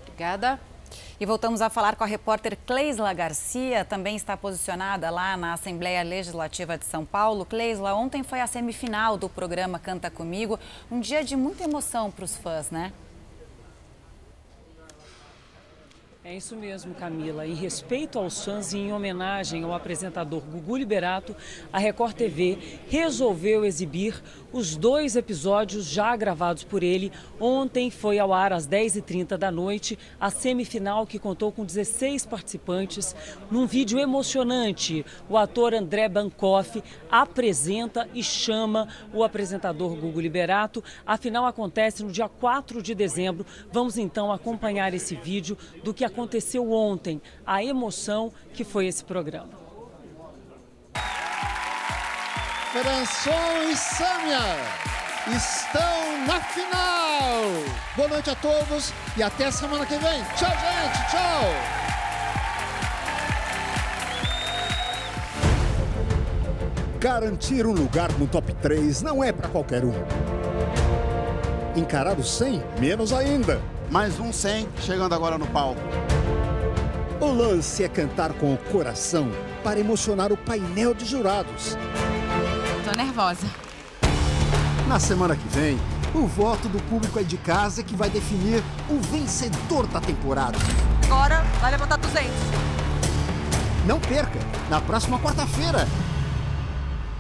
Obrigada. 0.02 0.60
E 1.18 1.24
voltamos 1.24 1.62
a 1.62 1.70
falar 1.70 1.96
com 1.96 2.04
a 2.04 2.06
repórter 2.06 2.58
Cleisla 2.66 3.12
Garcia, 3.12 3.84
também 3.84 4.16
está 4.16 4.36
posicionada 4.36 5.08
lá 5.08 5.36
na 5.36 5.52
Assembleia 5.52 6.02
Legislativa 6.02 6.76
de 6.76 6.84
São 6.84 7.04
Paulo. 7.04 7.44
Cleisla, 7.44 7.94
ontem 7.94 8.22
foi 8.22 8.40
a 8.40 8.46
semifinal 8.46 9.16
do 9.16 9.28
programa 9.28 9.78
Canta 9.78 10.10
Comigo, 10.10 10.58
um 10.90 11.00
dia 11.00 11.22
de 11.22 11.36
muita 11.36 11.64
emoção 11.64 12.10
para 12.10 12.24
os 12.24 12.36
fãs, 12.36 12.70
né? 12.70 12.92
É 16.24 16.36
isso 16.36 16.54
mesmo, 16.54 16.94
Camila. 16.94 17.44
Em 17.44 17.52
respeito 17.52 18.16
aos 18.16 18.44
fãs 18.44 18.72
e 18.72 18.78
em 18.78 18.92
homenagem 18.92 19.64
ao 19.64 19.74
apresentador 19.74 20.40
Gugu 20.40 20.76
Liberato, 20.76 21.34
a 21.72 21.80
Record 21.80 22.14
TV 22.14 22.58
resolveu 22.88 23.64
exibir 23.64 24.22
os 24.52 24.76
dois 24.76 25.16
episódios 25.16 25.84
já 25.84 26.14
gravados 26.14 26.62
por 26.62 26.84
ele. 26.84 27.10
Ontem 27.40 27.90
foi 27.90 28.20
ao 28.20 28.32
ar 28.32 28.52
às 28.52 28.68
10h30 28.68 29.36
da 29.36 29.50
noite 29.50 29.98
a 30.20 30.30
semifinal 30.30 31.08
que 31.08 31.18
contou 31.18 31.50
com 31.50 31.64
16 31.64 32.24
participantes. 32.26 33.16
Num 33.50 33.66
vídeo 33.66 33.98
emocionante, 33.98 35.04
o 35.28 35.36
ator 35.36 35.74
André 35.74 36.08
Bancoff 36.08 36.84
apresenta 37.10 38.08
e 38.14 38.22
chama 38.22 38.86
o 39.12 39.24
apresentador 39.24 39.96
Gugu 39.96 40.20
Liberato. 40.20 40.84
A 41.04 41.16
final 41.16 41.46
acontece 41.46 42.04
no 42.04 42.12
dia 42.12 42.28
4 42.28 42.80
de 42.80 42.94
dezembro. 42.94 43.44
Vamos 43.72 43.98
então 43.98 44.30
acompanhar 44.30 44.94
esse 44.94 45.16
vídeo 45.16 45.58
do 45.82 45.92
que 45.92 46.04
aconteceu 46.04 46.11
ontem, 46.70 47.20
a 47.46 47.62
emoção 47.64 48.32
que 48.54 48.64
foi 48.64 48.86
esse 48.86 49.04
programa. 49.04 49.62
Françon 52.72 53.70
e 53.70 53.76
Sâmia 53.76 54.38
estão 55.28 56.26
na 56.26 56.40
final. 56.40 57.42
Boa 57.94 58.08
noite 58.08 58.30
a 58.30 58.34
todos 58.34 58.92
e 59.16 59.22
até 59.22 59.50
semana 59.50 59.84
que 59.84 59.96
vem. 59.96 60.22
Tchau, 60.36 60.50
gente. 60.50 61.10
Tchau. 61.10 61.82
Garantir 66.98 67.66
um 67.66 67.72
lugar 67.72 68.10
no 68.12 68.26
top 68.26 68.54
3 68.54 69.02
não 69.02 69.22
é 69.22 69.32
para 69.32 69.48
qualquer 69.48 69.84
um. 69.84 69.92
Encarar 71.76 72.18
o 72.18 72.24
100, 72.24 72.62
menos 72.80 73.12
ainda. 73.12 73.60
Mais 73.92 74.18
um 74.18 74.32
100 74.32 74.70
chegando 74.78 75.14
agora 75.14 75.36
no 75.36 75.46
palco. 75.48 75.82
O 77.20 77.26
lance 77.26 77.84
é 77.84 77.88
cantar 77.90 78.32
com 78.32 78.54
o 78.54 78.56
coração 78.56 79.30
para 79.62 79.78
emocionar 79.78 80.32
o 80.32 80.36
painel 80.36 80.94
de 80.94 81.04
jurados. 81.04 81.76
Tô 82.86 82.96
nervosa. 82.96 83.46
Na 84.88 84.98
semana 84.98 85.36
que 85.36 85.46
vem, 85.48 85.78
o 86.14 86.26
voto 86.26 86.70
do 86.70 86.82
público 86.84 87.18
é 87.20 87.22
de 87.22 87.36
casa 87.36 87.82
que 87.82 87.94
vai 87.94 88.08
definir 88.08 88.62
o 88.88 88.98
vencedor 88.98 89.86
da 89.88 90.00
temporada. 90.00 90.56
Agora 91.04 91.42
vai 91.60 91.72
levantar 91.72 91.98
200. 91.98 92.32
Não 93.86 94.00
perca, 94.00 94.38
na 94.70 94.80
próxima 94.80 95.18
quarta-feira. 95.18 95.86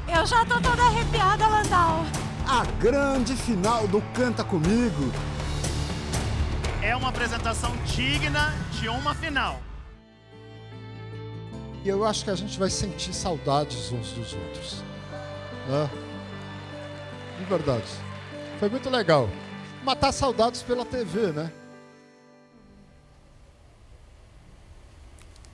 Eu 0.08 0.24
já 0.24 0.42
tô 0.46 0.58
toda 0.58 0.82
arrepiada, 0.84 1.46
Landau. 1.46 2.06
A 2.48 2.64
grande 2.80 3.36
final 3.36 3.86
do 3.86 4.00
Canta 4.14 4.42
Comigo. 4.42 5.12
É 6.82 6.96
uma 6.96 7.10
apresentação 7.10 7.76
digna 7.86 8.52
de 8.72 8.88
uma 8.88 9.14
final. 9.14 9.60
E 11.84 11.88
eu 11.88 12.04
acho 12.04 12.24
que 12.24 12.30
a 12.30 12.34
gente 12.34 12.58
vai 12.58 12.70
sentir 12.70 13.12
saudades 13.12 13.92
uns 13.92 14.10
dos 14.12 14.32
outros. 14.32 14.82
Né? 15.68 15.90
De 17.38 17.44
verdade. 17.44 17.86
Foi 18.58 18.68
muito 18.68 18.90
legal. 18.90 19.28
Matar 19.84 20.10
saudades 20.10 20.62
pela 20.62 20.84
TV, 20.84 21.32
né? 21.32 21.52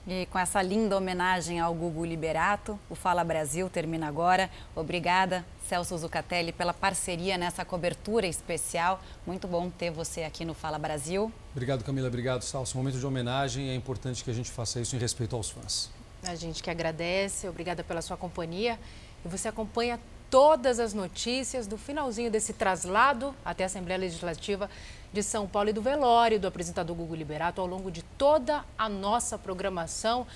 E 0.07 0.25
com 0.27 0.39
essa 0.39 0.61
linda 0.61 0.97
homenagem 0.97 1.59
ao 1.59 1.73
Gugu 1.73 2.03
Liberato, 2.05 2.79
o 2.89 2.95
Fala 2.95 3.23
Brasil 3.23 3.69
termina 3.69 4.07
agora. 4.07 4.49
Obrigada, 4.75 5.45
Celso 5.67 5.97
Zucatelli, 5.97 6.51
pela 6.51 6.73
parceria 6.73 7.37
nessa 7.37 7.63
cobertura 7.63 8.25
especial. 8.25 9.01
Muito 9.27 9.47
bom 9.47 9.69
ter 9.69 9.91
você 9.91 10.23
aqui 10.23 10.43
no 10.43 10.53
Fala 10.53 10.79
Brasil. 10.79 11.31
Obrigado, 11.51 11.83
Camila. 11.83 12.07
Obrigado, 12.07 12.43
Celso. 12.43 12.77
Um 12.77 12.81
momento 12.81 12.97
de 12.97 13.05
homenagem. 13.05 13.69
É 13.69 13.75
importante 13.75 14.23
que 14.23 14.31
a 14.31 14.33
gente 14.33 14.49
faça 14.49 14.79
isso 14.79 14.95
em 14.95 14.99
respeito 14.99 15.35
aos 15.35 15.49
fãs. 15.49 15.89
A 16.23 16.35
gente 16.35 16.63
que 16.63 16.69
agradece. 16.69 17.47
Obrigada 17.47 17.83
pela 17.83 18.01
sua 18.01 18.17
companhia. 18.17 18.79
E 19.23 19.27
você 19.27 19.47
acompanha 19.47 19.99
todas 20.29 20.79
as 20.79 20.93
notícias 20.93 21.67
do 21.67 21.77
finalzinho 21.77 22.29
desse 22.29 22.53
traslado 22.53 23.33
até 23.43 23.63
a 23.63 23.65
Assembleia 23.65 23.99
Legislativa 23.99 24.69
de 25.11 25.23
São 25.23 25.47
Paulo 25.47 25.69
e 25.69 25.73
do 25.73 25.81
velório 25.81 26.39
do 26.39 26.47
apresentador 26.47 26.95
Gugu 26.95 27.15
Liberato 27.15 27.59
ao 27.59 27.67
longo 27.67 27.89
de 27.89 28.03
toda 28.03 28.63
a 28.77 28.87
nossa 28.87 29.37
programação. 29.37 30.27